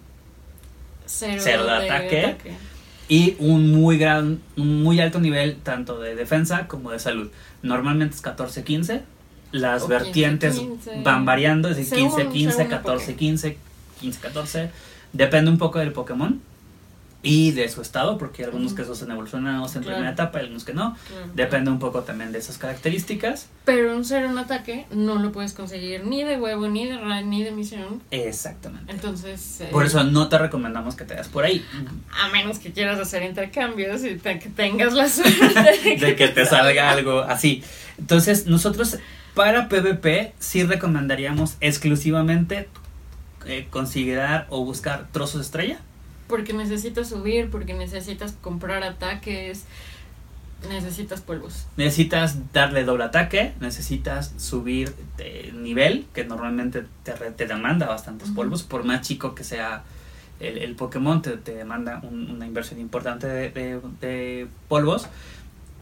Cero, 1.07 1.41
Cero 1.43 1.64
de 1.64 1.70
ataque. 1.91 2.36
y 3.09 3.36
un 3.39 3.72
muy 3.72 3.97
gran 3.99 4.41
un 4.57 4.82
muy 4.82 5.01
alto 5.01 5.18
nivel 5.20 5.57
tanto 5.57 5.99
de 6.01 6.14
defensa 6.14 6.66
como 6.68 6.91
de 6.91 6.99
salud. 6.99 7.30
Normalmente 7.62 8.14
es 8.14 8.22
14-15. 8.22 9.03
Las 9.53 9.82
O 9.84 9.88
vertientes 9.88 10.57
15-15. 10.61 11.03
van 11.03 11.24
variando, 11.24 11.68
es 11.68 11.76
decir, 11.76 11.94
Según- 11.99 12.11
15-15, 12.32 12.51
según 12.53 12.72
el 12.72 12.82
14-15, 12.82 13.57
15-14. 14.01 14.70
Depende 15.12 15.51
un 15.51 15.59
poco 15.59 15.78
del 15.78 15.92
Pokémon 15.92 16.40
y 17.20 17.51
de 17.51 17.68
su 17.68 17.80
estado, 17.82 18.16
porque 18.16 18.42
hay 18.42 18.46
algunos 18.46 18.72
Ujú. 18.74 18.84
que 18.86 18.94
son 18.94 19.11
evolucionados 19.11 19.74
en 19.74 19.82
Claro. 19.82 19.96
primera 19.96 20.12
etapa 20.12 20.38
y 20.38 20.42
algunos 20.42 20.64
que 20.64 20.72
no. 20.72 20.96
Claro. 21.09 21.26
Depende 21.34 21.70
un 21.70 21.80
poco 21.80 22.03
también 22.03 22.30
de 22.30 22.38
esas 22.38 22.59
características. 22.59 23.49
Pero 23.64 23.96
un 23.96 24.05
cero 24.05 24.28
en 24.30 24.38
ataque 24.38 24.86
no 24.92 25.16
lo 25.16 25.32
puedes 25.32 25.53
conseguir 25.53 26.05
ni 26.07 26.22
de 26.22 26.36
huevo, 26.38 26.68
ni 26.68 26.86
de 26.86 26.96
raid, 26.99 27.24
ni 27.24 27.42
de 27.42 27.51
misión. 27.51 28.01
Exactamente. 28.12 28.92
Entonces. 28.92 29.62
eh, 29.62 29.68
Por 29.72 29.84
eso 29.84 30.05
no 30.05 30.28
te 30.28 30.38
recomendamos 30.38 30.94
que 30.94 31.05
te 31.05 31.14
das 31.14 31.26
por 31.26 31.44
ahí. 31.44 31.64
A 32.22 32.28
menos 32.28 32.61
que 32.61 32.70
quieras 32.70 33.01
hacer 33.01 33.24
intercambios 33.24 34.05
y 34.05 34.14
te- 34.16 34.38
que 34.38 34.49
tengas 34.51 34.92
la 34.92 35.09
suerte 35.09 35.96
de 35.96 36.14
que 36.14 36.28
te 36.28 36.46
salga 36.46 36.90
algo 36.90 37.20
así. 37.22 37.64
Entonces, 37.99 38.46
nosotros 38.46 38.96
para 39.39 39.68
PvP 39.68 40.34
sí 40.41 40.64
recomendaríamos 40.64 41.57
exclusivamente 41.61 42.68
eh, 43.47 43.68
considerar 43.70 44.49
o 44.51 44.64
buscar 44.64 45.07
trozos 45.12 45.36
de 45.36 45.43
estrella. 45.43 45.78
Porque 46.26 46.53
necesitas 46.53 47.09
subir, 47.09 47.49
porque 47.49 47.72
necesitas 47.72 48.32
comprar 48.41 48.82
ataques, 48.82 49.62
necesitas 50.68 51.20
polvos. 51.20 51.66
Necesitas 51.76 52.53
darle 52.53 52.82
doble 52.82 53.05
ataque, 53.05 53.53
necesitas 53.61 54.34
subir 54.39 54.93
de 55.16 55.53
nivel, 55.55 56.07
que 56.12 56.24
normalmente 56.24 56.84
te, 57.05 57.12
te 57.12 57.47
demanda 57.47 57.86
bastantes 57.86 58.30
Ujú. 58.30 58.36
polvos, 58.39 58.64
por 58.64 58.82
más 58.82 59.03
chico 59.03 59.36
que 59.36 59.45
sea 59.45 59.84
el, 60.41 60.59
el 60.59 60.74
Pokémon, 60.74 61.22
te, 61.22 61.36
te 61.36 61.55
demanda 61.55 62.01
un- 62.03 62.28
una 62.32 62.45
inversión 62.45 62.80
importante 62.80 63.28
de, 63.28 63.51
de- 63.51 63.80
de 64.01 64.49
polvos. 64.68 65.07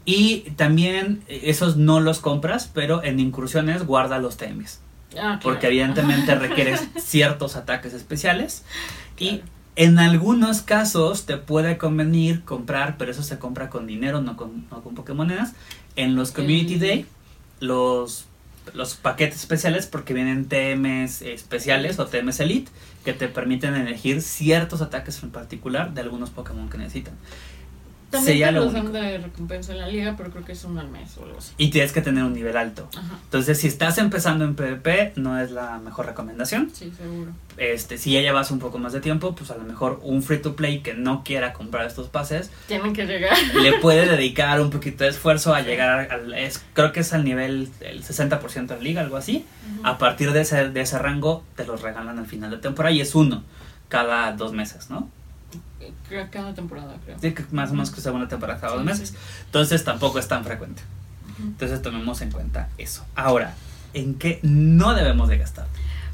Y 0.06 0.50
también 0.56 1.22
eh, 1.28 1.42
esos 1.44 1.76
no 1.76 2.00
los 2.00 2.20
compras, 2.20 2.70
pero 2.72 3.04
en 3.04 3.20
incursiones 3.20 3.84
guarda 3.84 4.18
los 4.18 4.38
TMs. 4.38 4.80
Ah, 5.18 5.38
porque 5.42 5.60
claro. 5.60 5.74
evidentemente 5.74 6.34
requieres 6.36 6.88
ciertos 6.96 7.56
ataques 7.56 7.92
especiales 7.92 8.64
y 9.18 9.42
en 9.76 9.98
algunos 9.98 10.62
casos 10.62 11.26
te 11.26 11.36
puede 11.36 11.76
convenir 11.76 12.42
comprar, 12.44 12.96
pero 12.96 13.10
eso 13.10 13.22
se 13.22 13.38
compra 13.38 13.68
con 13.68 13.86
dinero, 13.86 14.22
no 14.22 14.36
con, 14.36 14.66
no 14.70 14.82
con 14.82 14.94
Pokémonedas, 14.94 15.52
en 15.96 16.16
los 16.16 16.32
Community 16.32 16.78
Day, 16.78 17.06
los, 17.60 18.26
los 18.72 18.94
paquetes 18.94 19.40
especiales 19.40 19.86
porque 19.86 20.14
vienen 20.14 20.46
TMs 20.46 21.22
especiales 21.22 21.98
o 21.98 22.06
TMs 22.06 22.40
Elite 22.40 22.70
que 23.04 23.12
te 23.12 23.28
permiten 23.28 23.74
elegir 23.74 24.22
ciertos 24.22 24.80
ataques 24.80 25.22
en 25.22 25.30
particular 25.30 25.92
de 25.92 26.00
algunos 26.00 26.30
Pokémon 26.30 26.68
que 26.68 26.78
necesitan. 26.78 27.14
También 28.16 28.48
te 28.48 28.52
lo 28.52 28.64
los 28.64 28.72
dan 28.72 28.82
único. 28.86 28.98
de 28.98 29.18
recompensa 29.18 29.72
en 29.72 29.78
la 29.78 29.88
liga, 29.88 30.14
pero 30.16 30.30
creo 30.30 30.44
que 30.44 30.52
es 30.52 30.64
uno 30.64 30.80
al 30.80 30.88
mes 30.88 31.16
o 31.18 31.24
algo 31.24 31.38
así. 31.38 31.52
Y 31.58 31.70
tienes 31.70 31.92
que 31.92 32.00
tener 32.02 32.24
un 32.24 32.32
nivel 32.32 32.56
alto. 32.56 32.88
Ajá, 32.96 33.18
Entonces, 33.24 33.58
si 33.60 33.66
estás 33.68 33.98
empezando 33.98 34.44
en 34.44 34.54
PvP, 34.54 35.12
no 35.16 35.40
es 35.40 35.50
la 35.50 35.78
mejor 35.78 36.06
recomendación. 36.06 36.70
sí, 36.72 36.92
seguro. 36.96 37.32
este, 37.56 37.98
si 37.98 38.12
ya 38.12 38.20
llevas 38.20 38.50
un 38.50 38.58
poco 38.58 38.78
más 38.78 38.92
de 38.92 39.00
tiempo, 39.00 39.34
pues 39.34 39.50
a 39.50 39.56
lo 39.56 39.64
mejor 39.64 40.00
un 40.02 40.22
free 40.22 40.38
to 40.38 40.56
play 40.56 40.80
que 40.80 40.94
no 40.94 41.24
quiera 41.24 41.52
comprar 41.52 41.86
estos 41.86 42.08
pases, 42.08 42.50
Tienen 42.68 42.92
que 42.92 43.06
llegar. 43.06 43.36
le 43.62 43.74
puede 43.80 44.06
dedicar 44.06 44.60
un 44.60 44.70
poquito 44.70 45.04
de 45.04 45.10
esfuerzo 45.10 45.54
a 45.54 45.60
llegar 45.62 46.10
al, 46.12 46.34
es, 46.34 46.62
creo 46.74 46.92
que 46.92 47.00
es 47.00 47.12
al 47.12 47.24
nivel 47.24 47.68
del 47.80 48.02
60% 48.04 48.66
de 48.66 48.80
liga, 48.82 49.00
algo 49.02 49.16
así. 49.16 49.44
A 49.82 49.98
partir 49.98 50.32
de 50.32 50.40
ese, 50.42 50.68
de 50.70 50.80
ese 50.80 50.98
rango 50.98 51.42
te 51.56 51.64
los 51.64 51.82
regalan 51.82 52.18
al 52.18 52.26
final 52.26 52.50
de 52.50 52.58
temporada 52.58 52.94
y 52.94 53.00
es 53.00 53.14
uno 53.14 53.42
cada 53.88 54.32
dos 54.32 54.52
meses, 54.52 54.90
¿no? 54.90 55.08
Creo 56.08 56.28
cada 56.30 56.54
temporada, 56.54 56.96
creo. 57.04 57.18
Sí, 57.20 57.34
más 57.50 57.70
o 57.70 57.74
menos 57.74 57.90
que 57.90 58.00
segunda 58.00 58.28
temporada 58.28 58.60
cada 58.60 58.74
dos 58.74 58.84
meses. 58.84 59.14
Entonces 59.46 59.84
tampoco 59.84 60.18
es 60.18 60.28
tan 60.28 60.44
frecuente. 60.44 60.82
Entonces 61.38 61.82
tomemos 61.82 62.20
en 62.22 62.30
cuenta 62.30 62.68
eso. 62.78 63.04
Ahora, 63.14 63.54
¿en 63.92 64.14
qué 64.14 64.40
no 64.42 64.94
debemos 64.94 65.28
de 65.28 65.38
gastar? 65.38 65.66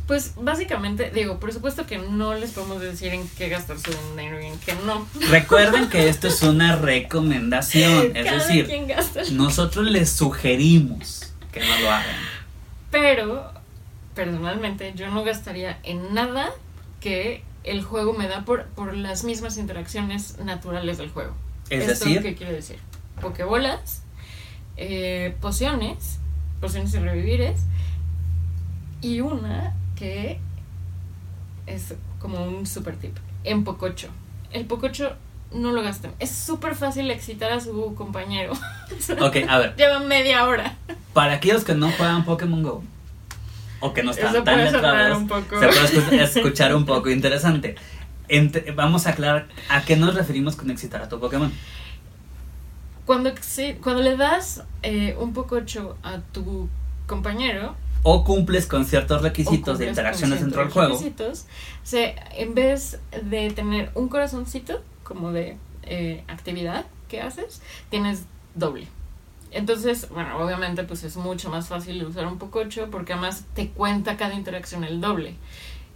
Pues 0.06 0.32
básicamente, 0.36 1.10
digo, 1.14 1.38
por 1.38 1.52
supuesto 1.52 1.86
que 1.86 1.98
no 1.98 2.34
les 2.34 2.50
podemos 2.50 2.80
decir 2.80 3.14
en 3.14 3.28
qué 3.38 3.48
gastar 3.48 3.78
su 3.78 3.92
dinero 4.10 4.42
y 4.42 4.46
en 4.46 4.58
qué 4.58 4.74
no. 4.84 5.06
Recuerden 5.30 5.88
que 5.88 6.08
esto 6.08 6.26
es 6.26 6.42
una 6.42 6.76
recomendación, 6.76 8.16
es 8.16 8.24
Cada 8.24 8.38
decir, 8.38 8.66
quien 8.66 8.88
gasta. 8.88 9.22
Nosotros 9.30 9.86
les 9.86 10.10
sugerimos 10.10 11.32
que 11.52 11.60
no 11.60 11.78
lo 11.80 11.90
hagan. 11.90 12.16
Pero, 12.90 13.52
personalmente, 14.14 14.92
yo 14.96 15.08
no 15.08 15.22
gastaría 15.22 15.78
en 15.84 16.12
nada 16.14 16.50
que 17.00 17.44
el 17.64 17.82
juego 17.82 18.12
me 18.12 18.28
da 18.28 18.44
por, 18.44 18.66
por 18.68 18.96
las 18.96 19.24
mismas 19.24 19.56
interacciones 19.56 20.38
naturales 20.38 20.98
del 20.98 21.10
juego. 21.10 21.34
Es 21.70 21.88
¿Esto 21.88 22.04
decir, 22.06 22.22
qué 22.22 22.34
quiere 22.34 22.52
decir? 22.52 22.78
Pokebolas, 23.20 24.02
eh, 24.76 25.36
pociones, 25.40 26.18
pociones 26.60 26.92
y 26.94 26.98
revivires, 26.98 27.60
y 29.00 29.20
una 29.20 29.74
que 29.96 30.38
es 31.66 31.94
como 32.18 32.44
un 32.44 32.66
super 32.66 32.96
tip, 32.96 33.16
en 33.44 33.64
Pococho. 33.64 34.08
El 34.50 34.66
Pococho 34.66 35.16
no 35.52 35.72
lo 35.72 35.82
gasten. 35.82 36.12
Es 36.18 36.30
súper 36.30 36.74
fácil 36.74 37.10
excitar 37.10 37.52
a 37.52 37.60
su 37.60 37.94
compañero. 37.94 38.52
ok, 39.20 39.36
a 39.48 39.58
ver, 39.58 39.76
Lleva 39.76 40.00
media 40.00 40.44
hora. 40.46 40.76
para 41.12 41.34
aquellos 41.34 41.64
que 41.64 41.74
no 41.74 41.90
juegan 41.92 42.24
Pokémon 42.24 42.62
Go 42.62 42.82
o 43.82 43.92
que 43.92 44.02
no 44.02 44.12
están 44.12 44.34
Eso 44.34 44.42
tan 44.44 44.64
letrados, 44.64 45.18
un 45.18 45.28
poco. 45.28 45.42
se 45.60 45.66
puede 45.66 45.70
escu- 45.70 46.20
escuchar 46.38 46.74
un 46.74 46.86
poco 46.86 47.10
interesante. 47.10 47.74
Ent- 48.28 48.74
vamos 48.74 49.06
a 49.06 49.10
aclarar 49.10 49.48
a 49.68 49.82
qué 49.84 49.96
nos 49.96 50.14
referimos 50.14 50.56
con 50.56 50.70
excitar 50.70 51.02
a 51.02 51.08
tu 51.08 51.20
Pokémon. 51.20 51.52
Cuando, 53.04 53.32
cuando 53.82 54.02
le 54.02 54.16
das 54.16 54.62
eh, 54.82 55.16
un 55.18 55.32
Pococho 55.32 55.96
a 56.02 56.18
tu 56.32 56.68
compañero, 57.06 57.74
O 58.04 58.24
cumples 58.24 58.66
con 58.66 58.84
ciertos 58.84 59.22
requisitos 59.22 59.78
de 59.78 59.88
interacciones 59.88 60.40
dentro 60.40 60.62
del 60.62 60.70
juego. 60.70 60.92
requisitos, 60.94 61.46
en 61.92 62.54
vez 62.54 62.98
de 63.24 63.50
tener 63.50 63.90
un 63.94 64.08
corazoncito 64.08 64.82
como 65.04 65.32
de 65.32 65.56
eh, 65.84 66.24
actividad 66.28 66.84
que 67.08 67.20
haces, 67.20 67.60
tienes 67.90 68.22
doble. 68.54 68.86
Entonces, 69.52 70.08
bueno, 70.10 70.38
obviamente 70.38 70.82
pues 70.84 71.04
es 71.04 71.16
mucho 71.16 71.50
más 71.50 71.68
fácil 71.68 72.04
usar 72.04 72.26
un 72.26 72.38
pococho 72.38 72.88
porque 72.90 73.12
además 73.12 73.44
te 73.54 73.68
cuenta 73.68 74.16
cada 74.16 74.34
interacción 74.34 74.84
el 74.84 75.00
doble. 75.00 75.36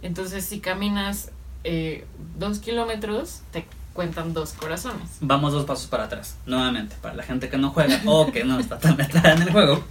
Entonces, 0.01 0.45
si 0.45 0.59
caminas 0.59 1.31
eh, 1.63 2.05
dos 2.37 2.59
kilómetros, 2.59 3.41
te 3.51 3.65
cuentan 3.93 4.33
dos 4.33 4.53
corazones. 4.53 5.17
Vamos 5.21 5.53
dos 5.53 5.65
pasos 5.65 5.87
para 5.87 6.03
atrás, 6.03 6.37
nuevamente, 6.45 6.95
para 7.01 7.15
la 7.15 7.23
gente 7.23 7.49
que 7.49 7.57
no 7.57 7.71
juega 7.71 7.99
o 8.05 8.31
que 8.31 8.43
no 8.43 8.59
está 8.59 8.77
tan 8.77 8.95
metrada 8.95 9.33
en 9.33 9.41
el 9.41 9.51
juego. 9.51 9.83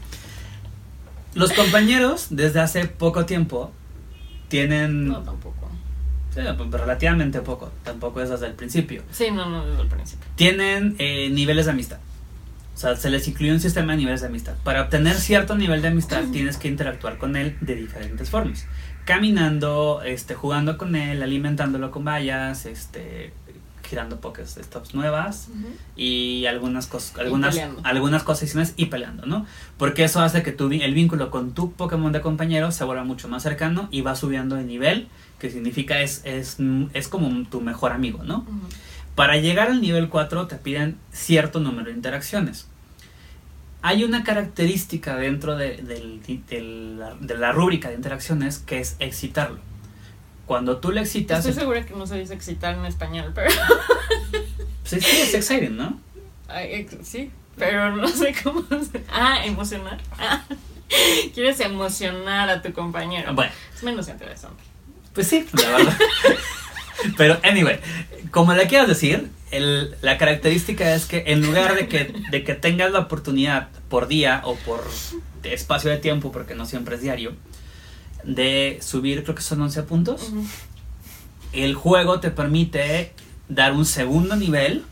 Los 1.35 1.53
compañeros, 1.53 2.29
desde 2.31 2.61
hace 2.61 2.87
poco 2.87 3.27
tiempo, 3.27 3.73
tienen 4.49 5.09
No, 5.09 5.19
tampoco. 5.23 5.69
Sí, 6.33 6.41
relativamente 6.71 7.41
poco, 7.41 7.73
tampoco 7.83 8.21
es 8.21 8.31
desde 8.31 8.47
el 8.47 8.53
principio. 8.53 9.03
Sí, 9.11 9.31
no, 9.31 9.49
no, 9.49 9.67
desde 9.67 9.83
el 9.83 9.89
principio. 9.89 10.27
Tienen 10.37 10.95
eh, 10.99 11.29
niveles 11.31 11.65
de 11.65 11.73
amistad. 11.73 11.99
O 12.77 12.79
sea, 12.79 12.95
se 12.95 13.09
les 13.09 13.27
incluye 13.27 13.51
un 13.53 13.61
sistema 13.61 13.93
de 13.93 13.99
niveles 13.99 14.21
de 14.21 14.27
amistad. 14.27 14.53
Para 14.63 14.83
obtener 14.83 15.15
cierto 15.17 15.57
nivel 15.57 15.81
de 15.81 15.89
amistad 15.89 16.25
tienes 16.31 16.59
que 16.59 16.69
interactuar 16.69 17.17
con 17.17 17.35
él 17.35 17.57
de 17.63 17.75
diferentes 17.75 18.29
formas. 18.29 18.67
Caminando, 19.07 20.03
este, 20.05 20.35
jugando 20.35 20.77
con 20.77 20.95
él, 20.95 21.23
alimentándolo 21.23 21.91
con 21.91 22.05
vallas, 22.05 22.67
este, 22.67 23.33
girando 23.83 24.21
Pokéstops 24.21 24.95
nuevas 24.95 25.49
Ujú. 25.49 25.69
y 25.97 26.45
algunas 26.45 26.87
cosas, 26.87 27.19
algunas, 27.19 27.55
peleando. 27.55 27.81
algunas 27.83 28.23
cosas 28.25 28.75
y 28.77 28.87
peleando, 28.87 29.25
¿no? 29.25 29.47
Porque 29.79 30.05
eso 30.05 30.21
hace 30.21 30.43
que 30.43 30.53
tu, 30.53 30.71
el 30.71 30.93
vínculo 30.93 31.31
con 31.31 31.55
tu 31.55 31.73
Pokémon 31.73 32.13
de 32.13 32.21
compañero 32.21 32.73
se 32.73 32.85
vuelva 32.85 33.05
mucho 33.05 33.27
más 33.27 33.43
cercano 33.43 33.89
y 33.91 34.03
va 34.03 34.15
subiendo 34.17 34.55
de 34.55 34.65
nivel, 34.65 35.09
que 35.39 35.51
significa 35.51 36.03
es, 36.03 36.21
es, 36.25 36.59
es 36.93 37.09
como 37.09 37.49
tu 37.49 37.63
mejor 37.63 37.93
amigo, 37.93 38.23
¿no? 38.23 38.45
Para 39.17 39.39
llegar 39.39 39.69
al 39.69 39.81
nivel 39.81 40.09
4 40.09 40.47
te 40.47 40.57
piden 40.57 40.99
cierto 41.13 41.59
número 41.59 41.87
de 41.87 41.93
interacciones. 41.97 42.69
Hay 43.83 44.05
una 44.05 44.23
característica 44.25 45.17
dentro 45.17 45.57
de, 45.57 45.83
la, 46.99 47.15
de 47.15 47.37
la 47.37 47.53
rúbrica 47.53 47.89
de 47.89 47.95
interacciones 47.95 48.59
que 48.59 48.79
es 48.79 48.97
excitarlo. 49.01 49.59
Cuando 50.47 50.79
tú 50.79 50.93
le 50.93 51.01
excitas... 51.01 51.41
Estoy 51.45 51.61
segura 51.61 51.85
que 51.85 51.95
no 51.95 52.07
se 52.07 52.19
dice 52.19 52.35
excitar 52.35 52.75
en 52.77 52.85
español, 52.85 53.33
pero 53.35 53.51
Sí, 54.85 55.01
sí, 55.01 55.17
es 55.23 55.35
exciting, 55.35 55.77
¿no? 55.77 55.99
sí, 57.03 57.31
pero 57.57 57.97
no 57.97 58.07
sé 58.07 58.35
cómo 58.45 58.63
se... 58.69 59.03
Ah, 59.11 59.45
emocionar. 59.45 59.99
Ah, 60.19 60.45
Quieres 61.35 61.59
emocionar 61.61 62.49
a 62.49 62.63
tu 62.63 62.73
compañero. 62.73 63.35
Bueno, 63.35 63.51
Es 63.75 63.83
menos 63.83 64.09
interesante. 64.09 64.63
pues 65.13 65.27
sí, 65.27 65.45
la 65.53 65.71
verdad. 65.71 65.99
Pero, 67.17 67.39
anyway, 67.43 67.79
como 68.31 68.53
le 68.55 68.67
quieras 68.67 68.89
decir, 68.89 69.29
el- 69.51 69.95
la 70.03 70.19
característica 70.19 70.95
es 70.95 71.07
que 71.07 71.25
en 71.29 71.43
lugar 71.43 71.75
de 71.77 71.89
que, 71.89 72.13
de 72.31 72.45
que 72.45 72.55
tengas 72.55 72.91
la 72.93 73.01
oportunidad 73.01 73.69
por 73.89 74.09
día 74.09 74.41
o 74.45 74.55
por 74.57 74.85
espacio 75.45 75.91
de 75.91 75.99
tiempo, 75.99 76.33
porque 76.33 76.55
no 76.55 76.67
siempre 76.67 76.97
es 76.97 77.03
diario, 77.03 77.35
de 78.25 78.79
subir, 78.83 79.23
creo 79.23 79.35
que 79.37 79.43
son 79.43 79.61
11 79.63 79.83
puntos, 79.85 80.23
Ujú. 80.31 80.45
el 81.53 81.75
juego 81.75 82.19
te 82.21 82.31
permite 82.31 83.13
dar 83.49 83.73
un 83.73 83.85
segundo 83.85 84.35
nivel 84.37 84.85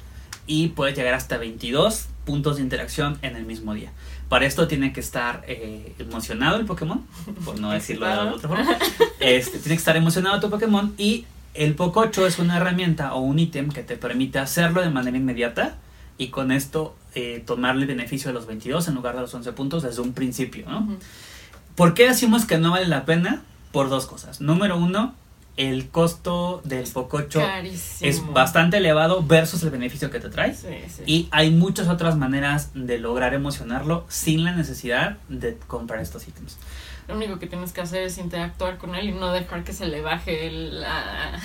y 0.46 0.68
puedes 0.68 0.96
llegar 0.96 1.14
hasta 1.14 1.36
22 1.38 2.07
puntos 2.24 2.57
de 2.57 2.62
interacción 2.62 3.18
en 3.22 3.34
el 3.36 3.44
mismo 3.44 3.74
día. 3.74 3.90
Para 4.28 4.46
esto 4.46 4.68
tiene 4.68 4.92
que 4.92 5.00
estar 5.00 5.42
eh, 5.48 5.92
emocionado 5.98 6.57
el 6.59 6.64
Pokémon, 6.64 7.05
por 7.44 7.59
no 7.61 7.70
decirlo 7.72 8.07
de 8.07 8.30
otra 8.30 8.48
forma. 8.48 8.78
Este, 9.20 9.59
tiene 9.59 9.74
que 9.76 9.80
estar 9.80 9.96
emocionado 9.96 10.40
tu 10.40 10.48
Pokémon 10.50 10.94
y 10.96 11.24
el 11.55 11.74
Pococho 11.74 12.26
es 12.26 12.38
una 12.38 12.57
herramienta 12.57 13.14
o 13.14 13.20
un 13.20 13.38
ítem 13.38 13.70
que 13.70 13.82
te 13.82 13.96
permite 13.96 14.38
hacerlo 14.38 14.82
de 14.82 14.90
manera 14.90 15.16
inmediata 15.16 15.76
y 16.18 16.28
con 16.28 16.52
esto 16.52 16.96
eh, 17.14 17.42
tomarle 17.46 17.86
beneficio 17.86 18.28
de 18.28 18.34
los 18.34 18.46
22 18.46 18.88
en 18.88 18.94
lugar 18.94 19.14
de 19.14 19.22
los 19.22 19.32
11 19.32 19.52
puntos 19.52 19.82
desde 19.82 20.02
un 20.02 20.12
principio, 20.12 20.68
¿no? 20.68 20.96
¿Por 21.74 21.94
qué 21.94 22.09
decimos 22.09 22.44
que 22.44 22.59
no 22.59 22.72
vale 22.72 22.86
la 22.86 23.05
pena? 23.05 23.42
Por 23.72 23.88
dos 23.88 24.07
cosas. 24.07 24.40
Número 24.40 24.76
uno, 24.76 25.14
el 25.57 25.88
costo 25.88 26.61
del 26.64 26.86
Pococho 26.88 27.40
Carísimo. 27.40 28.11
es 28.11 28.32
bastante 28.32 28.76
elevado 28.76 29.24
versus 29.24 29.62
el 29.62 29.70
beneficio 29.70 30.11
que 30.11 30.20
te 30.20 30.28
trae. 30.28 30.55
Sí, 30.55 30.68
sí. 30.88 31.02
Y 31.07 31.28
hay 31.30 31.50
muchas 31.50 31.88
otras 31.88 32.16
maneras 32.16 32.70
de 32.74 32.98
lograr 32.98 33.34
emocionarlo 33.34 34.05
sin 34.09 34.44
la 34.44 34.52
necesidad 34.52 35.18
de 35.28 35.57
comprar 35.66 36.00
estos 36.00 36.26
ítems. 36.28 36.59
Lo 37.09 37.14
único 37.16 37.38
que 37.38 37.46
tienes 37.46 37.72
que 37.72 37.80
hacer 37.82 38.02
es 38.05 38.18
interactuar 38.18 38.78
con 38.78 38.94
él 38.94 39.09
y 39.11 39.12
no 39.12 39.32
dejar 39.32 39.62
que 39.64 39.72
se 39.72 39.86
le 39.86 40.00
baje 40.00 40.46
el, 40.46 40.80
la- 40.80 41.38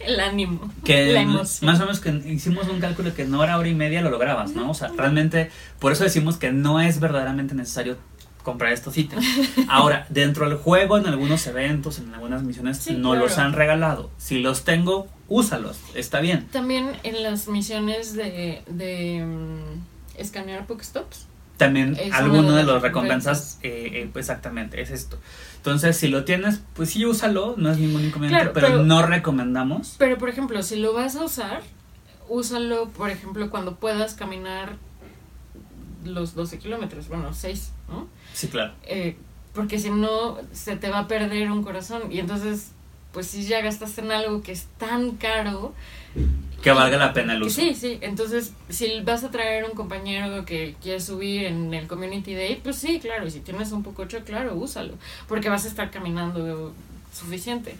el 0.00 0.20
ánimo, 0.20 0.70
Que 0.84 1.12
la 1.12 1.22
emoción. 1.22 1.70
más 1.70 1.78
o 1.80 1.84
menos 1.84 2.00
que 2.00 2.10
hicimos 2.30 2.68
un 2.68 2.78
cálculo 2.80 3.14
que 3.14 3.22
en 3.22 3.34
hora, 3.34 3.56
hora 3.58 3.68
y 3.68 3.74
media 3.74 4.02
lo 4.02 4.10
lograbas, 4.10 4.52
¿no? 4.52 4.70
O 4.70 4.74
sea, 4.74 4.88
realmente, 4.96 5.50
por 5.78 5.92
eso 5.92 6.04
decimos 6.04 6.36
que 6.36 6.52
no 6.52 6.80
es 6.80 7.00
verdaderamente 7.00 7.54
necesario 7.54 7.96
comprar 8.42 8.72
estos 8.74 8.96
ítems. 8.98 9.24
Ahora, 9.68 10.06
dentro 10.10 10.46
del 10.48 10.58
juego, 10.58 10.98
en 10.98 11.06
algunos 11.06 11.46
eventos, 11.46 11.98
en 12.00 12.12
algunas 12.12 12.42
misiones, 12.42 12.76
Sí, 12.78 12.92
no 12.92 13.10
claro. 13.12 13.24
los 13.26 13.38
han 13.38 13.54
regalado. 13.54 14.10
Si 14.18 14.40
los 14.40 14.64
tengo, 14.64 15.06
úsalos, 15.28 15.78
está 15.94 16.20
bien. 16.20 16.46
También 16.48 16.92
en 17.04 17.22
las 17.22 17.48
misiones 17.48 18.12
de, 18.12 18.62
de 18.68 19.24
mm, 19.24 20.20
escanear 20.20 20.66
Pokestops. 20.66 21.26
También 21.56 21.96
Es 21.98 22.12
alguno 22.12 22.52
de 22.52 22.64
los 22.64 22.82
recompensas, 22.82 23.58
eh, 23.62 23.90
eh, 23.92 24.10
pues 24.12 24.24
exactamente, 24.28 24.80
es 24.80 24.90
esto. 24.90 25.18
Entonces, 25.56 25.96
si 25.96 26.08
lo 26.08 26.24
tienes, 26.24 26.60
pues 26.74 26.90
sí, 26.90 27.04
úsalo, 27.06 27.54
no 27.56 27.70
es 27.70 27.78
ningún 27.78 28.04
inconveniente, 28.04 28.42
Claro, 28.42 28.52
pero, 28.52 28.66
pero- 28.66 28.82
no 28.84 29.06
recomendamos. 29.06 29.94
Pero, 29.98 30.18
por 30.18 30.28
ejemplo, 30.28 30.62
si 30.62 30.76
lo 30.76 30.92
vas 30.92 31.14
a 31.16 31.24
usar, 31.24 31.62
úsalo, 32.28 32.88
por 32.88 33.10
ejemplo, 33.10 33.48
cuando 33.50 33.76
puedas 33.76 34.14
caminar 34.14 34.76
los 36.04 36.34
12 36.34 36.58
kilómetros, 36.58 37.08
bueno, 37.08 37.32
6, 37.32 37.70
¿no? 37.88 38.08
Sí, 38.34 38.48
claro. 38.48 38.74
Eh, 38.84 39.16
porque 39.54 39.78
si 39.78 39.90
no, 39.90 40.38
se 40.52 40.76
te 40.76 40.90
va 40.90 41.00
a 41.00 41.08
perder 41.08 41.50
un 41.50 41.62
corazón. 41.62 42.10
Y 42.10 42.18
entonces, 42.18 42.72
pues 43.12 43.28
si 43.28 43.44
ya 43.44 43.60
gastaste 43.62 44.00
en 44.00 44.10
algo 44.10 44.42
que 44.42 44.52
es 44.52 44.66
tan 44.76 45.12
caro, 45.12 45.72
Que 46.64 46.72
valga 46.72 46.96
la 46.96 47.12
pena 47.12 47.34
el 47.34 47.42
uso. 47.42 47.60
Sí, 47.60 47.74
sí. 47.74 47.98
Entonces, 48.00 48.52
si 48.70 49.00
vas 49.02 49.22
a 49.22 49.30
traer 49.30 49.64
un 49.64 49.72
compañero 49.72 50.44
que 50.46 50.74
quiere 50.82 50.98
subir 50.98 51.44
en 51.44 51.72
el 51.74 51.86
Community 51.86 52.34
Day, 52.34 52.58
pues 52.62 52.76
sí, 52.76 52.98
claro. 53.00 53.26
Y 53.26 53.30
si 53.30 53.40
tienes 53.40 53.70
un 53.70 53.82
pococho, 53.82 54.18
claro, 54.24 54.54
úsalo. 54.54 54.94
Porque 55.28 55.50
vas 55.50 55.66
a 55.66 55.68
estar 55.68 55.90
caminando 55.90 56.72
suficiente. 57.12 57.76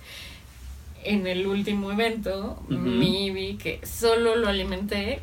En 1.03 1.26
el 1.26 1.47
último 1.47 1.91
evento, 1.93 2.62
Ujú. 2.68 2.74
mi 2.78 3.57
que 3.57 3.80
solo 3.87 4.37
lo 4.37 4.49
alimenté, 4.49 5.20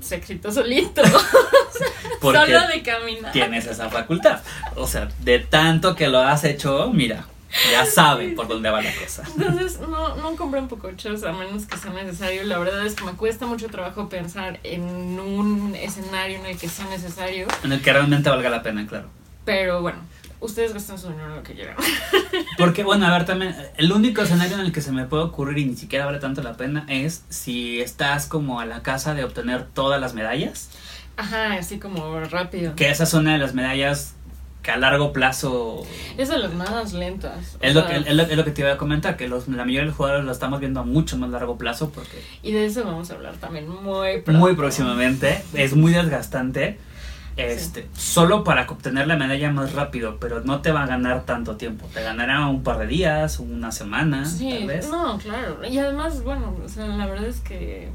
se 0.00 0.16
excitó 0.16 0.52
solito. 0.52 1.02
Porque 2.20 2.38
solo 2.38 2.66
de 2.68 2.82
caminar. 2.82 3.32
tienes 3.32 3.66
esa 3.66 3.88
facultad. 3.90 4.40
O 4.76 4.86
sea, 4.86 5.08
de 5.20 5.38
tanto 5.38 5.94
que 5.94 6.08
lo 6.08 6.18
has 6.18 6.44
hecho, 6.44 6.90
mira, 6.92 7.26
ya 7.70 7.86
saben 7.86 8.34
por 8.34 8.48
dónde 8.48 8.70
va 8.70 8.82
la 8.82 8.94
cosa. 8.94 9.22
Entonces, 9.36 9.80
no, 9.80 10.16
no 10.16 10.36
compren 10.36 10.68
pocochos 10.68 11.22
a 11.24 11.32
menos 11.32 11.66
que 11.66 11.76
sea 11.76 11.92
necesario. 11.92 12.44
La 12.44 12.58
verdad 12.58 12.84
es 12.86 12.94
que 12.94 13.04
me 13.04 13.12
cuesta 13.12 13.46
mucho 13.46 13.68
trabajo 13.68 14.08
pensar 14.08 14.58
en 14.62 14.82
un 14.82 15.74
escenario 15.74 16.38
en 16.38 16.46
el 16.46 16.58
que 16.58 16.68
sea 16.68 16.86
necesario. 16.86 17.46
En 17.62 17.72
el 17.72 17.80
que 17.80 17.92
realmente 17.92 18.28
valga 18.28 18.50
la 18.50 18.62
pena, 18.62 18.86
claro. 18.86 19.08
Pero 19.44 19.82
bueno, 19.82 19.98
ustedes 20.40 20.72
gastan 20.72 20.98
su 20.98 21.08
dinero 21.08 21.30
en 21.30 21.36
lo 21.36 21.42
que 21.42 21.54
quieran. 21.54 21.76
Porque, 22.58 22.82
bueno, 22.82 23.06
a 23.06 23.12
ver, 23.12 23.24
también, 23.24 23.54
el 23.76 23.92
único 23.92 24.22
escenario 24.22 24.54
en 24.54 24.60
el 24.62 24.72
que 24.72 24.80
se 24.80 24.92
me 24.92 25.04
puede 25.04 25.24
ocurrir 25.24 25.58
y 25.58 25.64
ni 25.66 25.76
siquiera 25.76 26.06
vale 26.06 26.18
tanto 26.18 26.42
la 26.42 26.56
pena 26.56 26.86
es 26.88 27.24
si 27.28 27.80
estás 27.80 28.26
como 28.26 28.60
a 28.60 28.66
la 28.66 28.82
casa 28.82 29.14
de 29.14 29.24
obtener 29.24 29.66
todas 29.66 30.00
las 30.00 30.14
medallas. 30.14 30.70
Ajá, 31.16 31.54
así 31.54 31.78
como 31.78 32.20
rápido. 32.20 32.74
Que 32.74 32.90
esa 32.90 33.04
es 33.04 33.14
una 33.14 33.34
de 33.34 33.38
las 33.38 33.54
medallas 33.54 34.14
que 34.64 34.70
a 34.72 34.76
largo 34.78 35.12
plazo 35.12 35.82
Es 36.18 36.28
de 36.30 36.38
las 36.38 36.52
más 36.54 36.92
lentas. 36.92 37.56
es 37.60 37.74
lo, 37.74 37.86
que, 37.86 37.96
es, 37.98 38.14
lo, 38.14 38.22
es 38.24 38.36
lo 38.36 38.44
que 38.44 38.50
te 38.50 38.62
iba 38.62 38.72
a 38.72 38.76
comentar, 38.78 39.16
que 39.16 39.28
los, 39.28 39.46
la 39.46 39.58
mayoría 39.58 39.80
de 39.82 39.86
los 39.86 39.94
jugadores 39.96 40.24
lo 40.24 40.32
estamos 40.32 40.58
viendo 40.58 40.80
a 40.80 40.84
mucho 40.84 41.16
más 41.18 41.30
largo 41.30 41.56
plazo 41.58 41.90
porque 41.90 42.20
Y 42.42 42.50
de 42.52 42.64
eso 42.66 42.82
vamos 42.84 43.10
a 43.10 43.14
hablar 43.14 43.34
también 43.34 43.68
muy 43.68 44.22
pronto. 44.22 44.40
muy 44.40 44.56
próximamente 44.56 45.44
es 45.54 45.76
muy 45.76 45.92
desgastante. 45.92 46.78
Este, 47.36 47.88
solo 47.96 48.44
para 48.44 48.62
obtener 48.68 49.08
la 49.08 49.16
medalla 49.16 49.50
más 49.50 49.72
rápido, 49.72 50.18
pero 50.20 50.40
no 50.44 50.60
te 50.62 50.70
va 50.70 50.84
a 50.84 50.86
ganar 50.86 51.24
tanto 51.24 51.56
tiempo. 51.56 51.84
Te 51.92 52.00
ganará 52.00 52.46
un 52.46 52.62
par 52.62 52.78
de 52.78 52.86
días, 52.86 53.40
una 53.40 53.72
semana, 53.72 54.24
Sí, 54.24 54.50
tal 54.50 54.66
vez. 54.68 54.88
no, 54.88 55.18
claro. 55.18 55.58
Y 55.68 55.76
además, 55.78 56.22
bueno, 56.22 56.54
o 56.64 56.68
sea, 56.68 56.86
la 56.86 57.06
verdad 57.06 57.26
es 57.26 57.40
que. 57.40 57.88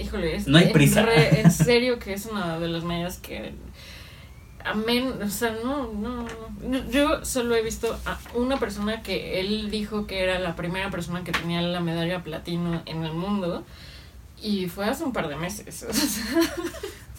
Híjole, 0.00 0.36
es, 0.36 0.48
No 0.48 0.56
hay 0.56 0.72
prisa. 0.72 1.02
re- 1.02 1.42
en 1.42 1.50
serio 1.52 1.98
que 1.98 2.14
es 2.14 2.24
una 2.24 2.58
de 2.58 2.68
las 2.68 2.82
medidas 2.82 3.18
que. 3.18 3.52
Amén, 4.64 5.14
o 5.22 5.28
sea, 5.28 5.56
no, 5.64 5.92
no, 5.92 6.26
no. 6.62 6.90
Yo 6.90 7.24
solo 7.24 7.54
he 7.54 7.62
visto 7.62 7.98
a 8.04 8.18
una 8.34 8.58
persona 8.58 9.02
que 9.02 9.40
él 9.40 9.70
dijo 9.70 10.06
que 10.06 10.22
era 10.22 10.38
la 10.38 10.56
primera 10.56 10.90
persona 10.90 11.24
que 11.24 11.32
tenía 11.32 11.62
la 11.62 11.80
medalla 11.80 12.22
platino 12.22 12.82
en 12.86 13.04
el 13.04 13.12
mundo. 13.12 13.64
Y 14.40 14.68
fue 14.68 14.86
hace 14.86 15.04
un 15.04 15.12
par 15.12 15.28
de 15.28 15.36
meses. 15.36 15.82
o 15.88 15.92
sea, 15.92 16.24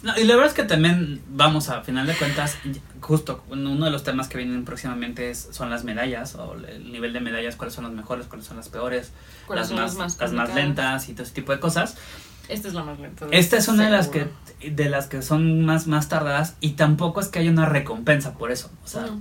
No, 0.04 0.14
y 0.18 0.24
la 0.24 0.34
verdad 0.34 0.50
es 0.50 0.54
que 0.54 0.64
también, 0.64 1.22
vamos, 1.28 1.70
a 1.70 1.80
final 1.80 2.06
de 2.06 2.14
cuentas, 2.14 2.58
justo 3.00 3.42
uno 3.48 3.86
de 3.86 3.90
los 3.90 4.04
temas 4.04 4.28
que 4.28 4.36
vienen 4.36 4.66
próximamente 4.66 5.30
es, 5.30 5.48
son 5.50 5.70
las 5.70 5.84
medallas, 5.84 6.34
o 6.34 6.54
el 6.54 6.92
nivel 6.92 7.14
de 7.14 7.20
medallas, 7.20 7.56
cuáles 7.56 7.74
son 7.74 7.84
las 7.84 7.94
mejores, 7.94 8.26
cuáles 8.26 8.44
son 8.46 8.58
las 8.58 8.68
peores, 8.68 9.12
¿Cuáles 9.46 9.62
las 9.62 9.68
son 9.68 9.78
más, 9.78 9.92
las 9.92 9.98
más 9.98 10.20
las 10.20 10.32
más 10.32 10.54
lentas 10.54 11.08
y 11.08 11.14
todo 11.14 11.22
ese 11.22 11.32
tipo 11.32 11.52
de 11.52 11.58
cosas. 11.58 11.96
Esta 12.48 12.68
es 12.68 12.74
la 12.74 12.84
más 12.84 12.98
lenta. 12.98 13.26
Esta 13.30 13.56
es 13.56 13.68
una 13.68 13.84
de 13.84 13.90
las 13.90 14.08
que 14.08 14.28
de 14.60 14.88
las 14.88 15.06
que 15.06 15.22
son 15.22 15.64
más, 15.64 15.86
más 15.86 16.08
tardadas 16.08 16.56
y 16.60 16.70
tampoco 16.70 17.20
es 17.20 17.28
que 17.28 17.38
haya 17.38 17.50
una 17.50 17.66
recompensa 17.66 18.34
por 18.34 18.50
eso. 18.50 18.70
O 18.84 18.88
sea, 18.88 19.02
No, 19.02 19.20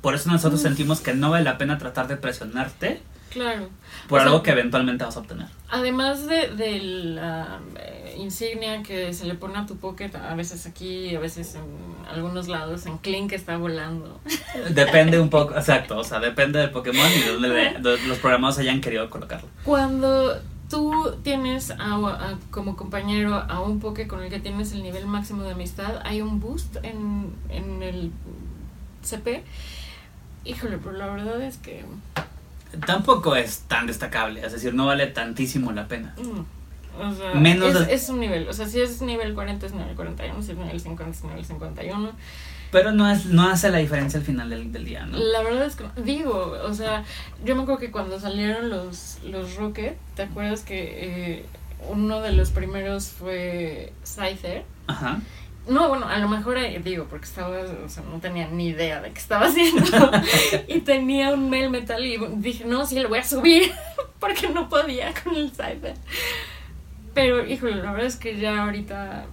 por 0.00 0.14
eso 0.14 0.30
nosotros 0.30 0.60
sentimos 0.60 1.00
que 1.00 1.14
no 1.14 1.30
vale 1.30 1.44
la 1.44 1.58
pena 1.58 1.78
tratar 1.78 2.06
de 2.06 2.16
presionarte 2.16 3.02
claro. 3.30 3.68
por 4.08 4.20
O 4.20 4.22
sea, 4.22 4.30
algo 4.30 4.42
que 4.42 4.52
eventualmente 4.52 5.04
vas 5.04 5.16
a 5.16 5.20
obtener. 5.20 5.46
Además 5.68 6.26
de, 6.26 6.48
de 6.54 6.78
la 6.80 7.58
eh, 7.76 8.14
insignia 8.18 8.82
que 8.82 9.12
se 9.12 9.26
le 9.26 9.34
pone 9.34 9.58
a 9.58 9.66
tu 9.66 9.76
pocket, 9.76 10.10
a 10.14 10.34
veces 10.34 10.66
aquí, 10.66 11.14
a 11.14 11.20
veces 11.20 11.56
en 11.56 12.06
algunos 12.08 12.46
lados, 12.46 12.86
en 12.86 12.98
Clink 12.98 13.32
está 13.32 13.56
volando. 13.56 14.20
Depende 14.70 15.18
un 15.18 15.30
poco, 15.30 15.54
exacto, 15.56 15.98
o 15.98 16.04
sea, 16.04 16.20
depende 16.20 16.60
del 16.60 16.70
Pokémon 16.70 17.10
y 17.10 17.20
de 17.20 17.32
donde 17.32 17.98
los 18.06 18.18
programadores 18.18 18.60
hayan 18.60 18.80
querido 18.80 19.10
colocarlo. 19.10 19.48
Cuando 19.64 20.40
tú 20.70 21.16
tienes 21.22 21.70
a- 21.70 21.94
a- 21.96 22.38
como 22.50 22.76
compañero 22.76 23.34
a 23.34 23.60
un 23.60 23.80
poke 23.80 24.06
con 24.06 24.22
el 24.22 24.30
que 24.30 24.40
tienes 24.40 24.72
el 24.72 24.82
nivel 24.82 25.06
máximo 25.06 25.42
de 25.42 25.52
amistad, 25.52 26.00
hay 26.04 26.20
un 26.22 26.40
boost 26.40 26.76
en, 26.82 27.32
en 27.48 27.82
el 27.82 28.12
CP. 29.02 29.44
Híjole, 30.44 30.78
pero 30.78 30.92
la 30.92 31.06
verdad 31.06 31.40
es 31.42 31.56
que... 31.58 31.84
Tampoco 32.86 33.34
es 33.34 33.60
tan 33.60 33.86
destacable, 33.86 34.44
es 34.44 34.52
decir, 34.52 34.74
no 34.74 34.86
vale 34.86 35.06
tantísimo 35.06 35.72
la 35.72 35.88
pena. 35.88 36.14
mm, 36.18 37.00
O 37.02 37.14
sea, 37.14 37.34
Menos 37.34 37.74
es, 37.74 37.86
de- 37.86 37.94
es 37.94 38.08
un 38.10 38.20
nivel. 38.20 38.46
O 38.48 38.52
sea, 38.52 38.66
si 38.66 38.80
es 38.80 39.00
nivel 39.00 39.34
40 39.34 39.66
es 39.66 39.72
nivel 39.72 39.94
41, 39.94 40.42
si 40.42 40.52
es 40.52 40.58
nivel 40.58 40.78
50 40.80 41.16
es 41.16 41.24
nivel 41.24 41.44
51. 41.44 42.10
Pero 42.70 42.92
no, 42.92 43.10
es, 43.10 43.26
no 43.26 43.48
hace 43.48 43.70
la 43.70 43.78
diferencia 43.78 44.18
al 44.18 44.26
final 44.26 44.50
del, 44.50 44.72
del 44.72 44.84
día, 44.84 45.06
¿no? 45.06 45.18
La 45.18 45.42
verdad 45.42 45.66
es 45.66 45.76
que, 45.76 45.84
digo, 46.02 46.54
o 46.64 46.74
sea, 46.74 47.04
yo 47.44 47.56
me 47.56 47.62
acuerdo 47.62 47.80
que 47.80 47.90
cuando 47.90 48.20
salieron 48.20 48.68
los, 48.68 49.18
los 49.24 49.56
Rocket, 49.56 49.96
¿te 50.14 50.22
acuerdas 50.22 50.62
que 50.62 51.36
eh, 51.36 51.44
uno 51.88 52.20
de 52.20 52.32
los 52.32 52.50
primeros 52.50 53.08
fue 53.08 53.92
Scyther? 54.04 54.64
Ajá. 54.86 55.20
No, 55.66 55.88
bueno, 55.88 56.08
a 56.08 56.18
lo 56.18 56.28
mejor 56.28 56.56
eh, 56.56 56.80
digo, 56.82 57.06
porque 57.10 57.26
estaba, 57.26 57.58
o 57.84 57.88
sea, 57.88 58.02
no 58.10 58.20
tenía 58.20 58.48
ni 58.48 58.68
idea 58.68 59.02
de 59.02 59.10
qué 59.12 59.18
estaba 59.18 59.46
haciendo. 59.46 60.10
y 60.68 60.80
tenía 60.80 61.32
un 61.32 61.50
mail 61.50 61.70
metal 61.70 62.04
y 62.04 62.18
dije, 62.36 62.64
no, 62.64 62.86
sí, 62.86 62.98
lo 63.00 63.10
voy 63.10 63.18
a 63.18 63.24
subir, 63.24 63.70
porque 64.18 64.48
no 64.48 64.68
podía 64.68 65.12
con 65.22 65.36
el 65.36 65.50
Cypher. 65.50 65.94
Pero, 67.12 67.46
híjole, 67.46 67.76
la 67.76 67.92
verdad 67.92 68.06
es 68.06 68.16
que 68.16 68.38
ya 68.38 68.64
ahorita 68.64 69.26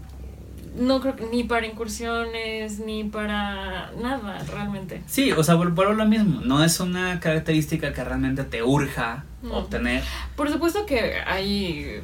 no 0.77 0.99
creo 1.01 1.15
que 1.15 1.25
ni 1.27 1.43
para 1.43 1.65
incursiones, 1.65 2.79
ni 2.79 3.03
para 3.05 3.91
nada, 4.01 4.43
realmente. 4.51 5.01
Sí, 5.07 5.31
o 5.31 5.43
sea, 5.43 5.55
vuelvo 5.55 5.83
a 5.83 5.93
lo 5.93 6.05
mismo. 6.05 6.41
No 6.41 6.63
es 6.63 6.79
una 6.79 7.19
característica 7.19 7.93
que 7.93 8.03
realmente 8.03 8.43
te 8.43 8.61
urja 8.63 9.23
No. 9.41 9.59
obtener. 9.59 10.03
Por 10.35 10.49
supuesto 10.51 10.85
que 10.85 11.15
hay, 11.25 12.01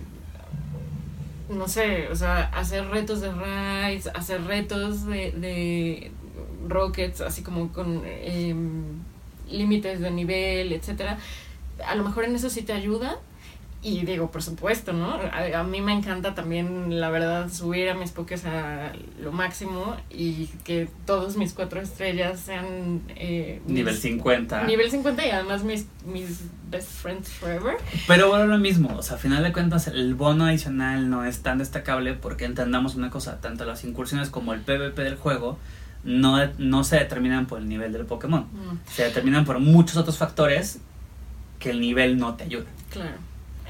no 1.49 1.67
sé, 1.67 2.07
o 2.09 2.15
sea, 2.15 2.43
hacer 2.53 2.87
retos 2.87 3.19
de 3.21 3.31
raids, 3.31 4.07
hacer 4.13 4.43
retos 4.45 5.05
de, 5.05 5.31
de 5.31 6.11
rockets, 6.67 7.21
así 7.21 7.43
como 7.43 7.73
con 7.73 8.03
em, 8.05 8.83
límites 9.49 9.99
de 9.99 10.11
nivel, 10.11 10.71
etcétera. 10.71 11.17
A 11.85 11.95
lo 11.95 12.03
mejor 12.03 12.23
en 12.25 12.35
eso 12.35 12.49
sí 12.49 12.61
te 12.61 12.73
ayuda. 12.73 13.17
Y 13.83 14.05
digo, 14.05 14.29
por 14.29 14.43
supuesto, 14.43 14.93
¿no? 14.93 15.13
A, 15.15 15.59
a 15.59 15.63
mí 15.63 15.81
me 15.81 15.91
encanta 15.91 16.35
también, 16.35 16.99
la 16.99 17.09
verdad, 17.09 17.51
subir 17.51 17.89
a 17.89 17.95
mis 17.95 18.11
pokés 18.11 18.45
a 18.45 18.91
lo 19.19 19.31
máximo 19.31 19.95
y 20.11 20.45
que 20.63 20.87
todos 21.07 21.35
mis 21.35 21.53
cuatro 21.53 21.81
estrellas 21.81 22.39
sean... 22.41 23.01
eh, 23.15 23.59
Nivel 23.65 23.95
mis- 23.95 24.01
50. 24.03 24.65
Nivel 24.65 24.91
50 24.91 25.25
y 25.25 25.29
además 25.31 25.63
mis, 25.63 25.87
mis 26.05 26.41
best 26.69 26.89
friends 26.91 27.29
forever. 27.29 27.77
Pero 28.07 28.29
bueno, 28.29 28.45
lo 28.45 28.59
mismo, 28.59 28.95
o 28.95 29.01
sea, 29.01 29.15
a 29.17 29.19
final 29.19 29.41
de 29.41 29.51
cuentas 29.51 29.87
el 29.87 30.13
bono 30.13 30.45
adicional 30.45 31.09
no 31.09 31.25
es 31.25 31.41
tan 31.41 31.57
destacable 31.57 32.13
porque 32.13 32.45
entendamos 32.45 32.93
una 32.93 33.09
cosa, 33.09 33.41
tanto 33.41 33.65
las 33.65 33.83
incursiones 33.83 34.29
como 34.29 34.53
el 34.53 34.61
PvP 34.61 35.01
del 35.01 35.15
juego 35.15 35.57
no, 36.03 36.37
no 36.59 36.83
se 36.83 36.97
determinan 36.97 37.47
por 37.47 37.57
el 37.57 37.67
nivel 37.67 37.93
del 37.93 38.05
Pokémon, 38.05 38.41
Mm, 38.43 38.77
se 38.91 39.05
determinan 39.05 39.43
por 39.43 39.59
muchos 39.59 39.97
otros 39.97 40.19
factores 40.19 40.79
que 41.57 41.71
el 41.71 41.79
nivel 41.81 42.19
no 42.19 42.35
te 42.35 42.43
ayuda. 42.43 42.65
claro. 42.91 43.15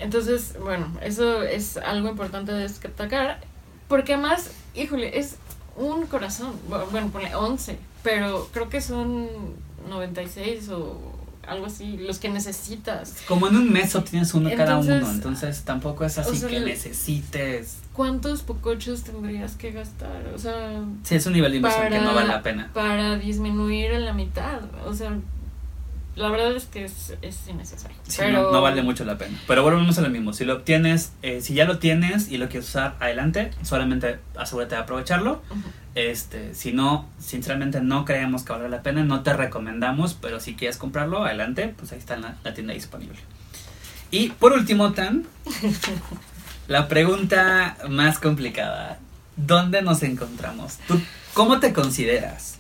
Entonces, 0.02 0.56
bueno, 0.62 0.88
eso 1.02 1.44
es 1.44 1.78
algo 1.78 2.10
importante 2.10 2.52
de 2.52 2.62
destacar. 2.64 3.40
Porque 3.88 4.14
además, 4.14 4.50
híjole, 4.76 5.20
es 5.20 5.36
un 5.78 6.08
corazón. 6.08 6.54
Bu- 6.70 6.90
Bueno, 6.92 7.10
ponle 7.10 7.34
11. 7.36 7.78
Pero 8.04 8.50
creo 8.52 8.68
que 8.70 8.82
son 8.82 9.28
96 9.90 10.70
o 10.70 11.00
algo 11.48 11.66
así, 11.66 11.98
los 11.98 12.20
que 12.20 12.30
necesitas. 12.30 13.16
Como 13.28 13.48
en 13.48 13.56
un 13.58 13.72
mes 13.74 13.96
obtienes 13.96 14.34
uno 14.34 14.50
cada 14.56 14.78
uno, 14.78 14.94
entonces 15.10 15.62
tampoco 15.64 16.06
es 16.06 16.18
así 16.18 16.32
o 16.32 16.36
sea, 16.36 16.50
que 16.50 16.60
necesites. 16.62 17.78
¿Cuántos 17.94 18.44
pocochos 18.44 19.04
tendrías 19.04 19.54
que 19.54 19.72
gastar? 19.72 20.32
O 20.34 20.38
sea, 20.38 20.82
Sí, 21.04 21.16
es 21.16 21.26
un 21.26 21.34
nivel 21.34 21.52
de 21.52 21.58
inversión 21.58 21.86
que 21.90 21.96
Para- 21.96 22.04
no 22.06 22.14
vale 22.16 22.28
la 22.28 22.42
pena. 22.44 22.70
para 22.74 23.18
disminuir 23.18 23.92
a 23.94 24.00
la 24.00 24.14
mitad. 24.14 24.62
O 24.86 24.94
sea, 24.94 25.18
la 26.16 26.30
verdad 26.30 26.56
es 26.56 26.66
que 26.66 26.84
es, 26.84 27.14
es 27.22 27.48
innecesario. 27.48 27.96
Sí, 28.08 28.18
pero 28.20 28.44
no, 28.44 28.52
no 28.52 28.62
vale 28.62 28.82
mucho 28.84 29.06
la 29.06 29.18
pena. 29.18 29.40
Pero 29.48 29.64
volvemos 29.64 29.98
a 29.98 30.02
lo 30.02 30.10
mismo. 30.10 30.34
Si 30.34 30.44
lo 30.44 30.56
obtienes, 30.56 31.14
eh, 31.22 31.42
si 31.42 31.54
ya 31.54 31.66
lo 31.66 31.80
tienes 31.80 32.30
y 32.30 32.38
lo 32.38 32.50
quieres 32.50 32.68
usar, 32.70 32.96
adelante. 33.00 33.52
Solamente 33.62 34.20
asegúrate 34.36 34.76
de 34.76 34.82
aprovecharlo. 34.82 35.42
Este, 35.96 36.54
si 36.54 36.74
no, 36.74 37.08
sinceramente 37.20 37.82
no 37.82 38.06
creemos 38.06 38.44
que 38.44 38.54
valga 38.54 38.70
la 38.70 38.82
pena, 38.82 39.04
no 39.04 39.24
te 39.24 39.34
recomendamos, 39.34 40.14
pero 40.14 40.40
si 40.40 40.56
quieres 40.56 40.78
comprarlo, 40.78 41.26
adelante, 41.26 41.74
pues 41.78 41.92
ahí 41.92 42.00
está 42.00 42.18
la, 42.18 42.36
la 42.44 42.54
tienda 42.54 42.74
disponible. 42.74 43.18
Y 44.10 44.30
por 44.30 44.54
último, 44.54 44.92
Tan, 44.92 45.26
la 46.68 46.88
pregunta 46.88 47.78
más 47.90 48.20
complicada. 48.20 49.00
¿Dónde 49.38 49.82
nos 49.82 50.04
encontramos? 50.04 50.78
¿Tú 50.88 51.02
cómo 51.34 51.60
te 51.60 51.74
consideras? 51.74 52.60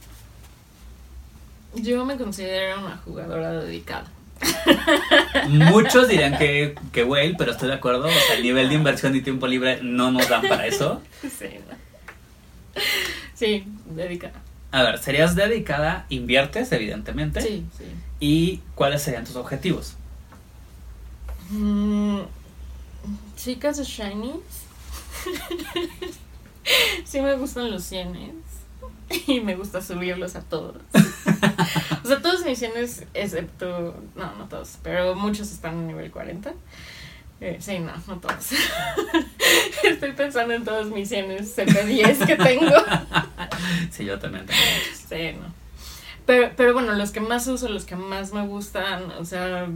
Yo 1.75 2.05
me 2.05 2.17
considero 2.17 2.79
una 2.79 2.97
jugadora 2.97 3.51
dedicada. 3.53 4.05
Muchos 5.47 6.07
dirían 6.07 6.37
que, 6.37 6.75
que 6.91 7.03
Whale, 7.03 7.35
pero 7.37 7.51
estoy 7.51 7.69
de 7.69 7.75
acuerdo. 7.75 8.07
O 8.07 8.11
sea, 8.11 8.35
el 8.35 8.43
nivel 8.43 8.69
de 8.69 8.75
inversión 8.75 9.15
y 9.15 9.21
tiempo 9.21 9.47
libre 9.47 9.79
no 9.81 10.11
nos 10.11 10.27
dan 10.27 10.41
para 10.47 10.65
eso. 10.67 11.01
Sí, 11.21 11.47
no. 11.69 12.81
Sí, 13.33 13.65
dedicada. 13.85 14.41
A 14.71 14.83
ver, 14.83 14.99
serías 14.99 15.35
dedicada, 15.35 16.05
inviertes, 16.09 16.71
evidentemente. 16.71 17.41
Sí, 17.41 17.65
sí. 17.77 17.85
¿Y 18.19 18.61
cuáles 18.75 19.01
serían 19.01 19.25
tus 19.25 19.35
objetivos? 19.35 19.95
Mm, 21.49 22.21
chicas 23.35 23.79
shinies. 23.81 24.35
sí 27.03 27.19
me 27.19 27.35
gustan 27.35 27.71
los 27.71 27.83
cienes. 27.83 28.35
Y 29.27 29.39
me 29.41 29.55
gusta 29.55 29.81
subirlos 29.81 30.35
a 30.35 30.41
todos. 30.41 30.75
o 32.03 32.07
sea, 32.07 32.21
todos 32.21 32.45
mis 32.45 32.59
cienes, 32.59 33.05
excepto. 33.13 33.95
No, 34.15 34.35
no 34.35 34.45
todos, 34.47 34.77
pero 34.83 35.15
muchos 35.15 35.51
están 35.51 35.73
en 35.73 35.87
nivel 35.87 36.11
40. 36.11 36.53
Eh, 37.41 37.57
sí, 37.59 37.79
no, 37.79 37.91
no 38.07 38.19
todos. 38.19 38.51
Estoy 39.83 40.11
pensando 40.11 40.53
en 40.53 40.63
todos 40.63 40.87
mis 40.91 41.09
cienes 41.09 41.57
CP10 41.57 42.25
que 42.25 42.35
tengo. 42.35 42.75
Sí, 43.89 44.05
yo 44.05 44.19
también 44.19 44.45
tengo 44.45 44.59
muchos. 44.61 45.05
Sí, 45.09 45.37
no. 45.39 45.53
Pero, 46.27 46.51
pero 46.55 46.73
bueno, 46.73 46.93
los 46.93 47.11
que 47.11 47.19
más 47.19 47.47
uso, 47.47 47.67
los 47.67 47.85
que 47.85 47.95
más 47.95 48.31
me 48.31 48.45
gustan, 48.45 49.09
o 49.11 49.25
sea, 49.25 49.67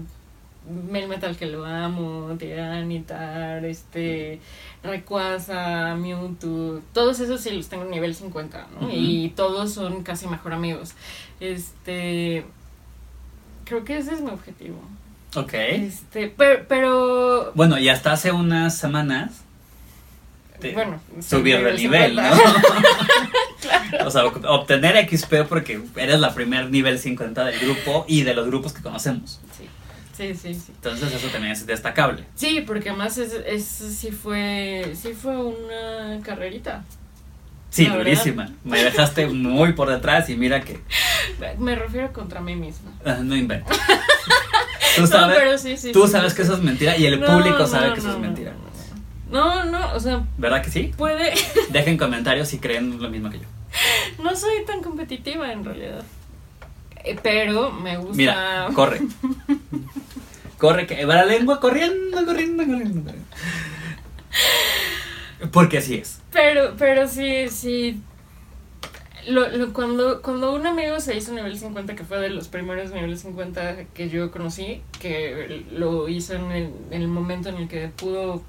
Mel 0.69 1.07
Metal 1.07 1.35
que 1.37 1.45
lo 1.45 1.65
amo, 1.65 2.35
Tiranitar, 2.39 3.63
este, 3.65 4.39
Rayquaza, 4.83 5.95
Mewtwo, 5.95 6.81
todos 6.93 7.19
esos 7.19 7.41
sí 7.41 7.51
los 7.51 7.67
tengo 7.69 7.83
en 7.85 7.91
nivel 7.91 8.15
50, 8.15 8.67
¿no? 8.81 8.89
Y 8.91 9.33
todos 9.35 9.73
son 9.73 10.03
casi 10.03 10.27
mejor 10.27 10.53
amigos. 10.53 10.93
Este, 11.39 12.45
creo 13.65 13.83
que 13.83 13.97
ese 13.97 14.13
es 14.13 14.21
mi 14.21 14.29
objetivo. 14.31 14.79
Ok. 15.35 15.53
Este, 15.53 16.33
pero, 16.35 16.65
pero 16.67 17.51
Bueno, 17.55 17.77
y 17.77 17.89
hasta 17.89 18.13
hace 18.13 18.31
unas 18.31 18.77
semanas 18.77 19.41
te- 20.59 20.73
bueno, 20.73 20.99
subir 21.21 21.63
de 21.63 21.73
nivel, 21.75 22.15
¿no? 22.15 22.23
O 24.05 24.11
sea, 24.11 24.25
obtener 24.25 25.07
XP 25.09 25.43
porque 25.49 25.81
eres 25.95 26.19
la 26.19 26.33
primer 26.33 26.69
nivel 26.69 26.99
50 26.99 27.43
del 27.45 27.59
grupo 27.59 28.05
y 28.07 28.21
de 28.23 28.33
los 28.35 28.45
grupos 28.47 28.73
que 28.73 28.81
conocemos. 28.81 29.39
Sí, 30.15 30.33
sí, 30.35 30.53
sí. 30.53 30.71
Entonces 30.75 31.13
eso 31.13 31.27
también 31.27 31.51
es 31.53 31.65
destacable. 31.65 32.23
Sí, 32.35 32.63
porque 32.65 32.89
además 32.89 33.17
es, 33.17 33.33
es, 33.33 33.65
sí 33.65 34.11
fue 34.11 34.93
sí 34.95 35.13
fue 35.13 35.35
una 35.37 36.19
carrerita. 36.23 36.83
Sí, 37.69 37.87
durísima. 37.87 38.49
Me 38.63 38.81
dejaste 38.81 39.27
muy 39.27 39.73
por 39.73 39.89
detrás 39.89 40.29
y 40.29 40.37
mira 40.37 40.61
que 40.61 40.79
Me 41.59 41.75
refiero 41.75 42.13
contra 42.13 42.39
mí 42.39 42.55
misma. 42.55 42.91
ah, 43.05 43.17
no 43.21 43.35
invento. 43.35 43.69
Tú 44.95 45.05
sabes, 45.07 45.27
no, 45.37 45.43
pero 45.43 45.57
sí, 45.57 45.75
sí. 45.75 45.91
tú 45.91 46.05
sí, 46.05 46.13
sabes 46.13 46.33
que 46.33 46.43
eso 46.43 46.53
es 46.53 46.61
mentira 46.61 46.95
y 46.97 47.05
el 47.05 47.19
No, 47.19 47.27
público 47.27 47.67
sabe 47.67 47.89
no, 47.89 47.93
que 47.95 47.99
eso 47.99 48.11
es 48.13 48.17
mentira. 48.19 48.53
No, 49.29 49.65
no, 49.65 49.93
o 49.93 49.99
sea, 49.99 50.23
¿Verdad 50.37 50.61
que 50.63 50.71
sí? 50.71 50.93
puede. 50.95 51.33
Dejen 51.71 51.97
comentarios 51.97 52.47
si 52.47 52.59
creen 52.59 53.01
lo 53.01 53.09
mismo 53.09 53.29
que 53.29 53.39
yo. 53.39 53.45
No 54.23 54.33
soy 54.37 54.63
tan 54.65 54.81
competitiva 54.81 55.51
en 55.51 55.65
realidad. 55.65 56.03
Eh, 57.03 57.17
Pero 57.21 57.73
me 57.73 57.97
gusta. 57.97 58.15
Mira, 58.15 58.69
corre. 58.73 59.01
Corre, 60.57 60.87
que 60.87 61.05
va 61.05 61.15
la 61.15 61.25
lengua 61.25 61.59
corriendo, 61.59 62.25
corriendo, 62.25 62.63
corriendo. 62.65 63.01
corriendo. 63.03 63.25
Porque 65.51 65.77
así 65.79 65.95
es. 65.95 66.19
Pero, 66.31 66.75
pero 66.77 67.07
sí, 67.07 67.49
sí. 67.49 67.99
Lo, 69.27 69.47
lo- 69.49 69.73
cuando, 69.73 70.21
cuando 70.21 70.53
un 70.53 70.67
amigo 70.67 70.99
se 70.99 71.15
hizo 71.17 71.33
nivel 71.33 71.57
50, 71.57 71.95
que 71.95 72.03
fue 72.03 72.19
de 72.19 72.29
los 72.29 72.47
primeros 72.47 72.91
niveles 72.91 73.21
50 73.21 73.85
que 73.93 74.09
yo 74.09 74.31
conocí, 74.31 74.81
que 74.99 75.65
lo 75.71 76.07
hizo 76.07 76.35
en 76.35 76.51
el, 76.51 76.69
en 76.91 77.01
el 77.01 77.07
momento 77.07 77.49
en 77.49 77.55
el 77.55 77.67
que 77.67 77.87
pudo 77.89 78.43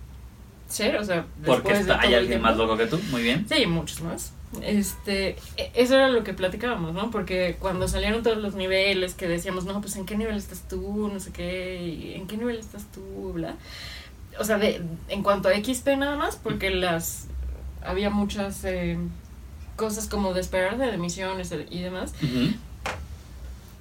ser, 0.69 0.97
o 0.97 1.05
sea, 1.05 1.25
Porque 1.45 1.73
después 1.73 1.75
de 1.87 1.93
está, 1.93 2.01
hay 2.01 2.15
alguien 2.15 2.29
tiempo. 2.41 2.49
más 2.49 2.57
loco 2.57 2.77
que 2.77 2.87
tú. 2.87 2.99
Muy 3.11 3.23
bien. 3.23 3.47
Sí, 3.49 3.65
muchos 3.67 4.01
más. 4.03 4.33
Este, 4.63 5.37
e- 5.57 5.71
eso 5.75 5.95
era 5.97 6.09
lo 6.09 6.25
que 6.25 6.33
platicábamos, 6.33 6.95
¿no? 6.95 7.11
Porque 7.11 7.57
cuando 7.59 7.89
salieron 7.89 8.23
todos 8.23 8.39
los 8.39 8.55
niveles 8.55 9.15
que 9.15 9.29
decíamos, 9.29 9.65
no, 9.65 9.81
pues 9.81 9.97
en 9.97 10.07
qué 10.07 10.17
nivel 10.17 10.37
estás 10.37 10.67
tú, 10.69 11.11
no 11.13 11.21
sé 11.21 11.33
qué, 11.33 11.83
y 11.83 12.15
en 12.15 12.27
qué 12.27 12.37
nivel 12.37 12.59
estás 12.59 12.85
tú, 12.93 13.33
bla. 13.33 13.55
O 14.39 14.45
sea, 14.45 14.59
de, 14.59 14.83
en 15.09 15.23
cuanto 15.23 15.49
a 15.49 15.53
XP 15.55 15.89
nada 15.97 16.17
más, 16.17 16.37
porque 16.37 16.71
las 16.71 17.27
había 17.83 18.11
muchas 18.11 18.65
eh, 18.65 18.99
cosas 19.77 20.09
como 20.09 20.35
de 20.35 20.41
esperar 20.41 20.79
de 20.79 20.97
misiones 20.99 21.53
y 21.71 21.83
demás. 21.83 22.13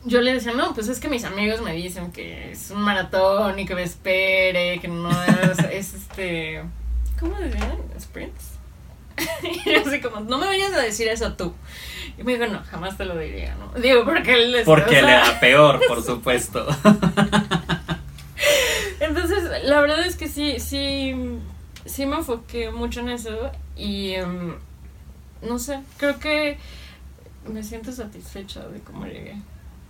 Yo 0.04 0.22
le 0.22 0.34
decía, 0.34 0.54
no, 0.54 0.74
pues 0.76 0.88
es 0.88 1.00
que 1.00 1.08
mis 1.08 1.24
amigos 1.24 1.62
me 1.62 1.74
dicen 1.74 2.12
que 2.12 2.52
es 2.52 2.70
un 2.70 2.82
maratón 2.82 3.58
y 3.58 3.66
que 3.66 3.74
me 3.74 3.84
espere, 3.84 4.80
que 4.80 4.88
no 4.88 5.10
es, 5.24 5.60
es 5.72 5.94
este 5.96 6.62
¿Cómo 7.20 7.36
decían? 7.40 7.78
Sprints. 8.00 8.55
y 9.44 9.72
yo 9.72 9.82
así 9.86 10.02
como, 10.02 10.20
no 10.22 10.38
me 10.38 10.48
vayas 10.48 10.74
a 10.74 10.82
decir 10.82 11.08
eso 11.08 11.34
tú. 11.34 11.54
Y 12.18 12.24
me 12.24 12.38
dijo, 12.38 12.48
no, 12.52 12.62
jamás 12.70 12.98
te 12.98 13.06
lo 13.06 13.18
diría, 13.18 13.56
¿no? 13.56 13.80
Digo, 13.80 14.06
porque 14.06 14.34
él 14.34 14.52
les 14.52 14.66
Porque 14.66 15.02
le 15.02 15.12
da 15.12 15.40
peor, 15.40 15.82
por 15.88 16.04
supuesto. 16.06 16.66
Entonces, 19.00 19.44
la 19.64 19.82
verdad 19.82 20.06
es 20.06 20.16
que 20.16 20.28
sí, 20.28 20.60
sí, 20.60 21.14
sí 21.86 22.06
me 22.06 22.18
enfoqué 22.18 22.72
mucho 22.72 23.02
en 23.02 23.10
eso 23.10 23.52
y 23.76 24.12
em, 24.12 24.56
no 25.42 25.60
sé, 25.60 25.80
creo 25.98 26.20
que 26.20 26.58
me 27.48 27.64
siento 27.64 27.92
satisfecha 27.92 28.68
de 28.68 28.80
cómo 28.80 29.06
llegué. 29.06 29.36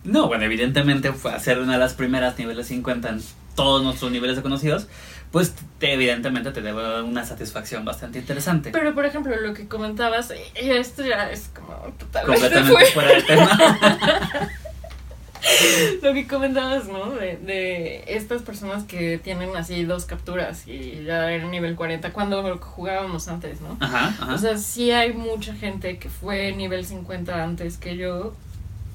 No, 0.04 0.28
bueno, 0.28 0.44
evidentemente 0.44 1.14
fue 1.14 1.34
hacer 1.34 1.60
una 1.60 1.74
de 1.74 1.80
las 1.80 1.94
primeras 1.94 2.38
niveles 2.38 2.68
50 2.68 3.10
en 3.10 3.22
todos 3.56 3.84
nuestros 3.84 4.12
niveles 4.12 4.36
de 4.36 4.42
conocidos, 4.42 4.88
pues 5.36 5.54
te- 5.80 5.92
evidentemente 5.92 6.52
te 6.54 6.62
debe 6.62 7.02
una 7.02 7.26
satisfacción 7.26 7.84
bastante 7.84 8.20
interesante. 8.20 8.70
Pero, 8.72 8.96
por 8.96 9.06
ejemplo, 9.06 9.36
lo 9.36 9.54
que 9.54 9.68
comentabas, 9.68 10.32
y 10.64 10.70
esto 10.70 11.04
ya 11.04 11.30
es 11.30 11.50
como 11.54 11.76
totalmente 11.98 12.42
completamente 12.42 12.86
fuera. 12.86 12.92
fuera 12.94 13.10
del 13.10 13.26
tema. 13.26 14.50
Lo 16.02 16.14
que 16.14 16.26
comentabas, 16.26 16.88
¿no? 16.88 17.12
De, 17.12 17.36
de 17.38 18.04
estas 18.08 18.42
personas 18.44 18.86
que 18.86 19.18
tienen 19.20 19.56
así 19.58 19.84
dos 19.84 20.06
capturas 20.06 20.68
y 20.68 21.04
ya 21.04 21.32
en 21.34 21.52
nivel 21.52 21.76
40 21.76 22.14
cuando 22.14 22.58
jugábamos 22.60 23.28
antes, 23.28 23.60
¿no? 23.62 23.78
Ajá, 23.82 24.08
ajá. 24.08 24.34
O 24.34 24.38
sea, 24.38 24.58
sí 24.58 24.92
hay 24.92 25.12
mucha 25.14 25.54
gente 25.54 26.00
que 26.00 26.10
fue 26.10 26.54
nivel 26.54 26.86
50 26.86 27.44
antes 27.44 27.78
que 27.78 27.96
yo 27.98 28.34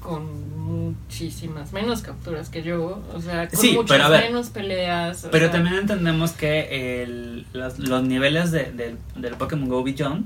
con 0.01 0.57
muchísimas 0.59 1.71
menos 1.73 2.01
capturas 2.01 2.49
que 2.49 2.63
yo, 2.63 3.01
o 3.13 3.21
sea, 3.21 3.47
con 3.47 3.59
Sí, 3.59 3.73
muchas 3.73 3.89
pero 3.89 4.03
a 4.05 4.09
ver, 4.09 4.23
menos 4.25 4.49
peleas. 4.49 5.27
Pero 5.31 5.45
sea, 5.45 5.51
también 5.51 5.75
entendemos 5.75 6.31
que 6.31 7.03
el- 7.03 7.45
los, 7.53 7.79
los 7.79 8.03
niveles 8.03 8.51
de, 8.51 8.71
del- 8.71 8.97
del 9.15 9.35
Pokémon 9.35 9.69
Go 9.69 9.83
Beyond 9.83 10.25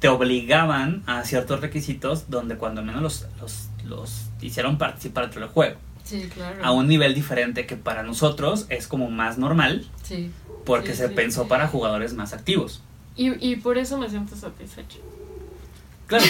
te 0.00 0.08
obligaban 0.08 1.02
a 1.06 1.24
ciertos 1.24 1.60
requisitos 1.60 2.28
donde 2.28 2.56
cuando 2.56 2.82
menos 2.82 3.00
los, 3.02 3.26
los, 3.40 3.68
los 3.86 4.22
hicieron 4.40 4.76
participar 4.76 5.24
dentro 5.24 5.40
del 5.42 5.50
juego. 5.50 5.76
Sí, 6.04 6.28
claro. 6.34 6.56
A 6.64 6.72
un 6.72 6.88
nivel 6.88 7.14
diferente 7.14 7.64
que 7.66 7.76
para 7.76 8.02
nosotros 8.02 8.66
es 8.68 8.88
como 8.88 9.08
más 9.10 9.38
normal 9.38 9.86
Sí. 10.02 10.32
porque 10.66 10.90
Sí, 10.90 10.96
se 10.98 11.08
sí. 11.08 11.14
pensó 11.14 11.46
para 11.46 11.68
jugadores 11.68 12.12
más 12.14 12.32
activos. 12.32 12.82
Y, 13.16 13.30
y 13.46 13.56
por 13.56 13.78
eso 13.78 13.98
me 13.98 14.10
siento 14.10 14.34
satisfecha. 14.34 14.98
Claro, 16.08 16.24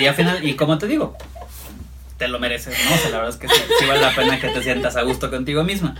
y 0.00 0.06
al 0.06 0.14
final, 0.14 0.44
y 0.44 0.54
como 0.56 0.78
te 0.78 0.86
digo, 0.88 1.14
te 2.20 2.28
lo 2.28 2.38
mereces, 2.38 2.76
¿no? 2.84 2.94
O 2.94 2.98
sea, 2.98 3.10
la 3.10 3.16
verdad 3.16 3.30
es 3.30 3.36
que 3.36 3.48
sí, 3.48 3.62
sí 3.78 3.86
vale 3.86 4.02
la 4.02 4.14
pena 4.14 4.38
que 4.38 4.48
te 4.50 4.62
sientas 4.62 4.94
a 4.96 5.02
gusto 5.02 5.30
contigo 5.30 5.64
misma. 5.64 5.96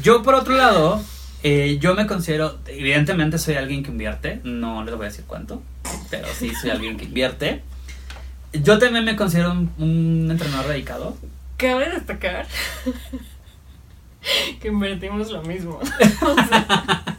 Yo, 0.00 0.22
por 0.22 0.36
otro 0.36 0.54
lado, 0.54 1.02
eh, 1.42 1.78
yo 1.80 1.96
me 1.96 2.06
considero, 2.06 2.60
evidentemente 2.68 3.36
soy 3.36 3.56
alguien 3.56 3.82
que 3.82 3.90
invierte, 3.90 4.40
no 4.44 4.84
les 4.84 4.94
voy 4.94 5.06
a 5.06 5.08
decir 5.08 5.24
cuánto, 5.26 5.60
pero 6.08 6.28
sí 6.38 6.54
soy 6.54 6.70
alguien 6.70 6.96
que 6.96 7.06
invierte. 7.06 7.62
Yo 8.52 8.78
también 8.78 9.04
me 9.04 9.16
considero 9.16 9.50
un, 9.50 9.72
un 9.78 10.30
entrenador 10.30 10.68
dedicado. 10.68 11.16
Cabe 11.56 11.90
destacar 11.90 12.46
que 14.60 14.68
invertimos 14.68 15.30
lo 15.32 15.42
mismo. 15.42 15.80
O 16.20 16.34
sea, 16.34 17.16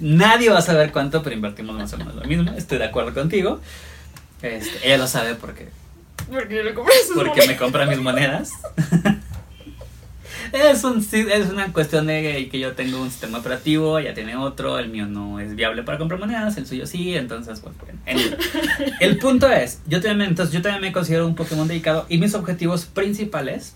Nadie 0.00 0.50
va 0.50 0.58
a 0.58 0.62
saber 0.62 0.92
cuánto, 0.92 1.22
pero 1.22 1.34
invertimos 1.34 1.76
más 1.76 1.92
o 1.94 1.96
menos 1.96 2.14
lo 2.14 2.24
mismo. 2.24 2.52
Estoy 2.52 2.76
de 2.78 2.84
acuerdo 2.84 3.14
contigo. 3.14 3.60
Este, 4.42 4.86
ella 4.86 4.98
lo 4.98 5.06
sabe 5.06 5.34
porque 5.34 5.68
porque 6.32 6.56
yo 6.56 6.62
le 6.62 6.74
compré 6.74 6.94
sus 7.06 7.14
porque 7.14 7.30
monedas. 7.30 7.48
me 7.48 7.56
compra 7.56 7.86
mis 7.86 7.98
monedas. 8.00 8.50
es, 10.52 10.84
un, 10.84 10.98
es 11.12 11.48
una 11.50 11.72
cuestión 11.72 12.06
de 12.06 12.48
que 12.50 12.58
yo 12.58 12.72
tengo 12.74 13.00
un 13.00 13.10
sistema 13.10 13.38
operativo, 13.38 13.98
ella 13.98 14.14
tiene 14.14 14.36
otro, 14.36 14.78
el 14.78 14.88
mío 14.88 15.06
no 15.06 15.40
es 15.40 15.54
viable 15.54 15.82
para 15.82 15.98
comprar 15.98 16.20
monedas, 16.20 16.56
el 16.56 16.66
suyo 16.66 16.86
sí, 16.86 17.16
entonces, 17.16 17.60
pues, 17.60 17.74
bueno. 17.78 17.98
anyway. 18.06 18.36
El 19.00 19.18
punto 19.18 19.50
es, 19.50 19.80
yo 19.86 20.00
también, 20.00 20.30
entonces, 20.30 20.54
yo 20.54 20.62
también 20.62 20.82
me 20.82 20.92
considero 20.92 21.26
un 21.26 21.34
Pokémon 21.34 21.66
dedicado 21.68 22.06
y 22.08 22.18
mis 22.18 22.34
objetivos 22.34 22.86
principales, 22.86 23.74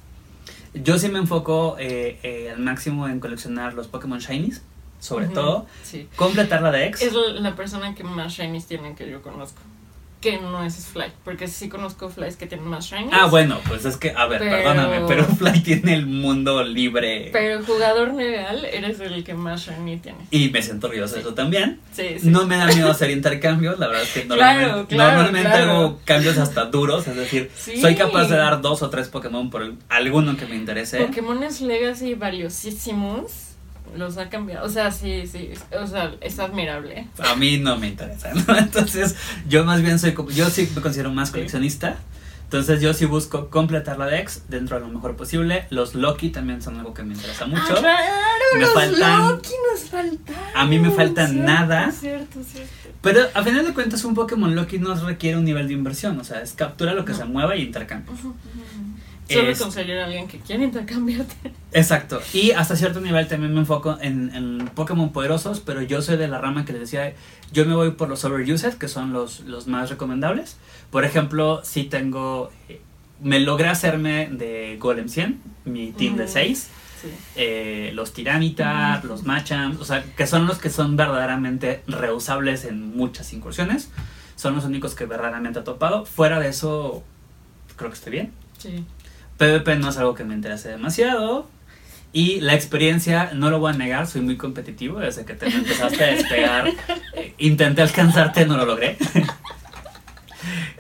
yo 0.75 0.99
sí 0.99 1.09
me 1.09 1.19
enfoco 1.19 1.77
eh, 1.79 2.19
eh, 2.23 2.51
al 2.55 2.61
máximo 2.61 3.09
en 3.09 3.19
coleccionar 3.21 3.75
los 3.75 3.89
Pokémon 3.89 4.19
Shinies, 4.21 4.63
sobre 5.01 5.27
todo, 5.29 5.67
Sí. 5.83 6.09
completar 6.15 6.63
la 6.63 6.71
Dex. 6.71 7.01
Es 7.03 7.13
la 7.15 7.41
la 7.41 7.57
persona 7.57 7.95
que 7.95 8.05
más 8.05 8.33
shinies 8.35 8.67
tiene 8.67 8.95
que 8.95 9.11
yo 9.11 9.23
conozco. 9.23 9.61
Que 10.21 10.39
no 10.39 10.63
es 10.63 10.87
Fly, 10.89 11.13
porque 11.25 11.49
sí 11.49 11.71
conozco 11.71 12.11
Flies 12.11 12.37
que 12.37 12.47
tienen 12.47 12.67
más 12.69 12.85
shinies. 12.85 13.11
Ah, 13.13 13.25
bueno, 13.25 13.59
pues 13.67 13.87
es 13.87 13.97
que, 13.97 14.11
a 14.15 14.27
ver, 14.27 14.41
Pero- 14.41 14.51
perdóname, 14.57 15.01
pero 15.09 15.25
Fly 15.39 15.61
tiene 15.61 15.95
el 15.95 16.05
mundo 16.07 16.63
libre. 16.63 17.31
Pero 17.33 17.65
jugador 17.65 18.13
legal 18.13 18.67
eres 18.67 19.01
el 19.01 19.25
que 19.25 19.33
más 19.33 19.63
shiny 19.67 19.97
tiene. 19.97 20.19
Y 20.31 20.51
me 20.51 20.61
siento 20.63 20.89
orgulloso 20.89 21.15
de 21.15 21.21
eso 21.23 21.33
también. 21.33 21.81
Sí, 21.93 22.19
sí. 22.21 22.29
No 22.29 22.47
me 22.47 22.59
da 22.59 22.67
miedo 22.67 22.91
hacer 22.91 23.11
intercambios, 23.11 23.79
la 23.79 23.87
verdad 23.87 24.03
es 24.03 24.11
que 24.13 24.25
normalmente, 24.27 24.95
claro, 24.95 25.13
normalmente 25.15 25.51
claro. 25.51 25.73
hago 25.73 26.01
cambios 26.05 26.37
hasta 26.37 26.67
duros, 26.67 27.07
es 27.09 27.17
decir, 27.17 27.51
Sí. 27.57 27.81
soy 27.81 27.95
capaz 27.95 28.27
de 28.29 28.37
dar 28.37 28.61
dos 28.61 28.83
o 28.83 28.91
tres 28.91 29.09
Pokémon 29.09 29.49
por 29.49 29.73
alguno 29.89 30.37
que 30.37 30.45
me 30.45 30.55
interese. 30.57 30.99
Pokémones 30.99 31.63
Legacy 31.63 32.13
valiosísimos 32.15 33.50
los 33.97 34.17
ha 34.19 34.29
cambiado. 34.29 34.67
O 34.67 34.69
sea, 34.69 34.91
sí, 34.91 35.27
sí. 35.27 35.51
O 35.81 35.87
sea, 35.87 36.15
es 36.21 36.39
admirable. 36.39 37.09
A 37.19 37.35
mí 37.37 37.59
no 37.59 37.77
me 37.77 37.89
interesa, 37.89 38.33
¿no? 38.35 38.57
Entonces, 38.59 39.17
yo 39.49 39.65
más 39.65 39.83
bien 39.83 39.99
soy, 39.99 40.15
yo 40.35 40.49
sí 40.51 40.71
me 40.75 40.81
considero 40.83 41.11
más 41.13 41.31
coleccionista. 41.31 41.97
Entonces, 42.45 42.81
yo 42.81 42.93
sí 42.95 43.05
busco 43.05 43.49
completar 43.49 43.97
la 43.97 44.07
Dex 44.07 44.43
dentro 44.49 44.77
de 44.81 44.85
lo 44.85 44.93
mejor 44.93 45.15
posible. 45.15 45.67
Los 45.71 45.95
Loki 45.95 46.31
también 46.31 46.61
son 46.61 46.79
algo 46.79 46.93
que 46.93 47.05
me 47.05 47.15
interesa 47.15 47.47
mucho. 47.47 47.63
Ah, 47.77 47.79
claro, 47.79 48.45
Me 48.55 48.61
los 48.61 48.75
faltan- 48.75 49.29
Loki 49.31 49.53
nos 49.71 49.81
faltaron. 49.89 50.43
A 50.57 50.65
mí 50.67 50.79
me 50.81 50.91
falta 50.91 51.29
Cierto, 51.29 51.45
nada. 51.47 51.93
Cierto, 51.93 52.41
cierto. 52.43 52.71
Pero 53.03 53.21
a 53.35 53.43
final 53.45 53.65
de 53.65 53.73
cuentas, 53.73 54.03
un 54.05 54.15
Pokémon 54.15 54.53
Loki 54.57 54.81
no 54.81 54.95
requiere 54.97 55.39
un 55.39 55.45
nivel 55.45 55.69
de 55.69 55.75
inversión. 55.75 56.19
O 56.19 56.25
sea, 56.25 56.43
es 56.43 56.53
captura 56.55 56.93
lo 56.93 57.05
que 57.05 57.13
No. 57.13 57.19
se 57.19 57.25
mueva 57.27 57.55
y 57.55 57.63
intercambia. 57.63 58.13
Ujú. 58.13 58.35
Solo 59.31 59.51
Es- 59.51 59.59
conseguir 59.61 59.97
a 59.99 60.05
alguien 60.07 60.27
que 60.29 60.39
quiera 60.39 60.65
intercambiarte. 60.65 61.53
Exacto. 61.73 62.21
Y 62.33 62.51
hasta 62.53 62.77
cierto 62.77 63.01
nivel 63.01 63.29
también 63.29 63.53
me 63.55 63.61
enfoco 63.61 63.97
en, 64.01 64.35
en 64.35 64.69
Pokémon 64.75 65.13
poderosos, 65.13 65.61
pero 65.61 65.83
yo 65.83 66.03
soy 66.03 66.17
de 66.17 66.29
la 66.29 66.39
rama 66.39 66.65
que 66.65 66.73
les 66.73 66.81
decía, 66.83 67.15
yo 67.53 67.65
me 67.67 67.75
voy 67.75 67.93
por 67.93 68.09
los 68.09 68.25
overused, 68.25 68.75
que 68.75 68.89
son 68.89 69.13
los, 69.13 69.41
los 69.41 69.67
más 69.69 69.91
recomendables. 69.91 70.57
Por 70.91 71.05
ejemplo, 71.05 71.61
si 71.65 71.85
tengo, 71.85 72.51
eh, 72.69 72.81
me 73.23 73.39
logré 73.41 73.69
hacerme 73.69 74.29
de 74.31 74.77
Golem 74.81 75.09
100, 75.09 75.41
mi 75.67 75.93
team 75.93 76.17
de 76.17 76.25
Ujú. 76.25 76.33
6, 76.33 76.69
Sí. 77.01 77.09
eh, 77.37 77.93
los 77.95 78.13
Tiranitar, 78.13 78.99
Ujú. 78.99 79.09
los 79.09 79.23
Machamp, 79.25 79.81
o 79.81 79.85
sea, 79.85 80.03
que 80.17 80.27
son 80.27 80.47
los 80.47 80.59
que 80.59 80.69
son 80.71 80.97
verdaderamente 80.97 81.83
reusables 81.87 82.65
en 82.65 82.95
muchas 82.97 83.33
incursiones. 83.33 83.91
Son 84.37 84.55
los 84.55 84.65
únicos 84.65 84.95
que 84.95 85.05
verdaderamente 85.07 85.61
he 85.61 85.63
topado. 85.63 86.05
Fuera 86.05 86.41
de 86.41 86.49
eso, 86.49 87.03
creo 87.77 87.91
que 87.91 87.95
estoy 87.97 88.13
bien. 88.13 88.33
Sí. 88.59 88.85
PvP 89.41 89.77
no 89.77 89.89
es 89.89 89.97
algo 89.97 90.15
que 90.15 90.23
me 90.25 90.35
interese 90.35 90.69
demasiado. 90.69 91.49
Y 92.13 92.41
la 92.41 92.55
experiencia, 92.55 93.31
no 93.33 93.49
lo 93.51 93.59
voy 93.59 93.73
a 93.73 93.77
negar, 93.77 94.07
soy 94.07 94.21
muy 94.21 94.37
competitivo. 94.37 94.99
Desde 94.99 95.25
que 95.25 95.33
te 95.35 95.47
empezaste 95.47 96.05
a 96.05 96.07
despegar, 96.09 96.69
eh, 97.15 97.35
intenté 97.39 97.81
alcanzarte, 97.83 98.45
no 98.45 98.57
lo 98.59 98.67
logré. 98.67 98.99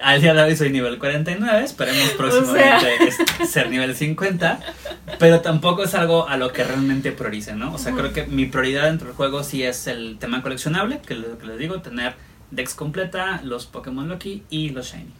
Al 0.02 0.20
día 0.20 0.32
de 0.34 0.42
hoy 0.42 0.56
soy 0.56 0.70
nivel 0.70 0.98
49, 0.98 1.62
esperemos 1.64 2.10
próximamente 2.16 2.88
es- 3.06 3.50
ser 3.50 3.70
nivel 3.70 3.94
50. 3.94 4.58
Pero 5.18 5.40
tampoco 5.40 5.84
es 5.84 5.94
algo 5.94 6.28
a 6.28 6.36
lo 6.36 6.52
que 6.52 6.64
realmente 6.64 7.12
priorice, 7.12 7.54
¿no? 7.54 7.74
O 7.74 7.78
sea, 7.78 7.92
creo 7.92 8.12
que 8.12 8.26
mi 8.26 8.46
prioridad 8.46 8.84
dentro 8.84 9.08
del 9.08 9.16
juego 9.16 9.42
sí 9.44 9.62
es 9.62 9.86
el 9.86 10.18
tema 10.18 10.42
coleccionable, 10.42 11.00
que 11.06 11.14
es 11.14 11.20
lo 11.20 11.38
que 11.38 11.46
les 11.46 11.58
digo, 11.58 11.80
tener 11.80 12.14
Dex 12.50 12.74
completa, 12.74 13.40
los 13.44 13.66
Pokémon 13.66 14.08
Loki 14.08 14.42
y 14.50 14.70
los 14.70 14.92
Shiny. 14.92 15.12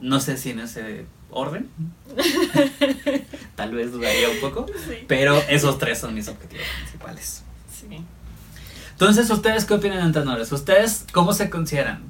No 0.00 0.20
sé 0.20 0.36
si 0.36 0.50
en 0.50 0.60
ese 0.60 1.06
orden. 1.30 1.68
Tal 3.56 3.72
vez 3.72 3.92
dudaría 3.92 4.28
un 4.28 4.40
poco. 4.40 4.66
Sí. 4.86 5.04
Pero 5.06 5.36
esos 5.48 5.78
tres 5.78 5.98
son 5.98 6.14
mis 6.14 6.28
objetivos 6.28 6.66
principales. 6.78 7.42
Sí. 7.70 8.02
Entonces, 8.92 9.30
¿ustedes 9.30 9.64
qué 9.64 9.74
opinan, 9.74 10.04
entrenadores? 10.04 10.50
¿Ustedes 10.52 11.06
cómo 11.12 11.32
se 11.32 11.50
consideran? 11.50 12.02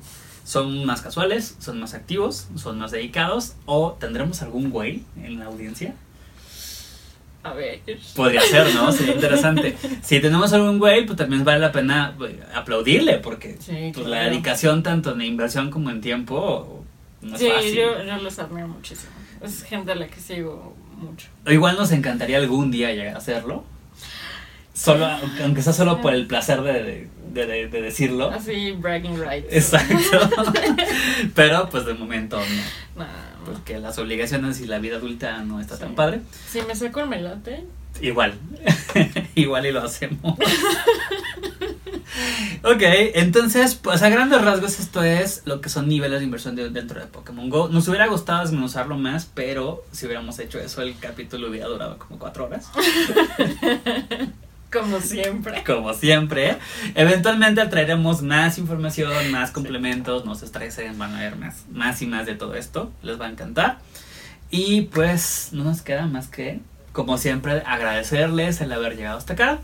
¿Son 0.44 0.86
más 0.86 1.02
casuales? 1.02 1.56
¿Son 1.58 1.78
más 1.78 1.92
activos? 1.92 2.48
¿Son 2.56 2.78
más 2.78 2.90
dedicados? 2.90 3.54
¿O 3.66 3.98
tendremos 4.00 4.40
algún 4.40 4.70
güey 4.70 5.02
en 5.22 5.38
la 5.38 5.46
audiencia? 5.46 5.94
A 7.42 7.52
ver. 7.52 7.80
Podría 8.16 8.40
ser, 8.40 8.74
¿no? 8.74 8.90
Sería 8.92 9.14
interesante. 9.14 9.76
Si 10.02 10.20
tenemos 10.20 10.52
algún 10.52 10.78
güey, 10.78 11.06
pues 11.06 11.18
también 11.18 11.44
vale 11.44 11.60
la 11.60 11.72
pena 11.72 12.14
pues, 12.16 12.34
aplaudirle, 12.54 13.18
porque 13.18 13.58
Sí, 13.60 13.92
pues, 13.94 14.06
la 14.06 14.22
dedicación 14.22 14.82
tanto 14.82 15.12
en 15.12 15.22
inversión 15.22 15.70
como 15.70 15.90
en 15.90 16.00
tiempo 16.00 16.77
no 17.22 17.34
es 17.34 17.40
Sí, 17.40 17.48
fácil. 17.50 17.74
yo, 17.74 18.02
yo 18.04 18.16
los 18.18 18.38
admiro 18.38 18.68
muchísimo. 18.68 19.12
Es 19.42 19.62
gente 19.62 19.92
a 19.92 19.94
la 19.94 20.06
que 20.08 20.20
sigo 20.20 20.76
mucho. 20.96 21.28
O 21.46 21.50
igual 21.52 21.76
nos 21.76 21.92
encantaría 21.92 22.38
algún 22.38 22.70
día 22.70 22.92
llegar 22.92 23.14
a 23.14 23.18
hacerlo. 23.18 23.64
Solo, 24.74 25.06
aunque 25.42 25.62
sea 25.62 25.72
solo 25.72 26.00
por 26.00 26.14
el 26.14 26.26
placer 26.28 26.62
de, 26.62 27.08
de, 27.32 27.46
de- 27.46 27.68
de 27.68 27.82
decirlo. 27.82 28.30
Así, 28.30 28.72
bragging 28.72 29.18
rights. 29.20 29.48
Exacto. 29.50 29.94
Pero 31.34 31.68
pues 31.68 31.84
de 31.84 31.94
momento 31.94 32.38
no. 32.96 33.04
No. 33.04 33.10
Porque 33.44 33.78
las 33.78 33.98
obligaciones 33.98 34.60
y 34.60 34.66
la 34.66 34.78
vida 34.78 34.96
adulta 34.98 35.42
no 35.42 35.60
está 35.60 35.78
tan 35.78 35.94
padre. 35.94 36.20
Si 36.48 36.60
me 36.62 36.74
saco 36.76 37.00
el 37.00 37.08
melate, 37.08 37.64
Igual. 38.00 38.34
Igual 39.40 39.66
y 39.66 39.72
lo 39.72 39.82
hacemos. 39.82 40.36
Ok, 42.64 42.82
entonces, 43.14 43.76
pues 43.76 44.02
a 44.02 44.08
grandes 44.08 44.42
rasgos 44.42 44.80
esto 44.80 45.02
es 45.04 45.42
lo 45.44 45.60
que 45.60 45.68
son 45.68 45.88
niveles 45.88 46.18
de 46.18 46.24
inversión 46.24 46.56
de- 46.56 46.70
dentro 46.70 46.98
de 47.00 47.06
Pokémon 47.06 47.48
Go. 47.48 47.68
Nos 47.68 47.86
hubiera 47.86 48.08
gustado 48.08 48.40
desmenuzarlo 48.42 48.96
más, 48.98 49.30
pero 49.32 49.84
si 49.92 50.06
hubiéramos 50.06 50.38
hecho 50.40 50.58
eso 50.58 50.82
el 50.82 50.98
capítulo 50.98 51.48
hubiera 51.48 51.68
durado 51.68 51.98
como 51.98 52.18
cuatro 52.18 52.46
horas. 52.46 52.68
Como 54.70 55.00
siempre. 55.00 55.64
Como 55.64 55.94
siempre. 55.94 56.58
Eventualmente 56.94 57.64
traeremos 57.68 58.20
más 58.20 58.58
información, 58.58 59.30
más 59.30 59.50
complementos, 59.50 60.26
no 60.26 60.34
se 60.34 60.44
estresen, 60.44 60.98
van 60.98 61.14
a 61.14 61.20
ver 61.20 61.36
más, 61.36 61.64
más 61.72 62.02
y 62.02 62.06
más 62.06 62.26
de 62.26 62.34
todo 62.34 62.54
esto. 62.54 62.92
Les 63.02 63.18
va 63.18 63.26
a 63.26 63.30
encantar. 63.30 63.78
Y 64.50 64.82
pues 64.82 65.50
no 65.52 65.64
nos 65.64 65.80
queda 65.80 66.06
más 66.06 66.26
que, 66.28 66.60
como 66.98 67.16
siempre, 67.16 67.62
agradecerles 67.64 68.60
el 68.60 68.72
haber 68.72 68.96
llegado 68.96 69.18
hasta 69.18 69.34
acá. 69.34 69.60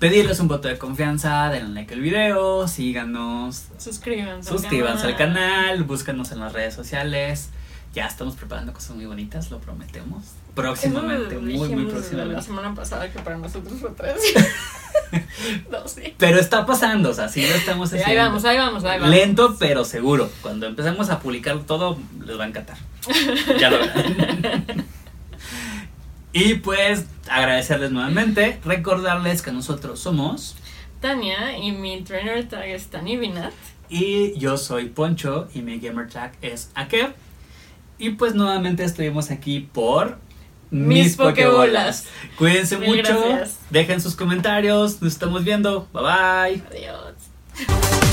Pedirles 0.00 0.40
un 0.40 0.48
voto 0.48 0.66
de 0.66 0.78
confianza, 0.78 1.48
denle 1.48 1.74
like 1.74 1.94
al 1.94 2.00
video, 2.00 2.66
síganos, 2.66 3.66
Suscríbanse. 3.78 4.50
suscríbanse 4.50 5.06
al 5.06 5.16
canal, 5.16 5.84
búscanos 5.84 6.32
en 6.32 6.40
las 6.40 6.52
redes 6.52 6.74
sociales. 6.74 7.50
Ya 7.94 8.08
estamos 8.08 8.34
preparando 8.34 8.72
cosas 8.72 8.96
muy 8.96 9.06
bonitas, 9.06 9.52
lo 9.52 9.60
prometemos. 9.60 10.24
Próximamente, 10.56 11.38
muy, 11.38 11.68
muy 11.68 11.84
próximamente. 11.84 12.34
La 12.34 12.42
semana 12.42 12.74
pasada 12.74 13.08
que 13.12 13.20
para 13.20 13.36
nosotros 13.36 13.78
fue 13.78 13.90
tres. 13.90 14.20
no, 15.70 15.86
sí. 15.86 16.14
Pero 16.18 16.40
está 16.40 16.66
pasando, 16.66 17.10
o 17.10 17.14
sea, 17.14 17.28
sí 17.28 17.46
lo 17.46 17.54
estamos 17.54 17.90
haciendo. 17.90 18.08
ahí 18.10 18.16
vamos, 18.16 18.44
ahí 18.44 18.58
vamos, 18.58 18.82
ahí 18.82 18.98
vamos. 18.98 19.14
Lento, 19.14 19.54
pero 19.56 19.84
seguro. 19.84 20.28
Cuando 20.42 20.66
empecemos 20.66 21.10
a 21.10 21.20
publicar 21.20 21.56
todo, 21.60 21.96
les 22.24 22.36
va 22.36 22.42
a 22.42 22.48
encantar. 22.48 22.76
Ya 23.60 23.70
lo 23.70 23.78
verán. 23.78 24.84
y 26.38 26.56
pues, 26.56 27.06
agradecerles 27.30 27.92
nuevamente. 27.92 28.60
Recordarles 28.62 29.40
que 29.40 29.52
nosotros 29.52 30.00
somos. 30.00 30.54
Tania 31.00 31.56
y 31.56 31.72
mi 31.72 32.02
trainer 32.02 32.46
tag 32.46 32.66
es 32.66 32.88
Tani 32.88 33.16
Binat. 33.16 33.54
Y 33.88 34.38
yo 34.38 34.58
soy 34.58 34.90
Poncho 34.90 35.48
y 35.54 35.62
mi 35.62 35.78
gamer 35.78 36.10
tag 36.10 36.32
es 36.42 36.70
Akev. 36.74 37.14
Y 37.98 38.10
pues 38.10 38.34
nuevamente 38.34 38.84
estuvimos 38.84 39.30
aquí 39.30 39.60
por 39.72 40.18
Mis 40.70 41.16
Pokebolas. 41.16 42.04
Cuídense 42.36 42.76
Mil 42.76 42.96
mucho. 42.96 43.18
gracias. 43.18 43.60
Dejen 43.70 44.02
sus 44.02 44.14
comentarios. 44.14 45.00
Nos 45.00 45.14
estamos 45.14 45.42
viendo. 45.42 45.88
Bye 45.94 46.02
bye. 46.02 46.62
Adiós. 46.70 48.12